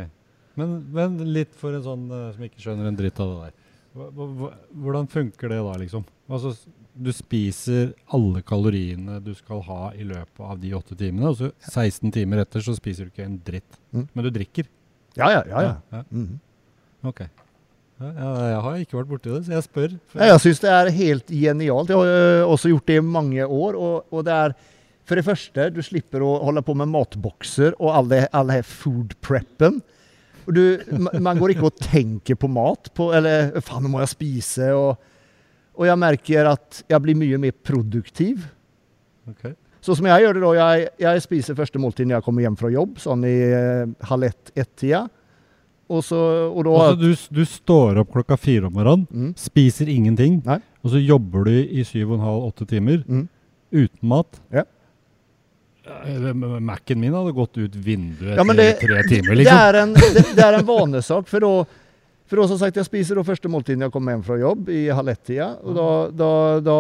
Men, 0.58 0.80
men 0.94 1.20
litt 1.34 1.54
for 1.58 1.74
en 1.78 1.86
sånn 1.86 2.08
eh, 2.10 2.32
som 2.34 2.48
ikke 2.48 2.62
skjønner 2.64 2.90
en 2.90 2.98
dritt 2.98 3.22
av 3.22 3.36
det 3.36 3.52
der. 3.52 3.60
Hvordan 3.94 5.06
funker 5.14 5.54
det 5.54 5.60
da, 5.62 5.76
liksom? 5.78 6.06
Altså, 6.34 6.56
du 6.94 7.12
spiser 7.14 7.92
alle 8.14 8.42
kaloriene 8.46 9.20
du 9.22 9.34
skal 9.38 9.62
ha 9.68 9.92
i 9.94 10.06
løpet 10.10 10.42
av 10.46 10.58
de 10.62 10.74
åtte 10.78 10.98
timene, 10.98 11.30
og 11.30 11.38
så 11.38 11.52
16 11.70 12.14
timer 12.14 12.42
etter 12.42 12.66
så 12.66 12.74
spiser 12.78 13.06
du 13.10 13.14
ikke 13.14 13.28
en 13.28 13.38
dritt. 13.46 13.80
Mm. 13.94 14.08
Men 14.10 14.26
du 14.26 14.32
drikker? 14.34 14.70
Ja, 15.18 15.30
ja, 15.30 15.44
ja. 15.50 15.64
ja. 15.68 15.74
ja. 15.94 16.04
Mhm. 16.10 16.40
Ok. 17.06 17.26
Ja, 18.12 18.30
jeg 18.49 18.60
har 18.66 18.78
ikke 18.82 18.97
vært 18.99 19.10
borti 19.12 19.32
det, 19.32 19.41
så 19.45 19.56
jeg 19.56 19.66
spør. 19.66 19.95
Ja, 20.18 20.28
jeg 20.34 20.43
syns 20.43 20.62
det 20.64 20.72
er 20.74 20.91
helt 20.97 21.32
genialt. 21.32 21.91
Jeg 21.93 21.99
har 21.99 22.45
også 22.49 22.72
gjort 22.74 22.88
det 22.89 22.99
i 22.99 23.06
mange 23.06 23.47
år. 23.47 23.80
Og, 23.80 24.14
og 24.14 24.28
det 24.28 24.38
er 24.38 24.56
For 25.04 25.20
det 25.20 25.26
første, 25.28 25.66
du 25.76 25.82
slipper 25.84 26.24
å 26.24 26.38
holde 26.45 26.62
på 26.64 26.74
med 26.80 26.88
matbokser 26.88 27.74
og 27.76 27.89
all 27.91 28.06
det, 28.08 28.22
all 28.32 28.47
det 28.47 28.62
food 28.64 29.18
preppen. 29.20 29.82
Du, 30.47 30.80
man 31.20 31.39
går 31.39 31.51
ikke 31.54 31.68
og 31.68 31.82
tenker 31.82 32.38
på 32.39 32.47
mat. 32.47 32.88
På, 32.95 33.10
eller 33.16 33.51
'faen, 33.60 33.84
nå 33.84 33.91
må 33.91 33.99
jeg 33.99 34.14
spise'. 34.14 34.72
Og, 34.72 34.95
og 35.76 35.89
jeg 35.89 35.99
merker 35.99 36.47
at 36.54 36.84
jeg 36.88 37.04
blir 37.04 37.20
mye 37.20 37.41
mer 37.47 37.51
produktiv. 37.51 38.47
Okay. 39.28 39.56
Så 39.84 39.97
som 39.99 40.08
jeg 40.08 40.24
gjør 40.24 40.38
det 40.38 40.43
da, 40.45 40.54
jeg, 40.56 40.88
jeg 41.04 41.24
spiser 41.26 41.60
første 41.60 41.80
måltid 41.84 42.08
når 42.08 42.22
jeg 42.22 42.26
kommer 42.30 42.45
hjem 42.45 42.56
fra 42.60 42.72
jobb, 42.72 42.99
sånn 43.04 43.26
i 43.28 43.36
eh, 43.51 43.91
halv 44.08 44.30
ett-ett-tida. 44.30 45.04
Og 45.94 46.04
så 46.08 46.20
og 46.50 46.64
da 46.66 46.76
Altså, 46.88 47.00
du, 47.02 47.39
du 47.39 47.46
står 47.46 48.00
opp 48.02 48.12
klokka 48.16 48.38
fire 48.39 48.70
om 48.70 48.74
morgenen, 48.74 49.06
mm, 49.12 49.34
spiser 49.39 49.91
ingenting, 49.94 50.39
Nei. 50.48 50.58
og 50.84 50.94
så 50.96 51.02
jobber 51.04 51.46
du 51.50 51.54
i 51.54 51.84
syv 51.88 52.12
og 52.14 52.20
en 52.20 52.26
halv, 52.28 52.48
åtte 52.50 52.68
timer 52.70 53.04
mm. 53.06 53.28
uten 53.84 54.10
mat. 54.10 54.39
Ja. 54.54 54.66
Eh, 55.84 56.34
Mac-en 56.64 57.00
min 57.02 57.14
hadde 57.14 57.34
gått 57.36 57.58
ut 57.60 57.74
vinduet 57.76 58.38
Ja, 58.38 58.44
etter 58.44 58.78
tre 58.80 59.02
timer, 59.10 59.34
Det 59.34 59.39
liksom. 59.41 59.58
er 59.68 59.80
en, 59.82 59.94
det, 59.98 60.22
det 60.38 60.46
er 60.46 60.58
en 60.62 60.68
vanesak. 60.68 61.28
For 61.28 61.44
da, 61.44 61.50
for 62.30 62.39
da 62.39 62.46
som 62.48 62.60
sagt, 62.62 62.80
jeg 62.80 62.88
spiser 62.88 63.20
da 63.20 63.26
første 63.28 63.52
måltiden 63.52 63.84
jeg 63.84 63.91
kommer 63.91 64.16
hjem 64.16 64.24
fra 64.24 64.38
jobb 64.39 64.72
i 64.72 64.86
halv. 64.96 65.12
Og, 65.12 65.76
da, 65.76 65.88
da, 66.22 66.30
da, 66.64 66.78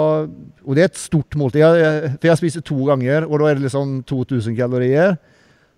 og 0.63 0.77
det 0.79 0.85
er 0.85 0.91
et 0.93 1.01
stort 1.01 1.35
måltid. 1.39 1.59
Jeg- 1.65 2.13
for 2.15 2.31
jeg 2.31 2.39
spiser 2.39 2.63
to 2.63 2.79
ganger, 2.87 3.27
og 3.27 3.43
da 3.43 3.51
er 3.51 3.59
det 3.59 3.65
liksom 3.67 3.99
2000 4.07 4.55
kalorier. 4.55 5.17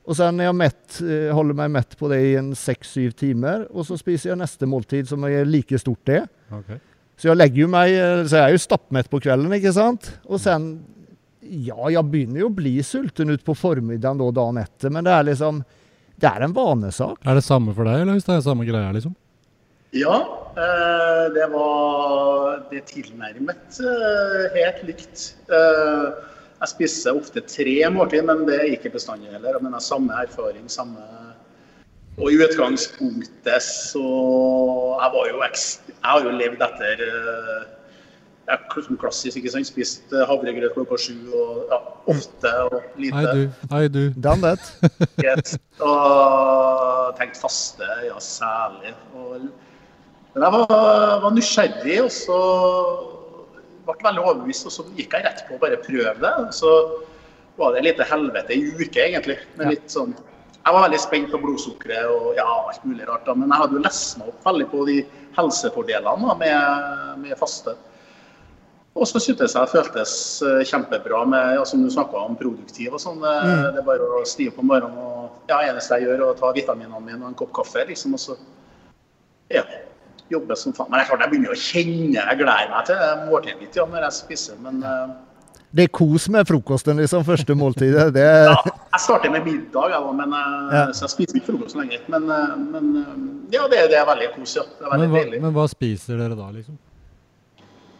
Og 0.06 0.18
så 0.18 0.28
når 0.30 0.50
jeg 0.50 0.58
mett, 0.60 0.98
eh, 1.02 1.30
holder 1.34 1.58
meg 1.58 1.72
mett 1.74 1.96
på 1.98 2.10
det 2.12 2.20
i 2.22 2.34
en 2.40 2.52
seks-syv 2.58 3.16
timer. 3.18 3.66
Og 3.74 3.88
så 3.88 3.98
spiser 3.98 4.32
jeg 4.32 4.42
neste 4.42 4.70
måltid, 4.70 5.10
som 5.10 5.24
er 5.26 5.48
like 5.50 5.80
stort 5.82 6.04
det. 6.06 6.22
Okay. 6.54 6.78
Så 7.18 7.32
jeg 7.32 7.40
legger 7.40 7.64
jo 7.64 7.70
meg 7.72 7.94
eh, 7.96 8.26
Så 8.28 8.36
jeg 8.38 8.44
er 8.44 8.54
jo 8.54 8.62
stappmett 8.62 9.10
på 9.10 9.22
kvelden, 9.24 9.54
ikke 9.58 9.74
sant? 9.76 10.12
Og 10.28 10.42
sen 10.44 10.76
Ja, 11.46 11.78
jeg 11.94 12.10
begynner 12.12 12.42
jo 12.44 12.50
å 12.50 12.56
bli 12.58 12.76
sulten 12.86 13.32
ut 13.32 13.44
på 13.46 13.56
formiddagen 13.58 14.20
da 14.22 14.30
dagen 14.36 14.62
etter, 14.62 14.92
men 14.94 15.06
det 15.08 15.14
er 15.14 15.28
liksom 15.32 15.62
Det 16.22 16.30
er 16.30 16.46
en 16.46 16.56
vanesak. 16.56 17.20
Er 17.26 17.40
det 17.40 17.46
samme 17.46 17.74
for 17.76 17.88
deg, 17.88 18.04
eller 18.04 18.18
hvis 18.18 18.28
det 18.28 18.38
er 18.38 18.44
samme 18.46 18.68
greia, 18.68 18.92
liksom? 18.96 19.16
Ja, 19.96 20.16
eh, 20.60 21.26
det 21.36 21.48
var 21.54 22.62
det 22.72 22.84
tilnærmet 22.92 23.80
helt 24.56 24.82
likt. 24.88 25.26
Jeg 26.62 26.72
spiser 26.72 27.18
ofte 27.20 27.44
tre 27.44 27.78
måltid, 27.92 28.24
men 28.28 28.46
det 28.48 28.60
er 28.62 28.74
ikke 28.78 28.94
bestandig 28.96 29.32
heller. 29.34 29.60
Men 29.60 29.74
jeg 29.74 29.82
har 29.82 29.88
samme 29.88 30.20
erfaring, 30.24 30.70
samme 30.72 31.02
Og 32.18 32.32
i 32.32 32.38
utgangspunktet 32.40 33.64
så 33.64 34.04
Jeg 35.02 35.10
var 35.18 35.32
jo 35.32 35.42
ekst... 35.50 35.90
Jeg 35.90 36.12
har 36.12 36.24
jo 36.24 36.36
levd 36.40 36.62
etter 36.64 37.02
eh, 37.10 37.66
jeg 38.46 38.60
er 38.62 38.82
som 38.86 38.98
klassisk, 39.02 39.38
ikke 39.40 39.52
sant. 39.56 39.68
Spist 39.68 40.14
eh, 40.14 40.26
havregrøt 40.30 40.76
klokka 40.76 41.00
sju 41.02 41.16
og 41.34 41.72
ja, 41.72 41.80
ofte 42.14 42.52
og 42.68 42.76
lite. 43.02 43.18
Hei, 43.18 43.26
du. 43.34 43.70
Hei, 43.72 43.88
du. 43.90 44.04
Done 44.22 44.42
that. 44.46 44.68
yes. 45.26 45.58
Og 45.82 47.18
tenkt 47.18 47.42
faste, 47.42 47.90
ja 48.06 48.20
særlig. 48.22 48.94
Og, 49.18 49.48
men 50.36 50.46
jeg 50.46 50.54
var, 50.60 50.76
var 51.26 51.34
nysgjerrig, 51.34 51.98
og 52.04 52.12
så 52.14 52.40
ble 53.86 53.96
veldig 54.06 54.24
overbevist, 54.24 54.68
og 54.70 54.74
så 54.76 54.86
gikk 54.98 55.14
jeg 55.16 55.26
rett 55.26 55.44
på 55.48 55.58
å 55.58 55.62
bare 55.62 55.82
prøve 55.84 56.16
det. 56.22 56.34
Så 56.58 56.72
var 57.60 57.74
det 57.74 57.82
et 57.82 57.90
lite 57.92 58.08
helvete 58.10 58.56
i 58.56 58.64
uke, 58.76 59.00
egentlig. 59.00 59.38
Med 59.60 59.76
litt 59.76 59.92
sånn 59.92 60.16
Jeg 60.66 60.74
var 60.74 60.88
veldig 60.88 60.98
spent 60.98 61.28
på 61.30 61.38
blodsukkeret 61.44 62.08
og 62.10 62.32
ja, 62.40 62.46
alt 62.50 62.86
mulig 62.90 63.06
rart, 63.06 63.28
da. 63.28 63.36
men 63.38 63.52
jeg 63.54 63.62
hadde 63.62 63.76
jo 63.78 63.84
lest 63.84 64.16
meg 64.18 64.32
opp 64.32 64.48
veldig 64.48 64.66
på 64.72 64.86
de 64.88 64.96
helsefordelene 65.36 66.26
da, 66.26 66.34
med, 66.40 67.20
med 67.22 67.38
faste. 67.38 67.76
Og 68.96 69.06
så 69.06 69.20
syntes 69.20 69.54
jeg 69.54 69.68
det 69.68 69.74
føltes 69.76 70.12
eh, 70.42 70.62
kjempebra 70.66 71.22
med, 71.28 71.52
ja, 71.58 71.66
som 71.68 71.84
du 71.84 71.90
snakka 71.92 72.18
om, 72.18 72.38
produktiv 72.40 72.96
og 72.96 73.02
sånn. 73.04 73.22
Eh, 73.22 73.42
Mm. 73.46 73.64
Det 73.76 73.82
er 73.82 73.88
bare 73.92 74.10
å 74.18 74.24
stive 74.26 74.56
på 74.56 74.66
morgenen 74.66 74.98
og 74.98 75.52
ja, 75.52 75.60
eneste 75.68 76.00
jeg 76.00 76.08
gjør, 76.08 76.16
er 76.16 76.30
å 76.32 76.38
ta 76.40 76.50
vitaminene 76.56 77.02
mine 77.04 77.22
og 77.22 77.28
en 77.30 77.38
kopp 77.38 77.52
kaffe, 77.60 77.84
liksom. 77.86 78.16
Og 78.18 78.24
så 78.24 78.38
ja, 79.54 79.62
jobbe 80.32 80.56
som 80.58 80.74
faen. 80.74 80.90
Men 80.90 81.00
det 81.00 81.06
er 81.06 81.10
klart 81.12 81.24
jeg 81.26 81.32
begynner 81.34 81.54
å 81.54 81.60
kjenne 81.60 82.18
Jeg 82.18 82.38
gleder 82.40 82.70
meg 82.72 82.86
til 82.90 83.02
måltidet 83.30 83.60
mitt 83.62 83.76
ja, 83.78 83.86
når 83.92 84.06
jeg 84.08 84.18
spiser, 84.20 84.60
men 84.64 84.84
uh... 84.86 85.16
Det 85.76 85.84
er 85.84 85.92
kos 85.92 86.30
med 86.32 86.48
frokosten, 86.48 87.02
liksom. 87.04 87.26
Første 87.28 87.56
måltidet. 87.60 88.06
Det 88.16 88.22
er, 88.24 88.46
ja, 88.48 88.56
jeg 88.94 89.02
starter 89.04 89.32
med 89.34 89.44
middag, 89.44 89.92
jeg, 89.92 90.14
men, 90.22 90.32
uh, 90.34 90.72
Ja. 90.72 90.84
så 90.96 91.04
jeg 91.04 91.14
spiser 91.18 91.40
ikke 91.42 91.50
frokost 91.52 91.76
lenger. 91.76 92.00
Men, 92.14 92.30
uh, 92.32 92.56
men 92.56 92.86
ja, 93.52 93.66
det, 93.72 93.82
det 93.92 94.00
er 94.00 94.08
veldig 94.08 94.30
kos, 94.38 94.56
ja. 94.56 94.64
Det 94.80 94.88
er 94.88 94.94
veldig 94.94 95.04
Men 95.04 95.12
hva, 95.12 95.24
deilig. 95.26 95.42
men 95.44 95.56
hva 95.58 95.66
spiser 95.74 96.22
dere 96.22 96.38
da, 96.40 96.48
liksom? 96.56 96.78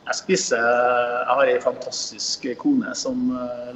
Jeg 0.06 0.16
spiser 0.22 0.62
Jeg 0.62 1.34
har 1.34 1.50
ei 1.50 1.60
fantastisk 1.64 2.44
kone 2.62 2.92
som 2.96 3.32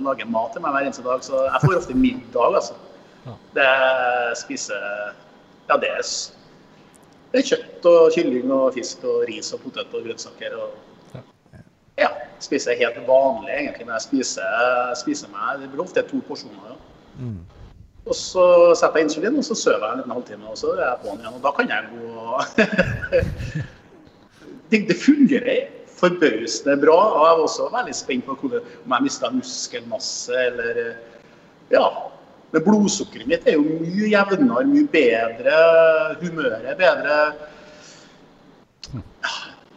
lager 0.05 0.27
mat 0.29 0.53
til 0.53 0.61
meg 0.61 0.75
hver 0.75 0.85
eneste 0.85 1.03
dag, 1.03 1.23
så 1.25 1.47
jeg 1.47 1.63
får 1.65 1.77
ofte 1.81 1.95
middag, 1.97 2.59
altså. 2.61 2.77
Ja. 3.25 3.33
Det 3.57 3.69
spiser 4.39 4.83
Ja, 5.69 5.75
det 5.77 5.89
er 5.89 6.05
kjøtt 7.33 7.85
og 7.85 8.11
kylling 8.15 8.51
og 8.51 8.73
fisk 8.73 9.03
og 9.05 9.23
ris 9.29 9.53
og 9.53 9.61
poteter 9.61 9.99
og 9.99 10.03
grønnsaker. 10.07 10.55
og 10.57 10.69
Ja. 11.97 12.07
spiser 12.39 12.75
helt 12.79 13.07
vanlig 13.07 13.51
egentlig 13.51 13.85
når 13.85 13.93
jeg 13.93 14.01
spiser, 14.01 14.93
spiser 14.95 15.27
meg. 15.27 15.61
Det 15.61 15.69
blir 15.71 15.83
ofte 15.83 16.01
to 16.01 16.21
porsjoner. 16.27 16.75
Ja. 17.19 17.29
Og 18.07 18.15
så 18.15 18.73
setter 18.75 18.95
jeg 18.97 19.03
insulin, 19.09 19.37
og 19.37 19.43
så 19.43 19.55
sover 19.55 19.83
jeg 19.85 19.91
en 19.91 19.97
liten 19.99 20.11
halvtime, 20.11 20.47
og 20.49 20.57
så 20.57 20.71
er 20.73 20.85
jeg 20.85 21.01
på'n 21.03 21.19
igjen. 21.19 21.35
Og 21.35 21.43
da 21.43 21.51
kan 21.51 21.67
jeg 21.69 21.83
gå 21.91 22.07
det, 24.71 24.87
det 24.87 24.95
fungerer 24.97 25.67
forbausende 25.99 26.77
bra. 26.81 26.95
Og 26.95 27.25
jeg 27.27 27.35
var 27.37 27.43
også 27.43 27.67
veldig 27.75 27.95
spent 27.95 28.25
på 28.25 28.37
om 28.41 28.95
jeg 28.95 29.03
mista 29.03 29.29
muskelmasse 29.29 30.33
eller 30.33 30.95
Ja. 31.71 31.85
Men 32.49 32.65
blodsukkeret 32.65 33.29
mitt 33.29 33.47
er 33.47 33.59
jo 33.59 33.63
mye 33.65 34.09
jevnere, 34.09 34.65
mye 34.69 34.87
bedre. 34.89 35.57
Humøret 36.23 36.71
er 36.71 36.79
bedre. 36.79 37.17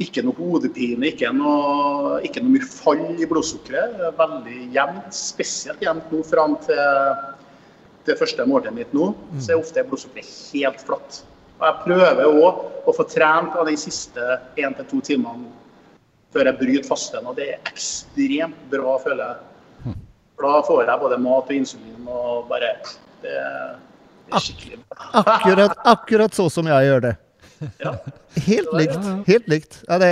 Ikke 0.01 0.25
noe 0.25 0.35
hodepine, 0.39 1.11
ikke 1.11 1.29
noe, 1.37 2.17
ikke 2.27 2.41
noe 2.43 2.55
mye 2.55 2.69
fall 2.69 3.05
i 3.21 3.29
blodsukkeret. 3.29 4.01
Er 4.09 4.17
Veldig 4.19 4.71
jevnt, 4.75 5.13
spesielt 5.17 5.85
jevnt 5.85 6.09
nå 6.15 6.23
fram 6.27 6.57
til 6.65 6.81
det 8.09 8.17
første 8.19 8.47
måltidet 8.49 8.75
mitt 8.81 8.97
nå, 8.97 9.13
så 9.39 9.53
er 9.53 9.61
ofte 9.61 9.85
blodsukkeret 9.87 10.33
helt 10.55 10.81
flatt. 10.89 11.21
Og 11.61 11.69
jeg 11.69 11.83
prøver 11.85 12.41
òg 12.43 12.89
å 12.89 12.95
få 12.97 13.05
trent 13.07 13.55
av 13.55 13.69
de 13.69 13.77
siste 13.79 14.39
én 14.59 14.75
til 14.79 14.89
to 14.91 15.05
timene 15.13 15.53
før 16.33 16.49
jeg 16.49 16.59
bryter 16.59 16.89
fasten, 16.89 17.27
og 17.29 17.37
det 17.37 17.51
er 17.53 17.67
ekstremt 17.69 18.57
bra, 18.73 18.97
føler 19.05 19.27
jeg. 19.27 19.52
For 20.43 20.51
da 20.51 20.63
får 20.67 20.81
jeg 20.91 20.99
både 20.99 21.17
mat 21.23 21.51
og 21.51 21.55
insulin 21.55 22.07
og 22.11 22.47
bare 22.51 22.73
Det, 23.23 23.35
det 24.27 24.33
er 24.35 24.43
skikkelig 24.43 24.79
bra. 24.83 25.11
Akkurat, 25.23 25.75
akkurat 25.87 26.35
så 26.35 26.49
som 26.51 26.67
jeg 26.67 26.89
gjør 26.89 27.05
det. 27.05 27.13
Ja. 27.79 27.93
Helt 28.49 28.73
likt. 28.75 29.05
Helt 29.29 29.51
likt. 29.53 29.77
Ja, 29.87 29.99
det, 30.03 30.09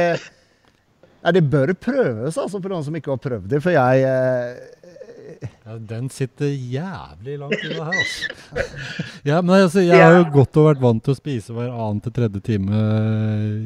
ja, 1.24 1.33
det 1.35 1.43
bør 1.51 1.72
prøves 1.74 2.39
altså, 2.39 2.61
for 2.61 2.70
noen 2.70 2.85
som 2.87 2.95
ikke 2.95 3.11
har 3.11 3.18
prøvd 3.24 3.49
det. 3.51 3.59
For 3.64 3.74
jeg 3.74 4.05
eh, 4.07 5.49
Ja, 5.66 5.78
den 5.91 6.07
sitter 6.14 6.47
jævlig 6.53 7.35
langt 7.41 7.64
inne 7.64 7.89
her, 7.89 7.99
altså. 8.05 8.64
ja, 9.26 9.41
men 9.41 9.57
altså, 9.57 9.83
jeg 9.83 9.99
har 9.99 10.14
jo 10.20 10.28
gått 10.35 10.61
og 10.61 10.68
vært 10.68 10.85
vant 10.85 11.03
til 11.07 11.14
å 11.16 11.18
spise 11.18 11.57
hver 11.57 11.72
annen 11.72 11.99
til 12.05 12.14
tredje 12.14 12.43
time 12.53 12.85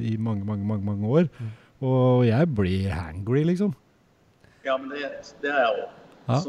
i 0.01 0.15
mange, 0.17 0.47
mange, 0.49 0.65
mange, 0.65 0.85
mange 0.87 1.13
år. 1.21 1.29
Og 1.85 2.25
jeg 2.29 2.49
blir 2.57 2.89
hangry, 2.95 3.45
liksom. 3.51 3.75
Ja, 4.65 4.79
men 4.81 4.89
det, 4.95 5.13
det 5.45 5.53
er 5.53 5.61
jeg 5.67 5.85
òg. 5.85 6.01
Ja. 6.29 6.41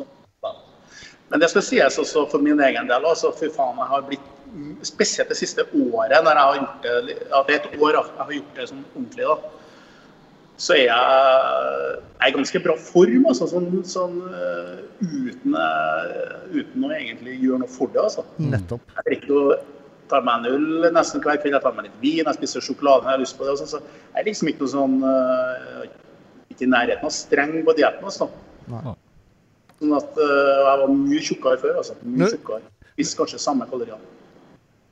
Men 1.29 1.41
det 1.41 1.49
skal 1.51 1.65
sies 1.65 1.99
også 1.99 2.27
for 2.31 2.43
min 2.43 2.61
egen 2.61 2.87
del. 2.89 3.05
Altså, 3.05 3.31
fy 3.35 3.49
faen, 3.53 3.81
jeg 3.81 3.91
har 3.91 4.07
blitt 4.09 4.31
Spesielt 4.87 5.27
det 5.27 5.35
siste 5.35 5.65
året, 5.73 6.21
når 6.23 6.37
jeg 6.37 6.47
har 6.47 6.57
gjort 6.59 6.83
det 6.85 7.15
ja, 7.17 7.39
det 7.43 7.55
er 7.55 7.57
et 7.57 7.81
år 7.81 7.97
jeg 7.97 8.19
har 8.21 8.29
gjort 8.37 8.53
det 8.55 8.67
sånn 8.69 8.83
ordentlig, 8.93 9.25
da. 9.25 9.49
Så 10.55 10.77
er 10.77 10.85
jeg, 10.85 11.95
jeg 12.13 12.21
er 12.23 12.29
i 12.29 12.35
ganske 12.37 12.61
bra 12.63 12.75
form, 12.79 13.25
altså, 13.27 13.49
sånn, 13.51 13.67
sånn 13.89 14.15
eh, 14.29 14.77
uten, 15.01 15.57
eh, 15.59 16.37
uten 16.53 16.85
å 16.87 16.93
egentlig 16.95 17.35
gjøre 17.41 17.65
noe 17.65 17.73
for 17.73 17.91
det. 17.91 18.05
altså. 18.05 18.23
Nettopp. 18.39 18.85
Jeg 18.95 19.07
drikker 19.09 19.33
jo 19.33 19.41
tar 20.11 20.23
meg 20.23 20.45
en 20.45 20.53
øl 20.53 20.87
nesten 20.93 21.23
hver 21.25 21.41
kveld, 21.41 21.57
jeg 21.57 21.65
tar 21.65 21.75
meg 21.75 21.89
litt 21.89 22.01
vin, 22.03 22.23
jeg 22.23 22.37
spiser 22.37 22.63
sjokolade 22.63 23.03
når 23.03 23.11
jeg 23.11 23.17
har 23.17 23.23
lyst 23.25 23.39
på 23.39 23.47
det. 23.49 23.57
sånn, 23.59 23.71
så 23.73 23.81
jeg 23.81 24.21
er 24.21 24.29
liksom 24.29 24.51
ikke 24.51 24.63
noe 24.63 24.75
sånn 24.77 24.95
eh, 25.11 25.87
Ikke 26.53 26.67
i 26.67 26.71
nærheten 26.71 27.09
av 27.09 27.11
streng 27.11 27.57
på 27.65 27.75
dietten. 27.75 28.05
Altså. 28.07 28.29
Sånn 29.81 29.95
at 29.97 30.19
eh, 30.23 30.51
jeg 30.65 30.81
var 30.81 30.91
mye 30.95 31.23
tjukkere 31.29 31.61
før. 31.61 31.79
altså. 31.81 31.97
Mye 32.03 32.29
tjukkere. 32.31 32.61
Hvis 32.95 33.15
kanskje 33.17 33.41
samme 33.43 33.67
kalorier. 33.69 33.99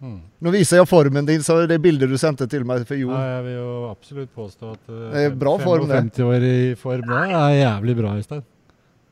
Nå 0.04 0.52
viser 0.52 0.82
jeg 0.82 0.88
formen 0.90 1.24
din, 1.24 1.44
så 1.46 1.62
det 1.70 1.78
bildet 1.80 2.10
du 2.12 2.18
sendte 2.20 2.44
til 2.52 2.66
meg 2.68 2.82
for 2.88 3.00
Ja, 3.00 3.20
jeg 3.38 3.44
vil 3.46 3.54
jo 3.56 3.68
absolutt 3.88 4.32
påstå 4.36 4.72
at 4.74 4.90
uh, 4.92 5.04
Det 5.14 5.22
er 5.30 5.38
bra 5.40 5.54
form, 5.62 5.86
det. 5.88 6.02
55 6.12 6.26
år 6.28 6.48
i 6.48 6.58
form, 6.76 7.06
det 7.08 7.22
er 7.40 7.54
jævlig 7.62 7.96
bra, 8.02 8.18
Øystein. 8.20 8.42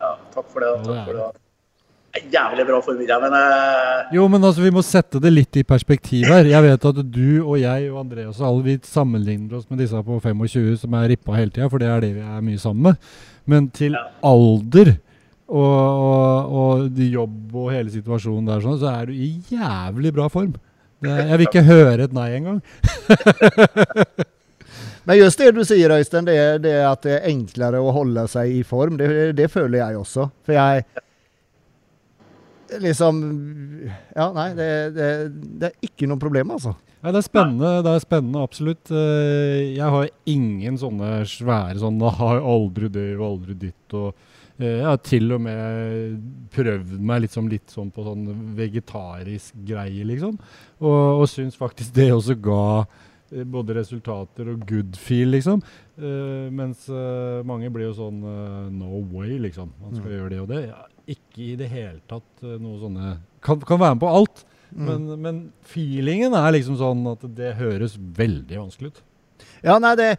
Ja, 0.02 0.10
takk 0.34 0.50
for 0.52 0.66
det. 0.66 0.74
Ja, 0.74 0.82
takk 0.90 1.06
for 1.08 1.20
det. 1.22 1.30
Jævlig 2.34 2.66
bra 2.68 2.80
forvirra, 2.84 3.20
men 3.24 3.36
uh... 3.38 4.10
Jo, 4.12 4.26
men 4.28 4.44
altså, 4.44 4.66
vi 4.66 4.74
må 4.76 4.84
sette 4.84 5.22
det 5.24 5.32
litt 5.32 5.62
i 5.62 5.64
perspektiv 5.64 6.28
her. 6.28 6.50
Jeg 6.52 6.66
vet 6.66 6.88
at 6.90 7.00
du 7.08 7.30
og 7.46 7.56
jeg 7.62 7.88
og 7.88 8.02
Andreas 8.02 8.42
og 8.42 8.50
alle 8.50 8.66
vi 8.66 8.76
sammenligner 8.84 9.62
oss 9.62 9.70
med 9.72 9.80
disse 9.80 10.02
på 10.10 10.18
25 10.20 10.74
som 10.84 11.00
er 11.00 11.08
rippa 11.14 11.38
hele 11.40 11.56
tida, 11.56 11.70
for 11.72 11.80
det 11.80 11.88
er 11.88 12.04
det 12.04 12.12
vi 12.18 12.26
er 12.26 12.44
mye 12.44 12.60
sammen 12.60 12.90
med. 12.90 13.16
Men 13.48 13.72
til 13.72 13.96
Ja. 13.96 14.10
alder 14.28 14.98
og, 15.52 16.02
og, 16.08 16.58
og 16.64 17.00
jobb 17.04 17.56
og 17.60 17.72
hele 17.74 17.92
situasjonen 17.92 18.48
der, 18.48 18.62
sånn, 18.64 18.80
så 18.80 18.92
er 18.94 19.10
du 19.12 19.16
i 19.16 19.34
jævlig 19.52 20.14
bra 20.16 20.30
form. 20.32 20.54
Det, 21.02 21.12
jeg 21.12 21.38
vil 21.40 21.48
ikke 21.50 21.66
høre 21.68 22.06
et 22.06 22.14
nei 22.16 22.30
engang. 22.38 22.60
Men 25.10 25.18
just 25.18 25.40
det 25.42 25.50
du 25.58 25.64
sier, 25.66 25.92
Øystein, 25.96 26.28
det, 26.30 26.36
det 26.64 26.76
at 26.86 27.02
det 27.04 27.16
er 27.18 27.30
enklere 27.32 27.82
å 27.82 27.94
holde 27.96 28.28
seg 28.30 28.52
i 28.54 28.62
form. 28.68 29.00
Det, 29.02 29.08
det 29.38 29.48
føler 29.52 29.82
jeg 29.82 29.98
også. 30.04 30.28
For 30.46 30.58
jeg 30.58 30.86
Liksom 32.80 33.18
Ja, 34.16 34.30
nei, 34.32 34.46
det, 34.56 34.68
det, 34.96 35.08
det 35.60 35.68
er 35.72 35.90
ikke 35.90 36.08
noe 36.08 36.22
problem, 36.22 36.54
altså. 36.56 36.72
Nei, 37.02 37.12
det 37.12 37.20
er 37.20 37.26
spennende, 37.26 37.72
det 37.84 37.96
er 37.98 38.04
spennende, 38.06 38.44
absolutt. 38.46 38.92
Eh, 38.94 39.74
Jeg 39.74 39.90
har 39.96 40.08
ingen 40.30 40.78
sånne 40.80 41.10
svære 41.28 41.82
sånn 41.82 41.98
«Nå 42.00 42.14
har 42.20 42.38
jeg 42.38 42.46
aldri 42.54 42.92
det 42.94 43.08
og 43.18 43.26
aldri 43.32 43.58
ditt 43.66 43.98
og 43.98 44.14
Jeg 44.62 44.88
har 44.88 45.00
til 45.06 45.32
og 45.36 45.42
med 45.42 46.18
prøvd 46.54 46.98
meg 47.00 47.30
sånn- 47.32 47.50
litt 47.52 47.72
sånn 47.72 47.92
på 47.94 48.06
sånn 48.06 48.26
vegetarisk 48.58 49.56
greie, 49.68 50.04
liksom. 50.08 50.38
Og, 50.82 51.22
og 51.22 51.26
syns 51.32 51.58
faktisk 51.58 51.94
det 51.96 52.12
også 52.14 52.38
ga 52.42 52.64
eh, 53.32 53.44
både 53.44 53.80
resultater 53.80 54.54
og 54.54 54.66
good 54.70 55.00
feel, 55.00 55.34
liksom. 55.34 55.64
Uh, 56.02 56.48
mens 56.50 56.88
uh, 56.90 57.44
mange 57.46 57.70
blir 57.70 57.92
jo 57.92 57.98
sånn 58.00 58.24
uh, 58.26 58.70
No 58.74 59.04
way, 59.12 59.36
liksom. 59.42 59.70
Man 59.82 60.00
skal 60.00 60.16
gjøre 60.16 60.32
det 60.34 60.40
og 60.42 60.50
det. 60.50 60.64
Ja, 60.70 60.86
ikke 61.12 61.44
i 61.52 61.58
det 61.60 61.70
hele 61.72 62.00
tatt 62.10 62.46
eh, 62.46 62.58
noe 62.62 62.80
sånne 62.82 63.16
kan, 63.44 63.62
kan 63.66 63.80
være 63.82 63.98
med 63.98 64.04
på 64.04 64.12
alt. 64.12 64.44
Mm. 64.72 64.84
Men, 64.88 65.08
men 65.20 65.40
feelingen 65.68 66.36
er 66.38 66.54
liksom 66.56 66.78
sånn 66.80 67.02
at 67.12 67.26
det 67.36 67.56
høres 67.60 67.98
veldig 67.98 68.60
vanskelig 68.62 68.94
ut. 68.94 69.02
Ja, 69.66 69.78
nei, 69.82 69.94
det 70.00 70.14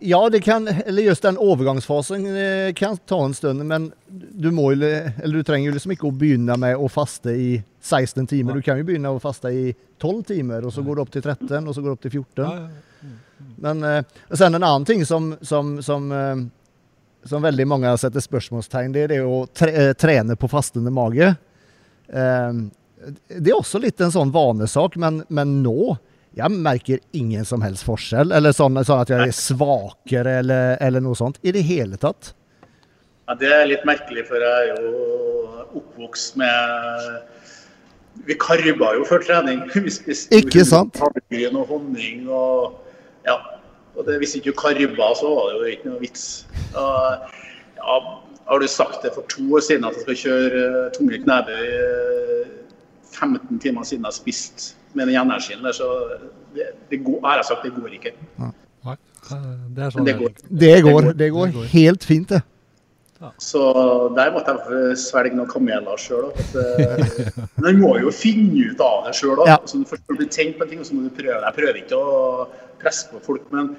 Ja, 0.00 0.28
det 0.32 0.40
kan 0.40 0.68
Eller 0.68 1.02
just 1.02 1.22
den 1.22 1.36
overgangsfasen 1.38 2.26
eh, 2.36 2.72
kan 2.72 2.96
ta 2.96 3.18
en 3.24 3.34
stund, 3.34 3.66
men 3.66 3.90
du 4.08 4.50
må 4.50 4.70
Eller 4.72 5.32
du 5.32 5.42
trenger 5.44 5.68
jo 5.68 5.74
liksom 5.76 5.92
ikke 5.92 6.08
å 6.08 6.16
begynne 6.16 6.56
med 6.56 6.80
å 6.80 6.88
faste 6.88 7.34
i 7.36 7.62
16 7.80 8.26
timer. 8.26 8.56
Du 8.56 8.64
kan 8.64 8.80
jo 8.80 8.86
begynne 8.88 9.12
å 9.12 9.20
faste 9.22 9.52
i 9.52 9.74
12 10.00 10.22
timer, 10.26 10.64
og 10.66 10.72
så 10.72 10.82
går 10.82 10.96
det 10.96 11.02
opp 11.04 11.12
til 11.14 11.22
13, 11.22 11.68
og 11.68 11.74
så 11.74 11.84
går 11.84 11.92
det 11.92 11.96
opp 11.98 12.06
til 12.06 12.16
14. 12.18 12.80
Men 13.62 13.84
og 13.84 14.38
sen 14.38 14.56
en 14.56 14.64
annen 14.64 14.86
ting 14.88 15.04
som, 15.06 15.36
som, 15.44 15.76
som, 15.82 16.08
eh, 16.12 16.40
som 17.28 17.44
veldig 17.44 17.66
mange 17.68 17.92
setter 18.00 18.24
spørsmålstegn 18.24 18.96
det 18.96 19.04
er 19.04 19.14
det 19.14 19.20
å 19.24 19.44
tre, 19.52 19.70
eh, 19.72 19.92
trene 19.98 20.36
på 20.40 20.50
fastende 20.50 20.92
mage. 20.94 21.34
Eh, 22.08 22.58
det 23.28 23.52
er 23.52 23.58
også 23.58 23.80
litt 23.82 24.00
en 24.00 24.14
sånn 24.14 24.32
vanesak, 24.34 24.96
men, 25.00 25.22
men 25.28 25.60
nå 25.62 25.96
jeg 26.36 26.52
merker 26.52 27.00
ingen 27.16 27.44
som 27.48 27.62
helst 27.64 27.86
forskjell. 27.88 28.32
Eller 28.36 28.52
sånn, 28.52 28.76
sånn 28.84 29.02
at 29.04 29.12
jeg 29.12 29.28
er 29.30 29.36
svakere 29.36 30.38
eller, 30.42 30.76
eller 30.84 31.00
noe 31.04 31.16
sånt. 31.16 31.38
I 31.42 31.54
det 31.56 31.62
hele 31.64 31.96
tatt. 32.00 32.34
ja, 33.26 33.34
det 33.40 33.48
er 33.52 33.66
litt 33.70 33.84
merkelig, 33.88 34.26
for 34.28 34.36
jeg 34.44 34.68
er 34.74 34.82
jo 34.84 34.92
oppvokst 35.80 36.36
med 36.40 37.22
Vi 38.26 38.36
karba 38.40 38.92
jo 38.96 39.04
før 39.08 39.24
trening. 39.24 39.64
Vi 39.74 39.90
spiste 39.92 40.36
Ikke 40.40 40.64
sant? 40.64 41.00
havregryn 41.02 41.56
og 41.60 41.72
honning 41.72 42.28
og 42.28 42.82
Ja. 43.26 43.38
Og 43.96 44.04
det, 44.04 44.18
hvis 44.20 44.34
ikke 44.36 44.52
du 44.52 44.56
karba, 44.60 45.06
så 45.16 45.28
var 45.32 45.46
det 45.48 45.56
jo 45.56 45.68
ikke 45.72 45.88
noe 45.88 46.00
vits. 46.02 46.24
Og, 46.76 47.30
ja, 47.80 47.94
har 48.46 48.60
du 48.60 48.66
sagt 48.68 49.00
det 49.06 49.14
for 49.14 49.24
to 49.32 49.40
år 49.56 49.62
siden 49.64 49.86
at 49.88 49.96
jeg 49.96 50.02
skal 50.04 50.18
kjøre 50.20 50.64
eh, 50.64 50.90
tunge 50.92 51.20
knebøy 51.22 51.62
eh, 51.64 52.50
15 53.16 53.56
timer 53.64 53.88
siden 53.88 54.04
jeg 54.04 54.10
har 54.10 54.16
spist 54.18 54.66
med 54.96 55.10
den 55.10 55.18
energien 55.20 55.62
der, 55.64 55.76
så 55.76 55.90
det, 56.56 56.72
det 56.90 57.02
går, 57.04 57.20
har 57.24 57.40
jeg 57.42 57.48
sagt, 57.50 57.64
det 57.66 57.74
går 57.76 57.96
ikke. 57.98 58.12
Ja. 58.40 58.52
det 59.76 59.86
er 59.86 59.94
sånn 59.94 60.06
det 60.06 60.14
går. 60.20 60.36
Det 60.48 60.76
går, 60.86 61.10
det 61.10 61.16
Det 61.24 61.32
går 61.34 61.56
går. 61.56 61.72
helt 61.72 62.06
fint, 62.06 62.30
det. 62.32 62.42
Så 63.40 63.60
der 64.16 64.32
måtte 64.34 64.52
jeg 64.52 64.96
svelge 65.00 65.36
noen 65.36 65.48
kameler 65.48 66.00
sjøl. 66.00 66.28
Man 67.64 67.78
må 67.80 67.94
jo 68.02 68.12
finne 68.12 68.66
ut 68.70 68.82
av 68.84 69.06
det 69.06 69.14
sjøl. 69.16 69.40
Ja. 69.48 69.56
Altså, 69.56 69.80
du 69.80 69.88
først 69.88 70.04
blir 70.10 70.28
tent 70.28 70.58
på 70.58 70.66
en 70.66 70.72
ting, 70.72 70.82
og 70.84 70.88
så 70.88 70.96
må 70.96 71.06
du 71.06 71.14
prøve. 71.16 71.38
Jeg 71.40 71.56
prøver 71.56 71.80
ikke 71.80 71.96
å 71.96 72.16
presse 72.82 73.08
på 73.12 73.22
folk, 73.24 73.46
men, 73.54 73.72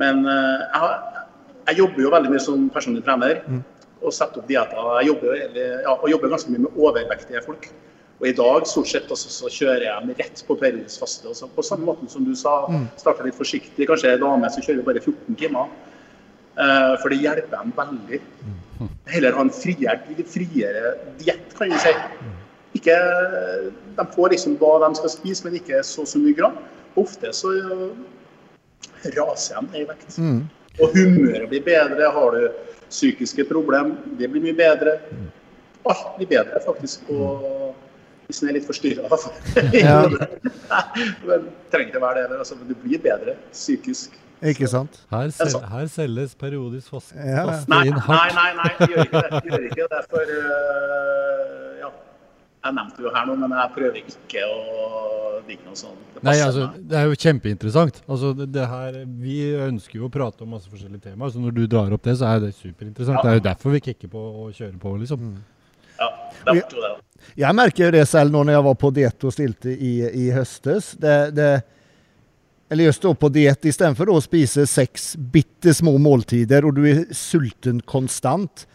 men 0.00 0.20
eh, 0.28 0.66
jeg, 0.66 0.82
har, 0.82 1.24
jeg 1.70 1.80
jobber 1.80 2.04
jo 2.04 2.12
veldig 2.12 2.34
mye 2.34 2.44
som 2.44 2.68
personlig 2.74 3.04
trener. 3.08 3.40
Mm. 3.48 3.62
Og 4.04 4.12
setter 4.12 4.42
opp 4.42 4.50
dietter. 4.52 4.84
Jeg 5.00 5.08
jobber, 5.14 5.42
ja, 5.56 5.94
og 5.96 6.10
jobber 6.12 6.34
ganske 6.34 6.52
mye 6.52 6.66
med 6.66 6.76
overvektige 6.76 7.40
folk. 7.46 7.70
Og 8.24 8.30
i 8.30 8.36
dag 8.38 8.64
stort 8.64 8.88
sett 8.88 9.10
altså, 9.12 9.28
så 9.28 9.50
kjører 9.52 9.82
jeg 9.84 10.00
dem 10.00 10.14
rett 10.16 10.38
på 10.48 10.54
periodisk 10.56 11.02
faste. 11.02 11.28
Også. 11.28 11.50
På 11.52 11.64
samme 11.66 11.84
måte 11.84 12.06
som 12.08 12.24
du 12.24 12.32
sa, 12.38 12.54
starta 12.96 13.26
litt 13.26 13.36
forsiktig. 13.36 13.84
Kanskje 13.90 14.14
en 14.14 14.22
dame 14.22 14.48
som 14.54 14.64
kjører 14.64 14.86
bare 14.86 15.02
14 15.02 15.36
timer. 15.42 15.68
Uh, 16.56 16.94
for 17.02 17.12
det 17.12 17.18
hjelper 17.20 17.52
dem 17.52 17.74
veldig. 17.76 18.22
Heller 19.12 19.36
ha 19.36 19.44
en 19.44 19.52
friere, 19.52 20.24
friere 20.30 20.94
diett, 21.20 21.52
kan 21.58 21.68
du 21.68 21.76
si. 21.82 21.92
ikke, 22.80 22.96
de 23.98 24.08
får 24.16 24.32
liksom 24.32 24.56
hva 24.62 24.72
de 24.86 24.90
skal 25.02 25.12
spise, 25.12 25.44
men 25.44 25.60
ikke 25.60 25.84
så 25.84 26.06
så 26.08 26.22
mye 26.22 26.40
gram. 26.40 26.56
Ofte 26.96 27.28
så 27.36 27.52
raser 29.18 29.68
de 29.68 29.84
i 29.84 29.88
vekt. 29.92 30.16
Mm. 30.16 30.46
Og 30.80 30.96
humøret 30.96 31.50
blir 31.52 31.68
bedre. 31.68 32.08
Har 32.16 32.40
du 32.40 32.48
psykiske 32.88 33.44
problemer, 33.52 33.98
det 34.16 34.32
blir 34.32 34.48
mye 34.48 34.56
bedre. 34.56 34.96
Alt 35.84 36.14
blir 36.16 36.32
bedre, 36.38 36.64
faktisk. 36.64 37.04
Og 37.12 37.74
hvis 38.26 38.40
den 38.42 38.50
er 38.50 38.58
litt 38.58 38.66
forstyrra. 38.68 39.08
Ja. 39.84 39.98
men 41.28 41.48
trenger 41.72 41.88
ikke 41.90 42.02
være 42.04 42.14
det 42.18 42.22
heller. 42.26 42.38
Altså, 42.44 42.56
men 42.60 42.70
du 42.70 42.76
blir 42.84 43.02
bedre 43.04 43.36
psykisk. 43.52 44.16
Ikke 44.44 44.68
sant? 44.68 44.98
Her, 45.12 45.28
er 45.30 45.32
sel 45.32 45.50
sant. 45.54 45.68
her 45.72 45.86
selges 45.88 46.34
periodisk 46.36 46.90
fast, 46.92 47.14
Ja, 47.16 47.28
ja. 47.38 47.44
faste 47.48 47.70
Nei, 47.72 47.84
inn 47.88 47.94
nei, 47.96 48.02
hardt. 48.08 48.34
nei, 48.36 48.48
nei, 48.58 48.72
jeg 48.80 48.90
gjør 48.92 49.06
ikke 49.06 49.22
det. 49.24 49.38
vi 49.44 49.52
gjør 49.54 49.68
ikke 49.70 49.86
det 49.94 50.00
for 50.10 50.32
uh, 50.34 51.70
ja. 51.80 51.90
Jeg 52.64 52.76
nevnte 52.78 53.04
jo 53.04 53.12
her 53.14 53.24
nå, 53.28 53.36
men 53.40 53.54
jeg 53.60 53.72
prøver 53.76 53.96
ikke 54.02 54.44
å 54.48 54.58
digge 55.48 55.64
noe 55.68 55.76
sånt. 55.76 56.00
Det 56.16 56.22
Nei, 56.24 56.36
altså. 56.44 56.68
Det 56.80 56.96
er 57.00 57.08
jo 57.10 57.16
kjempeinteressant. 57.24 57.98
Altså, 58.08 58.30
det, 58.36 58.46
det 58.56 58.66
her, 58.70 59.00
vi 59.20 59.38
ønsker 59.66 59.98
jo 60.00 60.08
å 60.08 60.12
prate 60.12 60.44
om 60.46 60.52
masse 60.56 60.70
forskjellige 60.72 61.10
temaer, 61.10 61.32
så 61.34 61.42
når 61.44 61.56
du 61.58 61.64
drar 61.68 61.92
opp 61.96 62.04
det, 62.08 62.14
så 62.20 62.30
er 62.34 62.44
det 62.46 62.54
superinteressant. 62.56 63.20
Det 63.20 63.32
er 63.34 63.40
jo 63.40 63.44
derfor 63.48 63.76
vi 63.76 63.82
kicker 63.84 64.12
på 64.12 64.22
å 64.44 64.46
kjøre 64.56 64.76
på, 64.80 64.94
liksom. 65.02 65.34
Ja, 66.00 66.08
det 66.48 66.54
er 66.56 66.62
jo 66.64 66.84
det. 66.86 66.94
Jeg 67.38 67.56
merker 67.56 67.86
jo 67.86 67.94
det 67.94 68.04
selv 68.08 68.34
nå 68.34 68.44
når 68.44 68.58
jeg 68.58 68.66
var 68.68 68.76
på 68.80 68.90
diett 68.94 69.26
og 69.26 69.34
stilte 69.34 69.72
i, 69.72 69.94
i 70.06 70.28
høstes. 70.34 70.92
Det, 71.00 71.16
det, 71.36 71.48
eller 72.70 72.90
just 72.90 73.02
da 73.02 73.14
på 73.14 73.30
diett, 73.34 73.64
istedenfor 73.70 74.12
å 74.12 74.20
spise 74.24 74.66
seks 74.68 75.14
bitte 75.16 75.74
små 75.74 75.96
måltider, 76.02 76.64
og 76.66 76.78
du 76.78 76.86
er 76.90 77.04
sulten 77.14 77.80
konstant. 77.86 78.66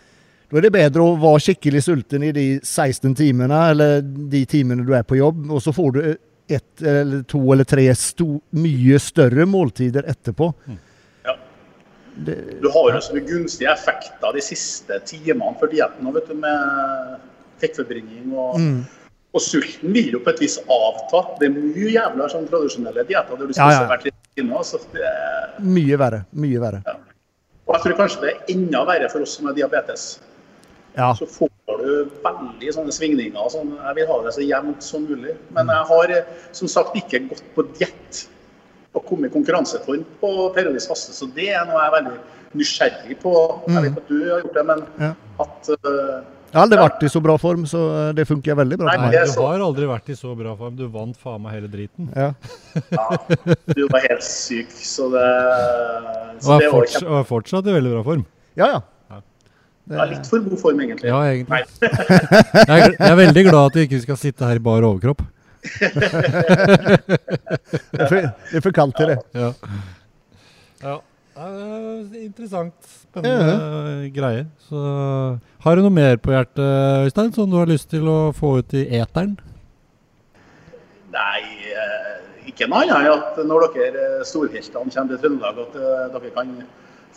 Da 0.50 0.58
er 0.58 0.66
det 0.66 0.74
bedre 0.74 1.06
å 1.06 1.18
være 1.22 1.44
skikkelig 1.46 1.84
sulten 1.86 2.26
i 2.26 2.34
de 2.34 2.48
16 2.64 3.16
timene, 3.18 3.60
eller 3.74 4.02
de 4.02 4.44
timene 4.50 4.86
du 4.86 4.94
er 4.98 5.06
på 5.06 5.20
jobb, 5.20 5.46
og 5.52 5.62
så 5.62 5.74
får 5.76 5.96
du 5.98 6.02
ett 6.50 6.82
eller 6.82 7.24
to 7.30 7.42
eller 7.54 7.68
tre 7.70 7.86
sto, 7.96 8.40
mye 8.58 8.98
større 9.02 9.46
måltider 9.46 10.08
etterpå. 10.10 10.48
Ja. 11.26 11.36
Det, 12.16 12.38
Du 12.62 12.70
har 12.74 12.90
jo 12.94 13.02
sånne 13.06 13.22
gunstige 13.28 13.70
effekter 13.72 14.34
de 14.36 14.42
siste 14.44 14.98
timene 15.08 15.54
for 15.60 15.72
dietten 15.72 16.04
nå, 16.04 16.16
vet 16.18 16.32
du, 16.32 16.40
med 16.42 17.20
fettforbrenning 17.62 18.34
og, 18.36 18.58
Mm. 18.60 18.86
og 19.34 19.42
sulten 19.42 19.94
vil 19.94 20.12
jo 20.16 20.20
på 20.20 20.30
et 20.34 20.40
vis 20.42 20.58
avta. 20.70 21.22
Det 21.40 21.50
er 21.50 21.54
mye 21.58 21.92
jævla 21.94 22.30
sånn 22.32 22.48
tradisjonelle 22.50 23.06
dietter 23.08 23.38
der 23.38 23.46
du 23.48 23.54
Ja, 23.54 23.68
spiser 23.70 23.82
ja. 23.84 23.88
hvert 23.88 24.06
litt 24.06 24.16
mye 25.60 25.98
verre. 26.00 26.26
Mye 26.34 26.60
verre. 26.62 26.82
og 27.68 27.76
jeg 27.76 27.82
tror 27.84 27.98
kanskje 28.00 28.22
det 28.22 28.30
er 28.34 28.54
enda 28.56 28.86
verre 28.86 29.10
for 29.12 29.22
oss 29.22 29.36
som 29.38 29.46
har 29.46 29.54
diabetes. 29.54 30.20
Ja. 30.98 31.14
Så 31.14 31.28
får 31.30 31.50
du 31.68 32.10
veldig 32.24 32.72
sånne 32.74 32.92
svingninger. 32.96 33.50
Sånn, 33.54 33.76
jeg 33.78 33.96
vil 33.96 34.08
ha 34.08 34.18
det 34.24 34.34
så 34.34 34.42
jevnt 34.48 34.82
som 34.84 35.06
mulig. 35.06 35.36
Men 35.52 35.68
jeg 35.68 35.86
har 35.92 36.26
som 36.52 36.68
sagt 36.68 36.96
ikke 36.96 37.30
gått 37.30 37.44
på 37.56 37.64
diett 37.78 38.28
og 38.96 39.06
kommet 39.06 39.30
i 39.30 39.36
konkurranseform 39.38 40.04
på 40.20 40.54
periodisk 40.56 40.90
faste, 40.90 41.14
så 41.14 41.28
det 41.36 41.50
er 41.54 41.66
noe 41.70 41.78
jeg 41.78 41.92
er 41.92 41.96
veldig 42.02 42.20
nysgjerrig 42.58 43.20
på. 43.22 43.34
Jeg 43.70 43.84
vet 43.86 43.98
at 44.02 44.08
du 44.10 44.18
har 44.32 44.42
gjort 44.42 44.54
det, 44.58 44.66
men 44.66 44.84
Ja. 45.00 45.14
at 45.40 45.70
eh, 45.70 46.22
Jeg 46.50 46.58
har 46.58 46.64
aldri 46.66 46.80
vært 46.82 47.04
i 47.06 47.10
så 47.14 47.20
bra 47.22 47.36
form, 47.38 47.66
så 47.70 47.80
det 48.18 48.24
funker 48.26 48.56
veldig 48.58 48.78
bra. 48.82 48.94
Nei, 48.98 49.10
du 49.14 49.34
har 49.38 49.62
aldri 49.62 49.86
vært 49.86 50.08
i 50.10 50.16
så 50.18 50.32
bra 50.38 50.56
form. 50.58 50.74
Du 50.80 50.88
vant 50.90 51.18
faen 51.22 51.44
meg 51.44 51.60
hele 51.60 51.68
driten. 51.70 52.08
Ja. 52.18 52.32
ja, 52.96 53.06
du 53.78 53.84
var 53.92 54.02
helt 54.08 54.26
syk, 54.26 54.72
så 54.74 55.12
det, 55.14 55.26
så 56.42 56.56
Og 56.56 56.64
det 56.64 56.66
er, 56.66 56.72
var 56.72 56.74
forts 56.74 56.96
og 57.04 57.18
er 57.20 57.28
fortsatt 57.30 57.70
i 57.70 57.76
veldig 57.76 57.92
bra 57.94 58.02
form. 58.08 58.24
ja, 58.58 58.70
ja. 58.74 59.20
ja, 59.94 60.08
litt 60.10 60.26
for 60.32 60.42
god 60.48 60.62
form, 60.64 60.82
egentlig. 60.88 61.12
Ja, 61.12 61.20
egentlig. 61.30 61.54
Nei. 61.54 61.62
Jeg 62.66 62.80
er, 62.88 62.96
jeg 62.98 63.12
er 63.12 63.20
veldig 63.22 63.44
glad 63.52 63.62
at 63.70 63.78
vi 63.78 63.86
ikke 63.86 64.02
skal 64.08 64.20
sitte 64.24 64.50
her 64.50 64.58
i 64.58 64.66
bar 64.70 64.88
overkropp. 64.90 65.22
Det 65.60 65.92
er 67.94 68.10
for, 68.10 68.18
det 68.26 68.58
er 68.58 68.64
for 68.64 68.74
kaldt 68.74 68.98
til 68.98 69.14
det. 69.14 69.20
Ja. 69.38 69.54
ja. 70.82 70.98
det 71.38 72.18
er 72.18 72.26
Interessant. 72.26 72.74
Spennende 73.06 74.10
greier. 74.18 74.46
Så 74.66 74.80
har 75.66 75.76
du 75.76 75.82
noe 75.84 75.92
mer 75.94 76.18
på 76.24 76.32
hjertet, 76.32 77.06
Øystein, 77.08 77.34
som 77.36 77.50
du 77.52 77.58
har 77.60 77.68
lyst 77.70 77.90
til 77.92 78.08
å 78.08 78.32
få 78.36 78.58
ut 78.62 78.74
i 78.80 78.86
eteren? 79.00 79.38
Nei, 81.12 81.42
eh, 81.74 82.48
ikke 82.52 82.68
noe 82.70 82.84
annet 82.86 83.00
enn 83.00 83.10
at 83.16 83.40
når 83.50 83.66
dere 83.76 84.04
eh, 84.20 84.26
storheltene 84.30 84.94
kommer 84.94 85.10
til 85.16 85.22
Trøndelag, 85.24 85.60
at 85.66 85.76
eh, 85.80 86.04
dere 86.16 86.32
kan 86.36 86.52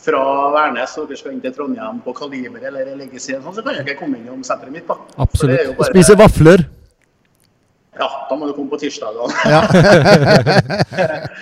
fra 0.02 0.22
Værnes 0.56 0.94
og 0.98 1.10
dere 1.10 1.20
skal 1.20 1.34
inn 1.36 1.42
til 1.44 1.52
Trondheim 1.54 2.00
på 2.02 2.14
Kaliber 2.18 2.64
eller 2.70 2.94
Legacy, 2.98 3.36
sånn, 3.36 3.54
så 3.54 3.62
kan 3.62 3.78
dere 3.78 3.94
komme 4.00 4.18
innom 4.18 4.42
senteret 4.46 4.72
mitt. 4.74 4.88
da. 4.88 4.96
Absolutt. 5.22 5.76
bare- 5.78 5.92
Spise 5.92 6.16
vafler. 6.18 6.64
Ja, 8.00 8.08
da 8.30 8.34
må 8.40 8.48
du 8.48 8.54
komme 8.56 8.72
på 8.72 8.80
tirsdagene. 8.80 9.28
Ja. 9.52 9.60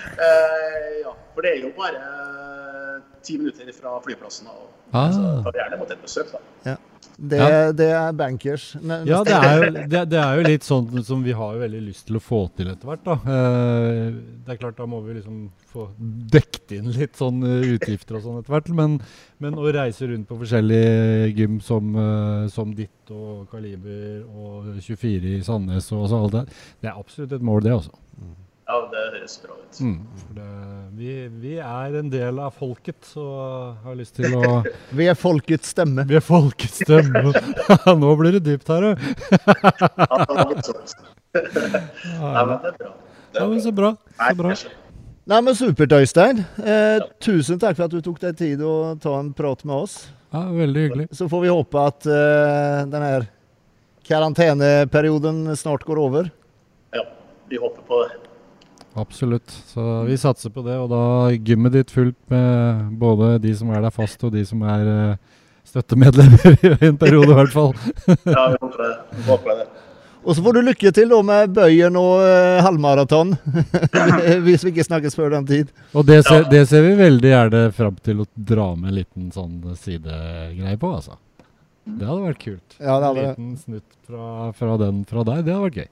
Ja, 1.01 1.13
for 1.35 1.47
det 1.47 1.51
er 1.55 1.61
jo 1.63 1.71
bare 1.79 2.01
ti 3.25 3.39
minutter 3.39 3.71
fra 3.73 3.95
flyplassen. 4.05 4.51
Og, 4.51 4.67
Ah. 4.93 5.11
Så 5.13 5.43
ta 5.45 5.53
gjerne 5.59 5.79
mot 5.79 5.91
et 5.91 6.03
besøk, 6.03 6.33
da. 6.33 6.77
Det, 7.23 7.37
Ja. 7.37 7.71
det 7.77 7.87
er 7.93 8.13
bankers. 8.17 8.77
Ne- 8.81 9.05
Ja, 9.05 9.19
det 9.23 9.35
er, 9.37 9.59
jo, 9.67 9.73
det, 9.93 9.99
det 10.09 10.19
er 10.19 10.37
jo 10.39 10.43
litt 10.47 10.63
sånn 10.65 11.03
som 11.05 11.23
vi 11.23 11.33
har 11.37 11.53
jo 11.53 11.61
veldig 11.61 11.83
lyst 11.85 12.07
til 12.09 12.17
å 12.17 12.21
få 12.25 12.39
til 12.57 12.71
etter 12.73 12.89
hvert. 12.89 13.03
da. 13.05 13.13
Eh, 13.13 14.15
det 14.47 14.55
er 14.55 14.57
klart, 14.57 14.77
Da 14.79 14.87
må 14.89 15.03
vi 15.05 15.19
liksom 15.19 15.51
få 15.71 15.91
dekt 16.33 16.73
inn 16.73 16.89
litt 16.97 17.17
sånn 17.21 17.43
eh, 17.45 17.75
utgifter 17.77 18.17
og 18.17 18.23
sånn 18.25 18.39
etter 18.41 18.55
hvert. 18.55 18.71
Men, 18.75 19.01
men 19.39 19.53
å 19.61 19.69
reise 19.71 20.09
rundt 20.09 20.29
på 20.29 20.39
forskjellige 20.41 21.37
gym 21.37 21.61
som, 21.61 21.93
eh, 21.95 22.49
som 22.49 22.73
ditt 22.75 23.11
og 23.13 23.51
Kaliber 23.53 24.25
og 24.25 24.81
24 24.81 25.37
i 25.37 25.43
Sandnes 25.45 25.93
og 25.93 26.09
så 26.09 26.23
alt 26.25 26.33
det, 26.39 26.47
det 26.81 26.89
er 26.89 26.97
absolutt 26.97 27.33
et 27.37 27.43
mål, 27.43 27.61
det 27.69 27.73
også. 27.77 27.93
Ja, 28.71 28.77
det 28.93 29.01
høres 29.17 29.33
bra 29.43 29.57
ut. 29.59 29.79
Mm. 29.83 29.95
For 30.21 30.37
det, 30.37 30.49
vi, 31.01 31.15
vi 31.43 31.55
er 31.59 31.97
en 31.99 32.11
del 32.13 32.39
av 32.39 32.53
folket 32.55 33.09
og 33.19 33.81
har 33.83 33.97
lyst 33.99 34.15
til 34.21 34.37
å 34.39 34.61
Vi 35.01 35.09
er 35.11 35.19
folkets 35.19 35.73
stemme. 35.75 36.05
Vi 36.07 36.15
er 36.21 36.23
folkets 36.23 36.79
stemme. 36.85 37.33
Nå 38.05 38.13
blir 38.21 38.37
det 38.39 38.45
dypt 38.47 38.71
her, 38.71 38.93
du. 38.93 38.93
Ja. 41.35 42.31
Nei, 42.31 42.45
men 42.47 42.61
det 42.63 42.71
er 42.71 42.77
bra. 42.79 42.93
Det 43.31 43.39
Ja, 43.39 43.45
er 43.45 43.49
men 43.49 43.59
bra. 43.59 43.65
så 43.65 43.73
bra. 43.73 43.91
Nei, 44.21 44.31
Så 44.31 44.39
bra. 44.43 44.55
Nei, 45.31 45.41
men 45.47 45.55
Supert, 45.55 45.93
Øystein. 45.95 46.41
Eh, 46.59 47.03
tusen 47.23 47.59
takk 47.63 47.77
for 47.79 47.87
at 47.87 47.93
du 47.95 48.01
tok 48.03 48.19
deg 48.23 48.39
tid 48.39 48.63
å 48.67 48.97
ta 49.03 49.13
en 49.21 49.33
prat 49.37 49.61
med 49.69 49.77
oss. 49.85 49.99
Ja, 50.35 50.47
veldig 50.55 50.87
hyggelig. 50.87 51.07
Så 51.15 51.29
får 51.31 51.45
vi 51.45 51.53
håpe 51.53 51.85
at 51.91 52.07
eh, 52.07 52.81
denne 52.91 53.13
karanteneperioden 54.09 55.45
snart 55.59 55.85
går 55.87 56.01
over. 56.03 56.31
Ja, 56.97 57.05
vi 57.51 57.61
håper 57.63 57.83
på 57.87 58.01
det. 58.03 58.19
Absolutt. 59.01 59.51
Så 59.73 59.85
vi 60.09 60.17
satser 60.21 60.53
på 60.55 60.63
det. 60.67 60.77
Og 60.81 60.89
da 60.93 61.03
gymmet 61.37 61.75
ditt 61.79 61.91
fullt 61.95 62.19
med 62.33 62.89
både 63.01 63.37
de 63.43 63.55
som 63.57 63.71
er 63.75 63.83
der 63.85 63.95
fast, 63.95 64.23
og 64.27 64.33
de 64.35 64.45
som 64.49 64.63
er 64.69 64.91
eh, 64.95 65.37
støttemedlemmer 65.71 66.59
i 66.83 66.91
en 66.91 66.99
periode, 67.01 67.31
i 67.33 67.39
hvert 67.43 67.55
fall. 67.55 67.73
Ja, 68.37 68.49
vi 68.53 68.59
håper 68.61 68.83
det. 68.85 68.93
Vi 69.17 69.25
håper 69.31 69.63
det. 69.63 69.69
Og 70.21 70.37
så 70.37 70.43
får 70.45 70.53
du 70.59 70.61
lykke 70.67 70.91
til 70.93 71.09
da 71.09 71.19
med 71.25 71.55
bøyen 71.57 71.95
og 71.97 72.21
eh, 72.27 72.59
halvmaraton. 72.67 73.31
Hvis 74.45 74.67
vi 74.67 74.75
ikke 74.75 74.85
snakkes 74.85 75.17
før 75.17 75.33
den 75.33 75.47
tid. 75.49 75.71
Og 75.97 76.05
det 76.11 76.19
ser, 76.27 76.43
Ja. 76.45 76.51
det 76.53 76.67
ser 76.69 76.85
vi 76.85 76.91
veldig 76.99 77.31
gjerne 77.33 77.63
fram 77.73 77.97
til 78.05 78.21
å 78.21 78.27
dra 78.37 78.67
med 78.77 78.91
en 78.93 78.99
liten 78.99 79.31
sånn 79.33 79.57
sidegreie 79.81 80.77
på, 80.83 80.91
altså. 80.99 81.17
Det 81.89 82.05
hadde 82.07 82.27
vært 82.29 82.43
kult. 82.43 82.77
Ja, 82.77 82.99
det 83.01 83.07
hadde 83.09 83.23
en 83.23 83.31
liten 83.31 83.57
snutt 83.63 83.97
fra, 84.07 84.27
fra 84.61 84.77
den 84.83 85.01
fra 85.09 85.25
deg. 85.25 85.41
Det 85.47 85.55
hadde 85.57 85.65
vært 85.71 85.81
gøy. 85.81 85.89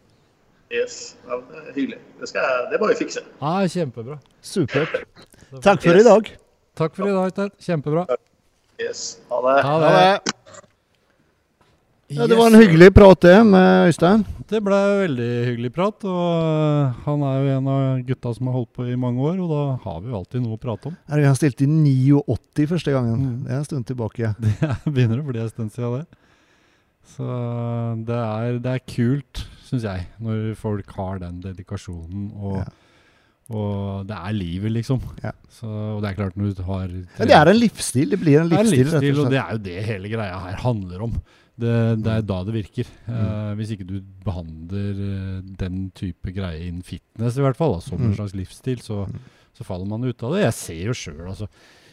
Yes. 0.72 1.16
Ja, 1.26 1.38
det 1.48 1.60
er 1.62 1.72
hyggelig. 1.78 1.98
Det, 2.20 2.28
skal 2.28 2.44
jeg, 2.44 2.64
det 2.72 2.80
bare 2.82 2.92
vi 2.94 2.98
fikse. 3.04 3.22
Ja, 3.40 3.52
kjempebra. 3.72 4.18
Supert. 4.44 4.98
Takk 5.64 5.80
for 5.86 5.96
i 5.96 6.04
dag. 6.04 6.32
Takk 6.78 6.96
for 6.98 7.08
i 7.08 7.14
dag, 7.16 7.30
Ted. 7.38 7.54
Kjempebra. 7.64 8.04
Yes. 8.78 9.06
Ha 9.30 9.38
det. 9.46 9.54
Ha 9.64 9.70
Ha 9.72 9.78
det. 9.86 9.94
det. 9.96 10.34
Ja, 12.08 12.24
det 12.24 12.38
var 12.38 12.46
en 12.48 12.56
hyggelig 12.56 12.86
prat 12.96 13.20
det 13.20 13.34
med 13.44 13.88
Øystein. 13.90 14.22
Det 14.48 14.62
ble 14.64 14.76
veldig 15.02 15.26
hyggelig 15.50 15.70
prat. 15.76 16.04
og 16.08 16.20
øh, 16.40 16.94
Han 17.04 17.24
er 17.28 17.34
jo 17.44 17.56
en 17.58 17.66
av 17.68 17.98
gutta 18.08 18.30
som 18.32 18.48
har 18.48 18.54
holdt 18.56 18.70
på 18.78 18.86
i 18.88 18.94
mange 18.96 19.20
år, 19.20 19.36
og 19.44 19.50
da 19.52 19.64
har 19.82 19.98
vi 20.00 20.08
jo 20.08 20.16
alltid 20.22 20.40
noe 20.44 20.56
å 20.56 20.62
prate 20.62 20.88
om. 20.88 20.96
Vi 21.12 21.26
har 21.26 21.36
stilt 21.36 21.60
i 21.60 21.68
89 21.68 22.64
første 22.70 22.94
gangen. 22.96 23.18
Mm. 23.26 23.42
Det 23.44 23.52
er 23.52 23.58
en 23.60 23.68
stund 23.68 23.88
tilbake. 23.90 24.30
Det 24.40 24.54
er- 24.64 24.80
begynner 24.88 25.20
å 25.20 25.26
bli 25.28 25.42
en 25.42 25.52
stund 25.52 25.74
siden 25.76 25.98
det. 25.98 26.06
Så 27.12 27.28
det 28.08 28.16
er, 28.20 28.56
det 28.64 28.72
er 28.78 28.82
kult, 28.88 29.44
syns 29.68 29.84
jeg, 29.86 30.06
når 30.24 30.54
folk 30.58 30.92
har 30.96 31.18
den 31.22 31.40
dedikasjonen. 31.44 32.30
Og, 32.34 32.58
Ja. 32.62 32.68
og 33.48 34.06
det 34.08 34.16
er 34.18 34.32
livet, 34.36 34.72
liksom. 34.74 35.00
Ja. 35.24 35.32
Så, 35.48 35.68
og 35.68 36.02
det 36.04 36.10
er 36.10 36.18
klart 36.18 36.36
når 36.36 36.54
du 36.58 36.62
har 36.68 36.88
Ja, 36.92 37.24
det 37.24 37.36
er 37.38 37.48
en 37.54 37.60
livsstil. 37.62 38.10
Det 38.12 38.20
blir 38.20 38.40
en 38.42 38.48
livsstil. 38.50 38.84
Det 38.84 38.92
er 38.92 38.96
en 38.98 39.04
livsstil, 39.04 39.20
og 39.20 39.26
og 39.26 39.30
det 39.32 39.38
er 39.42 39.52
jo 39.52 39.62
det 39.68 39.84
hele 39.88 40.08
greia 40.12 40.38
her 40.48 40.56
handler 40.64 41.02
om. 41.08 41.14
Det, 41.58 41.72
det 42.04 42.12
er 42.12 42.20
da 42.22 42.36
det 42.46 42.54
virker. 42.54 42.86
Eh, 43.10 43.54
hvis 43.58 43.72
ikke 43.74 43.86
du 43.88 43.96
behandler 44.22 45.00
uh, 45.00 45.40
den 45.58 45.88
type 45.90 46.30
greie 46.30 46.68
innen 46.68 46.84
fitness, 46.86 47.34
i 47.36 47.42
hvert 47.42 47.56
fall, 47.58 47.74
da, 47.74 47.80
som 47.80 47.98
en 47.98 48.12
Mm. 48.12 48.14
slags 48.20 48.34
livsstil, 48.38 48.78
så, 48.84 49.00
så 49.56 49.64
faller 49.66 49.88
man 49.90 50.04
ut 50.06 50.22
av 50.22 50.36
det. 50.36 50.44
Jeg 50.44 50.54
ser 50.54 50.84
jo 50.86 50.94
sjøl, 50.94 51.24
altså. 51.32 51.48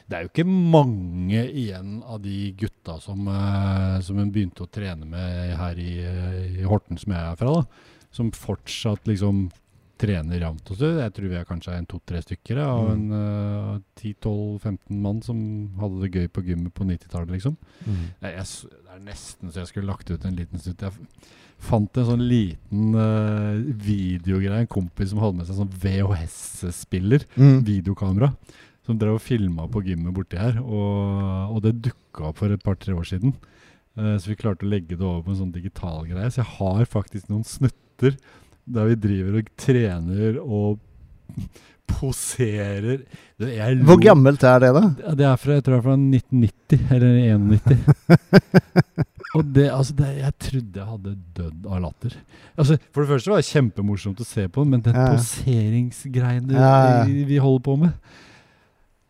Det 0.06 0.18
er 0.18 0.26
jo 0.26 0.30
ikke 0.30 0.46
mange 0.46 1.42
igjen 1.50 2.00
av 2.06 2.20
de 2.22 2.52
gutta 2.60 3.00
som, 3.02 3.26
eh, 3.28 4.00
som 4.06 4.20
hun 4.22 4.32
begynte 4.32 4.62
å 4.66 4.70
trene 4.70 5.06
med 5.10 5.56
her 5.58 5.80
i, 5.82 5.92
eh, 6.06 6.60
i 6.62 6.66
Horten, 6.70 7.00
som 7.02 7.14
jeg 7.16 7.22
er 7.32 7.40
fra, 7.40 7.54
da. 7.56 8.04
Som 8.14 8.30
fortsatt 8.32 9.08
liksom 9.10 9.48
trener 9.98 10.42
jevnt 10.44 10.70
og. 10.72 10.78
Jeg 10.84 11.14
tror 11.16 11.30
vi 11.32 11.38
er 11.40 11.48
kanskje 11.48 11.74
en 11.78 11.86
to-tre 11.88 12.20
stykker 12.22 12.58
ja, 12.60 12.68
av 12.68 12.90
en 12.92 13.06
uh, 13.16 13.78
10-12-15 13.96 15.00
mann 15.00 15.22
som 15.24 15.38
hadde 15.80 16.02
det 16.04 16.12
gøy 16.12 16.28
på 16.36 16.44
gymmet 16.50 16.74
på 16.76 16.84
90-tallet, 16.84 17.32
liksom. 17.32 17.56
Mm. 17.88 18.02
Jeg, 18.26 18.34
jeg, 18.36 18.72
det 18.84 18.92
er 18.98 19.06
nesten 19.08 19.52
så 19.54 19.62
jeg 19.64 19.72
skulle 19.72 19.88
lagt 19.90 20.12
ut 20.12 20.26
en 20.28 20.36
liten 20.36 20.60
snutt. 20.60 20.84
Jeg 20.84 20.92
fant 21.66 21.98
en 22.02 22.10
sånn 22.12 22.26
liten 22.28 22.92
uh, 22.94 23.56
videogreie. 23.88 24.66
En 24.66 24.72
kompis 24.76 25.14
som 25.14 25.24
hadde 25.24 25.40
med 25.40 25.48
seg 25.50 25.62
sånn 25.64 25.74
VHS-spiller, 25.86 27.26
Mm. 27.40 27.64
videokamera, 27.68 28.34
som 28.86 28.98
drev 29.02 29.18
og 29.18 29.24
filma 29.26 29.66
på 29.72 29.82
gymmet 29.88 30.14
borti 30.16 30.38
her. 30.40 30.60
Og, 30.62 31.52
og 31.56 31.62
det 31.66 31.76
dukka 31.90 32.30
opp 32.32 32.42
for 32.44 32.54
et 32.54 32.64
par-tre 32.66 32.94
år 32.96 33.08
siden. 33.10 33.36
Uh, 33.98 34.16
så 34.20 34.30
vi 34.32 34.38
klarte 34.40 34.66
å 34.68 34.70
legge 34.72 34.96
det 34.98 35.06
over 35.06 35.24
på 35.26 35.34
en 35.34 35.40
sånn 35.44 35.54
digital 35.56 36.04
greie. 36.10 36.30
Så 36.32 36.44
jeg 36.44 36.52
har 36.60 36.84
faktisk 36.92 37.30
noen 37.32 37.46
snutter 37.48 38.18
der 38.66 38.90
vi 38.92 38.98
driver 38.98 39.40
og 39.42 39.50
trener 39.62 40.38
og 40.42 40.80
poserer. 41.96 43.04
du, 43.38 43.46
Hvor 43.86 44.00
gammelt 44.02 44.44
er 44.44 44.64
det, 44.64 44.72
da? 44.74 44.84
Det 45.16 45.26
er 45.30 45.38
fra, 45.38 45.58
jeg 45.60 45.66
tror 45.66 45.76
det 45.76 45.80
er 45.80 45.86
fra 45.86 45.98
1990, 46.02 46.88
eller 46.96 47.12
1991. 47.22 48.56
og 49.38 49.52
det, 49.56 49.66
altså, 49.70 49.96
det, 50.00 50.10
jeg 50.18 50.36
trodde 50.48 50.82
jeg 50.82 50.90
hadde 50.92 51.14
dødd 51.38 51.68
av 51.70 51.82
latter. 51.86 52.18
Altså, 52.58 52.78
for 52.90 53.04
det 53.06 53.12
første 53.14 53.34
var 53.34 53.42
det 53.44 53.50
kjempemorsomt 53.52 54.22
å 54.24 54.28
se 54.28 54.48
på, 54.50 54.66
men 54.66 54.82
den 54.86 54.98
Ja. 54.98 55.08
poseringsgreiene 55.14 56.58
Ja, 56.58 56.74
ja. 56.90 57.04
vi, 57.10 57.24
vi 57.30 57.42
holder 57.44 57.66
på 57.70 57.78
med 57.86 58.16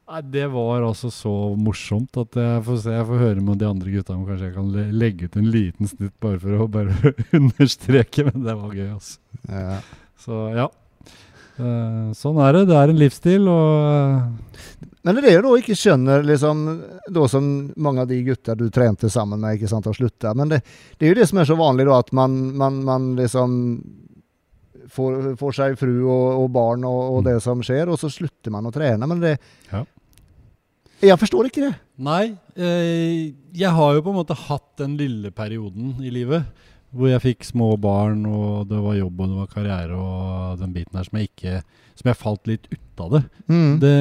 Nei, 0.06 0.22
Det 0.22 0.46
var 0.54 0.84
altså 0.86 1.10
så 1.10 1.32
morsomt 1.58 2.14
at 2.22 2.36
jeg 2.38 2.64
får 2.68 2.80
se, 2.84 2.94
jeg 2.94 3.08
får 3.10 3.22
høre 3.24 3.42
med 3.42 3.58
de 3.62 3.66
andre 3.70 3.94
gutta 3.96 4.14
om 4.14 4.26
kanskje 4.28 4.52
jeg 4.52 4.56
kan 4.60 4.68
le 4.76 4.84
legge 4.94 5.26
ut 5.30 5.38
en 5.42 5.48
liten 5.54 5.90
snitt 5.90 6.14
bare 6.22 6.38
for 6.44 6.62
å 6.62 6.68
bare 6.70 7.14
understreke, 7.40 8.28
men 8.28 8.44
det 8.46 8.54
var 8.60 8.76
gøy, 8.78 8.90
altså. 8.94 9.18
Ja. 9.50 9.80
Så 10.22 10.42
ja. 10.54 10.68
Eh, 11.56 12.12
sånn 12.20 12.38
er 12.44 12.54
det. 12.60 12.62
Det 12.70 12.76
er 12.78 12.92
en 12.94 13.00
livsstil, 13.02 13.46
og 13.50 14.86
Men 15.06 15.16
det 15.22 15.30
er 15.32 15.38
jo 15.40 15.44
da 15.48 15.56
ikke 15.62 15.78
skjønner, 15.80 16.24
liksom, 16.28 16.62
da 17.16 17.26
som 17.32 17.50
mange 17.78 18.02
av 18.06 18.10
de 18.10 18.22
gutta 18.26 18.56
du 18.60 18.68
trente 18.74 19.10
sammen 19.14 19.40
med, 19.42 19.58
ikke 19.58 19.70
sant, 19.72 19.86
har 19.90 19.98
slutta. 19.98 20.36
Men 20.38 20.50
det, 20.54 20.62
det 21.00 21.06
er 21.08 21.14
jo 21.16 21.20
det 21.22 21.28
som 21.30 21.42
er 21.42 21.50
så 21.50 21.58
vanlig, 21.58 21.86
da, 21.90 21.98
at 22.06 22.14
man, 22.18 22.38
man, 22.62 22.80
man 22.86 23.12
liksom 23.18 23.54
får, 24.96 25.32
får 25.42 25.58
seg 25.58 25.78
fru 25.82 25.94
og, 26.06 26.26
og 26.46 26.48
barn 26.56 26.86
og, 26.86 27.02
og 27.16 27.22
Mm. 27.24 27.28
det 27.32 27.36
som 27.46 27.62
skjer, 27.66 27.90
og 27.90 27.98
så 28.02 28.10
slutter 28.14 28.54
man 28.54 28.70
å 28.70 28.74
trene. 28.76 29.08
Men 29.10 29.22
det 29.24 29.38
Ja. 29.72 29.82
Jeg 31.04 31.20
forstår 31.20 31.50
ikke 31.50 31.66
det. 31.66 31.74
Nei, 32.00 32.36
eh, 32.56 33.34
jeg 33.56 33.72
har 33.72 33.98
jo 33.98 34.04
på 34.06 34.14
en 34.14 34.20
måte 34.22 34.36
hatt 34.36 34.68
den 34.80 34.96
lille 35.00 35.32
perioden 35.36 35.98
i 36.04 36.12
livet 36.14 36.46
hvor 36.96 37.10
jeg 37.12 37.20
fikk 37.24 37.44
små 37.44 37.74
barn, 37.82 38.22
og 38.24 38.70
det 38.70 38.78
var 38.80 38.96
jobb 38.96 39.18
og 39.20 39.32
det 39.32 39.40
var 39.42 39.48
karriere 39.52 39.98
og 40.00 40.62
den 40.62 40.72
biten 40.72 40.96
her 40.96 41.04
som 41.04 41.18
jeg 41.20 41.28
ikke 41.28 41.58
Som 41.96 42.10
jeg 42.12 42.18
falt 42.20 42.48
litt 42.48 42.66
ut 42.72 43.02
av 43.04 43.12
det. 43.14 43.22
Mm. 43.48 43.80
Det, 43.80 43.92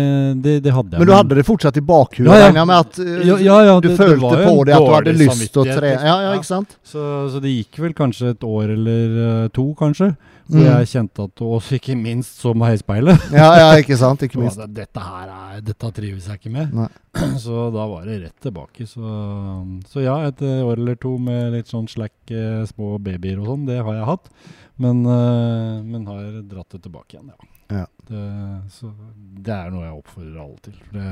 det, 0.43 0.55
det 0.65 0.73
hadde 0.75 0.95
jeg. 0.95 0.99
Men 0.99 1.07
du 1.07 1.13
hadde 1.15 1.37
det 1.39 1.45
fortsatt 1.47 1.77
i 1.79 1.83
bakhuet? 1.87 2.27
Ja, 2.27 2.49
ja. 2.51 2.65
med 2.67 2.75
at 2.75 2.99
uh, 2.99 3.21
Ja, 3.23 3.59
ja, 3.67 3.75
du 3.83 3.89
følte 3.95 4.31
på 4.43 4.55
det, 4.67 4.75
at 4.75 4.83
du 4.83 4.95
hadde 4.95 5.15
lyst 5.15 5.45
til 5.55 5.63
å 5.63 5.67
trene? 5.67 5.93
liksom. 5.93 6.07
Ja, 6.07 6.17
ja, 6.23 6.29
Ja. 6.29 6.33
ikke 6.39 6.51
sant? 6.51 6.77
så, 6.83 7.05
så 7.31 7.43
det 7.43 7.53
gikk 7.55 7.79
vel 7.85 7.95
kanskje 7.95 8.33
et 8.35 8.47
år 8.47 8.75
eller 8.75 9.19
eh, 9.27 9.49
to, 9.55 9.69
kanskje, 9.79 10.13
hvor 10.49 10.61
Mm. 10.61 10.67
jeg 10.69 10.89
kjente 10.91 11.25
at 11.25 11.41
Og 11.43 11.63
ikke 11.73 11.95
minst 11.97 12.41
så 12.43 12.53
med 12.55 12.69
heispeilet. 12.69 13.19
Ja, 13.33 13.47
ja, 13.57 13.69
ikke 13.81 13.97
sant? 13.97 14.21
Ikke 14.27 14.39
minst. 14.43 14.59
Og 14.61 14.75
Dette 14.77 15.01
her 15.01 15.29
er, 15.33 15.61
dette 15.65 15.91
trives 15.97 16.27
jeg 16.29 16.41
ikke 16.41 16.53
med. 16.53 16.75
Nei. 16.75 16.89
Så 17.45 17.71
da 17.73 17.87
var 17.89 18.05
det 18.05 18.19
rett 18.25 18.41
tilbake. 18.45 18.87
Så, 18.91 19.01
så 19.89 20.03
ja, 20.05 20.19
et 20.29 20.43
år 20.43 20.77
eller 20.77 20.97
to 21.01 21.17
med 21.19 21.53
litt 21.55 21.71
sånn 21.71 21.89
slack 21.89 22.13
eh, 22.35 22.65
små 22.69 22.99
babyer 23.01 23.39
og 23.41 23.47
sånn, 23.53 23.67
det 23.71 23.81
har 23.81 23.95
jeg 24.01 24.09
hatt. 24.11 24.31
Men, 24.77 25.05
eh, 25.07 25.83
men 25.87 26.07
har 26.11 26.41
dratt 26.51 26.71
det 26.75 26.83
tilbake 26.89 27.15
igjen, 27.17 27.31
ja. 27.33 27.51
Ja. 27.71 27.87
Det, 28.09 28.23
så 28.75 28.91
det 29.41 29.55
er 29.55 29.71
noe 29.73 29.87
jeg 29.87 29.97
oppfordrer 29.97 30.41
alle 30.43 30.59
til. 30.67 30.75
Det, 30.93 31.11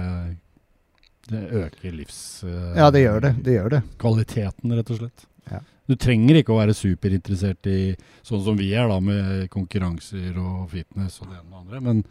det 1.33 1.43
øker 1.63 1.95
livs... 1.97 2.19
eh, 2.45 2.75
Ja, 2.77 2.91
det 2.93 3.05
gjør 3.07 3.21
det. 3.25 3.31
Det 3.47 3.55
gjør 3.57 3.71
det. 3.79 3.83
Kvaliteten, 4.03 4.75
rett 4.77 4.91
og 4.93 4.99
slett. 5.01 5.25
Ja. 5.51 5.63
Du 5.91 5.97
trenger 5.99 6.39
ikke 6.39 6.55
å 6.55 6.61
være 6.61 6.77
superinteressert 6.77 7.67
i 7.71 7.79
sånn 8.25 8.43
som 8.45 8.59
vi 8.59 8.71
er, 8.77 8.87
da, 8.91 9.01
med 9.03 9.49
konkurranser 9.53 10.37
og 10.39 10.69
fitness 10.73 11.19
og 11.21 11.33
det 11.33 11.41
ene 11.41 11.49
og 11.49 11.57
det 11.57 11.63
andre. 11.63 11.81
Men, 11.89 12.05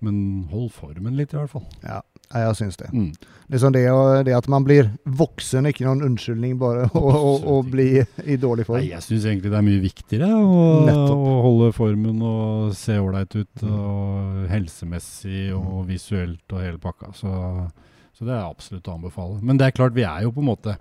men 0.00 0.22
hold 0.50 0.70
formen 0.72 1.18
litt, 1.18 1.34
i 1.34 1.38
hvert 1.38 1.52
fall. 1.52 1.66
Ja, 1.84 2.00
jeg 2.32 2.56
syns 2.56 2.80
det. 2.80 2.88
Mm. 2.94 3.10
Liksom 3.52 3.74
det, 3.76 3.82
det 4.26 4.34
at 4.38 4.48
man 4.50 4.64
blir 4.64 4.88
voksen, 5.04 5.68
ikke 5.68 5.84
noen 5.84 6.06
unnskyldning 6.08 6.56
bare 6.60 6.88
å, 6.96 7.60
bli 7.66 8.00
i 8.00 8.38
dårlig 8.40 8.64
form. 8.70 8.80
Nei, 8.80 8.94
jeg 8.94 9.04
syns 9.04 9.28
egentlig 9.28 9.52
det 9.52 9.60
er 9.60 9.68
mye 9.68 9.84
viktigere 9.84 10.30
å, 10.40 10.64
å 11.12 11.36
holde 11.44 11.70
formen 11.76 12.24
og 12.24 12.72
se 12.78 12.96
ålreit 13.02 13.36
ut. 13.36 13.66
Mm. 13.66 13.76
Og 13.76 14.48
helsemessig 14.54 15.50
og 15.58 15.84
visuelt 15.90 16.56
og 16.56 16.64
hele 16.64 16.80
pakka. 16.80 17.12
Så, 17.20 17.34
så 18.16 18.24
det 18.24 18.32
er 18.32 18.46
absolutt 18.46 18.88
å 18.88 18.96
anbefale. 18.96 19.42
Men 19.44 19.60
det 19.60 19.68
er 19.68 19.76
klart, 19.76 19.94
vi 19.98 20.08
er 20.08 20.24
jo 20.24 20.32
på 20.32 20.40
en 20.40 20.50
måte 20.54 20.78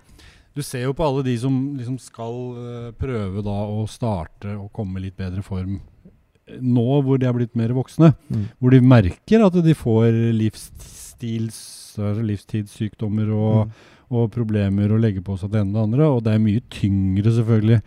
Du 0.59 0.63
ser 0.67 0.83
jo 0.83 0.93
på 0.97 1.05
alle 1.07 1.23
de 1.23 1.37
som 1.39 1.55
liksom 1.79 1.95
skal 2.03 2.35
eh, 2.59 2.89
prøve 2.99 3.43
da 3.45 3.57
å 3.71 3.85
starte 3.87 4.51
og 4.59 4.71
komme 4.75 4.99
i 4.99 5.05
litt 5.07 5.15
bedre 5.19 5.43
form 5.45 5.77
eh, 5.79 6.57
nå 6.59 6.83
hvor 7.05 7.19
de 7.21 7.27
er 7.29 7.35
blitt 7.37 7.55
mer 7.59 7.71
voksne. 7.77 8.11
Mm. 8.27 8.43
Hvor 8.59 8.73
de 8.75 8.81
merker 8.83 9.45
at 9.45 9.55
de 9.63 9.75
får 9.77 10.09
livsstils, 10.35 11.59
livstidssykdommer 11.99 13.31
og 13.35 13.55
Mm. 13.69 13.71
og 14.09 14.31
problemer 14.33 14.89
å 14.89 14.97
legge 14.97 15.21
på 15.21 15.35
seg 15.37 15.51
det 15.53 15.59
ene 15.61 15.69
og 15.69 15.75
det 15.75 15.83
andre. 15.85 16.05
Og 16.15 16.23
det 16.25 16.31
er 16.33 16.39
mye 16.41 16.61
tyngre 16.73 17.29
selvfølgelig 17.35 17.79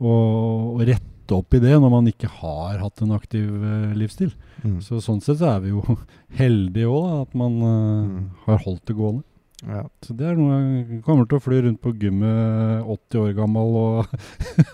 å, 0.00 0.12
å 0.78 0.84
rette 0.86 1.34
opp 1.34 1.54
i 1.56 1.60
det 1.64 1.72
når 1.80 1.90
man 1.90 2.06
ikke 2.10 2.28
har 2.30 2.78
hatt 2.78 3.02
en 3.02 3.14
aktiv 3.16 3.48
eh, 3.50 3.94
livsstil. 3.98 4.30
Mm. 4.62 4.76
Så 4.84 5.00
sånn 5.02 5.18
sett 5.24 5.40
så 5.42 5.56
er 5.56 5.64
vi 5.64 5.72
jo 5.74 5.82
heldige 6.40 6.86
òg, 6.86 7.22
at 7.26 7.34
man 7.34 7.58
Mm. 7.58 8.30
har 8.46 8.58
holdt 8.64 8.84
det 8.86 8.94
gående. 8.96 9.24
Ja. 9.68 9.82
Så 10.04 10.12
det 10.18 10.26
er 10.28 10.36
noe 10.36 10.58
jeg 10.60 10.98
kommer 11.06 11.24
til 11.28 11.38
å 11.38 11.42
fly 11.44 11.60
rundt 11.64 11.80
på 11.80 11.92
gymmet 11.96 12.84
80 12.84 13.20
år 13.22 13.32
gammel 13.38 13.76
og 13.80 14.06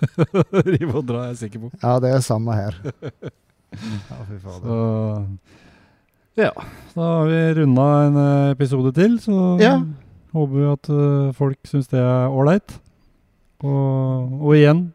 rive 0.66 0.94
og 0.98 1.04
dra, 1.06 1.26
jeg 1.28 1.36
er 1.36 1.40
sikker 1.44 1.62
på. 1.66 1.70
ja, 1.82 1.92
det 2.02 2.10
er 2.16 2.24
samme 2.26 2.56
her. 2.58 2.80
Ja, 3.70 4.16
fy 4.26 4.34
fader. 4.42 4.64
Så 4.66 6.42
ja, 6.42 6.48
da 6.96 7.04
har 7.20 7.28
vi 7.30 7.36
runda 7.60 7.84
en 8.08 8.16
episode 8.50 8.90
til, 8.96 9.14
så 9.22 9.36
Ja. 9.62 9.76
håper 10.34 10.56
vi 10.56 10.64
at 10.72 10.90
eh, 10.90 11.28
folk 11.38 11.58
syns 11.70 11.86
det 11.92 12.00
er 12.02 12.34
ålreit. 12.34 12.74
Og, 13.62 14.40
og 14.40 14.56
igjen, 14.56 14.88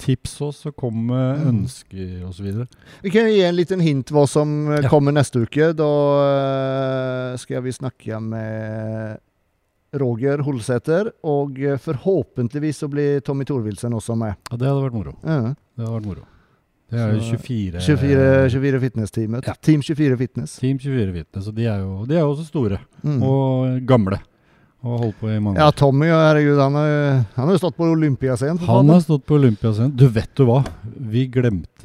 tips 0.00 0.36
oss 0.44 0.66
og 0.68 0.76
kom 0.76 1.06
med 1.08 1.40
Mm. 1.40 1.48
ønsker 1.54 2.26
osv. 2.28 2.66
Vi 3.04 3.10
kan 3.14 3.28
gi 3.32 3.40
en 3.46 3.56
liten 3.56 3.80
hint 3.80 4.12
hva 4.12 4.26
som 4.28 4.68
eh, 4.68 4.82
Ja. 4.82 4.88
kommer 4.92 5.12
neste 5.16 5.40
uke. 5.46 5.72
Da 5.72 5.90
eh, 6.26 7.36
skal 7.40 7.62
vi 7.64 7.72
snakke 7.72 8.20
med 8.20 9.16
Roger 9.98 10.42
Holsæter, 10.46 11.10
og 11.26 11.58
eh, 11.58 11.76
forhåpentligvis 11.82 12.82
så 12.84 12.88
blir 12.90 13.20
Tommy 13.26 13.44
Thorvildsen 13.44 13.92
også 13.96 14.16
med. 14.16 14.36
Ja, 14.50 14.56
det 14.56 14.68
hadde 14.68 14.84
vært 14.84 14.94
moro. 14.98 15.16
Ja. 15.24 15.40
Det 15.76 15.86
hadde 15.86 15.96
vært 15.98 16.06
moro. 16.12 16.26
Det 16.90 16.98
er 16.98 17.12
jo 17.14 17.20
24 17.38 17.80
24, 17.86 18.50
24 18.50 18.80
Fitness-teamet. 18.82 19.46
Ja. 19.46 19.52
Team 19.62 19.82
24 19.86 20.16
Fitness. 20.18 20.56
Team 20.58 20.78
24 20.82 21.12
Fitness, 21.14 21.46
og 21.46 21.54
de 21.54 21.66
er 21.70 21.78
jo, 21.84 22.04
de 22.06 22.16
er 22.16 22.24
jo 22.24 22.32
også 22.34 22.46
store 22.48 22.78
Mm. 23.04 23.22
og 23.22 23.80
gamle. 23.86 24.18
Og 24.82 24.98
holdt 24.98 25.18
på 25.20 25.28
i 25.28 25.38
mange 25.38 25.58
Ja. 25.60 25.70
Tommy, 25.76 26.06
herregud, 26.08 26.56
han 26.58 26.72
har 26.72 26.86
jo- 26.88 27.24
han 27.36 27.46
har 27.46 27.52
jo 27.52 27.58
stått 27.58 27.76
på 27.76 27.84
Olympiascenen. 27.92 28.58
Han 28.64 28.88
har 28.88 29.00
stått 29.00 29.26
på 29.26 29.34
Olympiascenen. 29.38 29.94
Du, 29.94 30.08
vet 30.08 30.34
du 30.34 30.44
hva? 30.46 30.64
Vi 30.98 31.26
glemte 31.28 31.84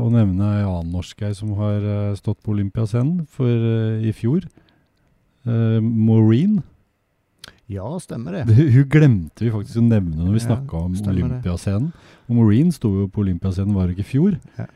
å 0.00 0.10
nevne 0.10 0.40
ei 0.58 0.62
annen 0.64 0.90
norsk 0.90 1.20
ei 1.22 1.32
som 1.34 1.52
har 1.54 1.76
eh, 1.76 2.14
stått 2.16 2.42
på 2.42 2.54
Olympiascenen 2.54 3.26
for 3.28 3.46
eh, 3.46 4.08
i 4.08 4.12
fjor. 4.12 4.40
Uh, 5.46 5.80
Maureen. 5.80 6.62
Ja, 7.70 7.86
stemmer 8.02 8.32
det. 8.40 8.46
Det, 8.50 8.66
hun 8.74 8.88
glemte 8.90 9.44
vi 9.46 9.50
faktisk 9.54 9.78
å 9.78 9.84
nevne 9.86 10.16
når 10.18 10.32
vi 10.34 10.40
Ja, 10.42 10.46
snakka 10.48 10.80
om. 10.80 10.94
Olympiascenen. 11.12 11.92
Og 12.28 12.36
Maureen 12.36 12.72
sto 12.74 12.90
jo 12.96 13.06
på 13.08 13.22
Olympiascenen, 13.22 13.72
var 13.76 13.86
det 13.86 13.96
ikke 13.96 14.06
i 14.06 14.10
fjor? 14.10 14.36
Ja. 14.58 14.66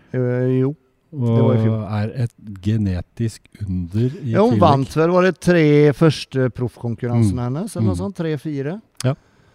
jo. 0.62 0.74
Og 1.14 1.38
var 1.38 1.54
i 1.54 1.62
fjor. 1.62 1.82
er 1.94 2.08
et 2.24 2.32
genetisk 2.64 3.40
under 3.62 4.06
i 4.06 4.10
tillegg. 4.10 4.32
Ja, 4.34 4.42
hun 4.42 4.58
vant 4.58 4.96
vel, 4.98 5.10
var 5.14 5.22
det 5.28 5.36
tre 5.40 5.92
første 5.94 6.48
proffkonkurransene 6.50 7.38
Mm. 7.38 7.44
hennes? 7.54 7.76
Eller 7.76 7.86
noe 7.86 7.94
Mm. 7.94 8.00
sånt? 8.02 8.16
Tre-fire? 8.16 8.80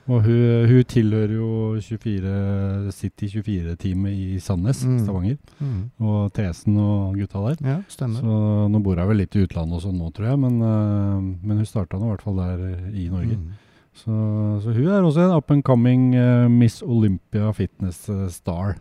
Og 0.09 0.23
hun, 0.25 0.65
hun 0.71 0.83
tilhører 0.89 1.33
jo 1.35 1.49
24, 1.85 2.91
City 2.97 3.27
24-teamet 3.35 4.11
i 4.17 4.39
Sandnes, 4.41 4.83
Mm. 4.85 4.99
Stavanger. 5.05 5.37
Mm. 5.61 5.83
Og 6.01 6.31
Tesen 6.33 6.77
og 6.81 7.15
gutta 7.19 7.43
der. 7.45 7.57
Ja, 7.69 7.77
stemmer. 7.87 8.19
Så 8.23 8.69
nå 8.73 8.81
bor 8.83 8.97
hun 8.97 9.09
vel 9.11 9.21
litt 9.21 9.35
i 9.37 9.43
utlandet 9.45 9.77
og 9.77 9.83
sånn 9.85 9.97
nå, 10.01 10.09
tror 10.15 10.31
jeg. 10.31 10.39
Men, 10.41 10.59
uh, 10.61 11.19
men 11.21 11.57
hun 11.61 11.65
starta 11.69 11.99
nå 12.01 12.09
i 12.09 12.13
hvert 12.15 12.25
fall 12.25 12.39
der 12.41 12.63
øh, 12.71 12.87
i 12.97 13.05
Norge. 13.11 13.37
Mm. 13.37 13.51
Så, 13.99 14.15
så 14.63 14.73
hun 14.73 14.87
er 14.87 15.03
også 15.03 15.25
en 15.27 15.35
up 15.35 15.51
and 15.51 15.63
coming 15.67 16.13
uh, 16.15 16.47
Miss 16.49 16.81
Olympia 16.81 17.51
fitness 17.53 18.05
star. 18.33 18.77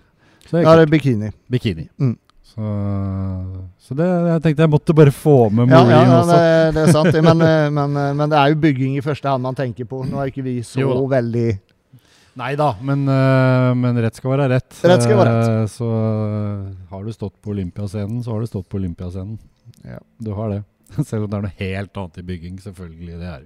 Så 0.48 0.56
det 0.56 0.64
Ja, 0.64 0.72
er 0.72 0.76
det 0.80 0.88
er 0.88 0.92
bikini. 0.96 1.30
Bikini. 1.50 1.88
Mm. 1.98 2.16
Så, 2.48 2.68
så 3.84 3.94
det, 3.98 4.06
jeg 4.08 4.42
tenkte 4.44 4.64
jeg 4.64 4.72
måtte 4.72 4.94
bare 4.96 5.12
få 5.14 5.34
med 5.52 5.68
Morin 5.68 5.92
ja, 5.92 5.98
ja 6.02 6.18
også. 6.18 6.36
det, 6.38 6.74
det 6.76 6.84
er 6.86 6.92
sant. 6.96 7.18
Men, 7.28 7.42
eh, 7.44 7.66
men, 7.70 7.96
eh, 8.00 8.12
men 8.16 8.32
det 8.32 8.38
er 8.40 8.52
jo 8.54 8.60
bygging 8.62 8.96
i 8.98 9.04
første 9.04 9.28
hand 9.28 9.44
man 9.44 9.58
tenker 9.58 9.88
på. 9.88 10.00
Nå 10.08 10.20
er 10.22 10.32
ikke 10.32 10.46
vi 10.46 10.58
så 10.66 10.80
Jo 10.82 11.04
veldig 11.10 11.48
Nei 12.38 12.52
da, 12.54 12.68
men, 12.86 13.00
øh, 13.10 13.72
men 13.74 13.96
rett 13.98 14.14
skal 14.14 14.30
være 14.30 14.44
rett. 14.52 14.76
Rett 14.86 15.02
skal 15.02 15.16
være 15.18 15.30
rett. 15.34 15.48
Eh, 15.56 15.64
Så 15.72 15.86
har 16.92 17.00
du 17.02 17.10
stått 17.10 17.34
på 17.42 17.50
Olympiascenen, 17.50 18.20
så 18.22 18.30
har 18.30 18.44
du 18.44 18.46
stått 18.46 18.68
på 18.70 18.78
Olympiascenen. 18.78 19.40
Ja. 19.82 19.98
Du 20.22 20.30
har 20.38 20.52
det. 20.52 20.60
Selv 21.08 21.26
om 21.26 21.32
det 21.32 21.40
er 21.40 21.46
noe 21.48 21.56
helt 21.58 21.98
annet 21.98 22.20
i 22.22 22.26
bygging, 22.28 22.60
selvfølgelig. 22.62 23.16
det 23.18 23.32
er. 23.32 23.42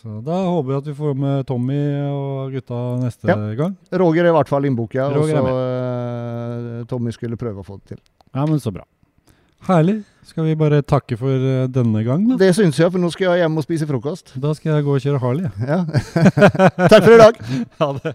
Så 0.00 0.20
da 0.24 0.38
håper 0.48 0.68
vi 0.70 0.76
at 0.78 0.86
vi 0.88 0.94
får 0.96 1.14
med 1.18 1.44
Tommy 1.46 1.76
og 2.08 2.54
gutta 2.54 2.78
neste 3.02 3.28
Ja. 3.28 3.36
gang. 3.58 3.76
Roger 3.92 4.24
er 4.24 4.30
i 4.32 4.36
hvert 4.38 4.48
fall 4.50 4.64
innboka, 4.66 5.04
og 5.12 5.28
så 5.28 5.42
uh, 5.44 6.84
Tommy 6.90 7.12
skulle 7.14 7.36
prøve 7.38 7.60
å 7.60 7.66
få 7.66 7.76
det 7.82 7.92
til. 7.94 8.00
Ja, 8.34 8.46
men 8.48 8.58
så 8.62 8.72
bra. 8.72 8.84
Herlig. 9.68 10.00
Skal 10.26 10.44
vi 10.48 10.54
bare 10.58 10.80
takke 10.82 11.16
for 11.18 11.28
øh, 11.30 11.68
denne 11.70 12.02
gang, 12.06 12.24
da? 12.30 12.36
Det 12.40 12.54
syns 12.56 12.78
jeg, 12.80 12.90
for 12.90 12.98
nå 13.02 13.10
skal 13.14 13.28
jeg 13.36 13.44
hjem 13.44 13.56
og 13.58 13.62
spise 13.66 13.86
frokost. 13.86 14.32
Da 14.42 14.54
skal 14.58 14.76
jeg 14.78 14.84
gå 14.88 14.96
og 14.96 15.02
kjøre 15.04 15.22
Harley. 15.22 15.46
jeg. 15.46 15.52
Ja. 15.68 15.84
Takk 16.90 17.02
for 17.04 17.14
i 17.14 17.22
dag. 17.22 17.34
Ha 17.82 17.92
det. 18.02 18.14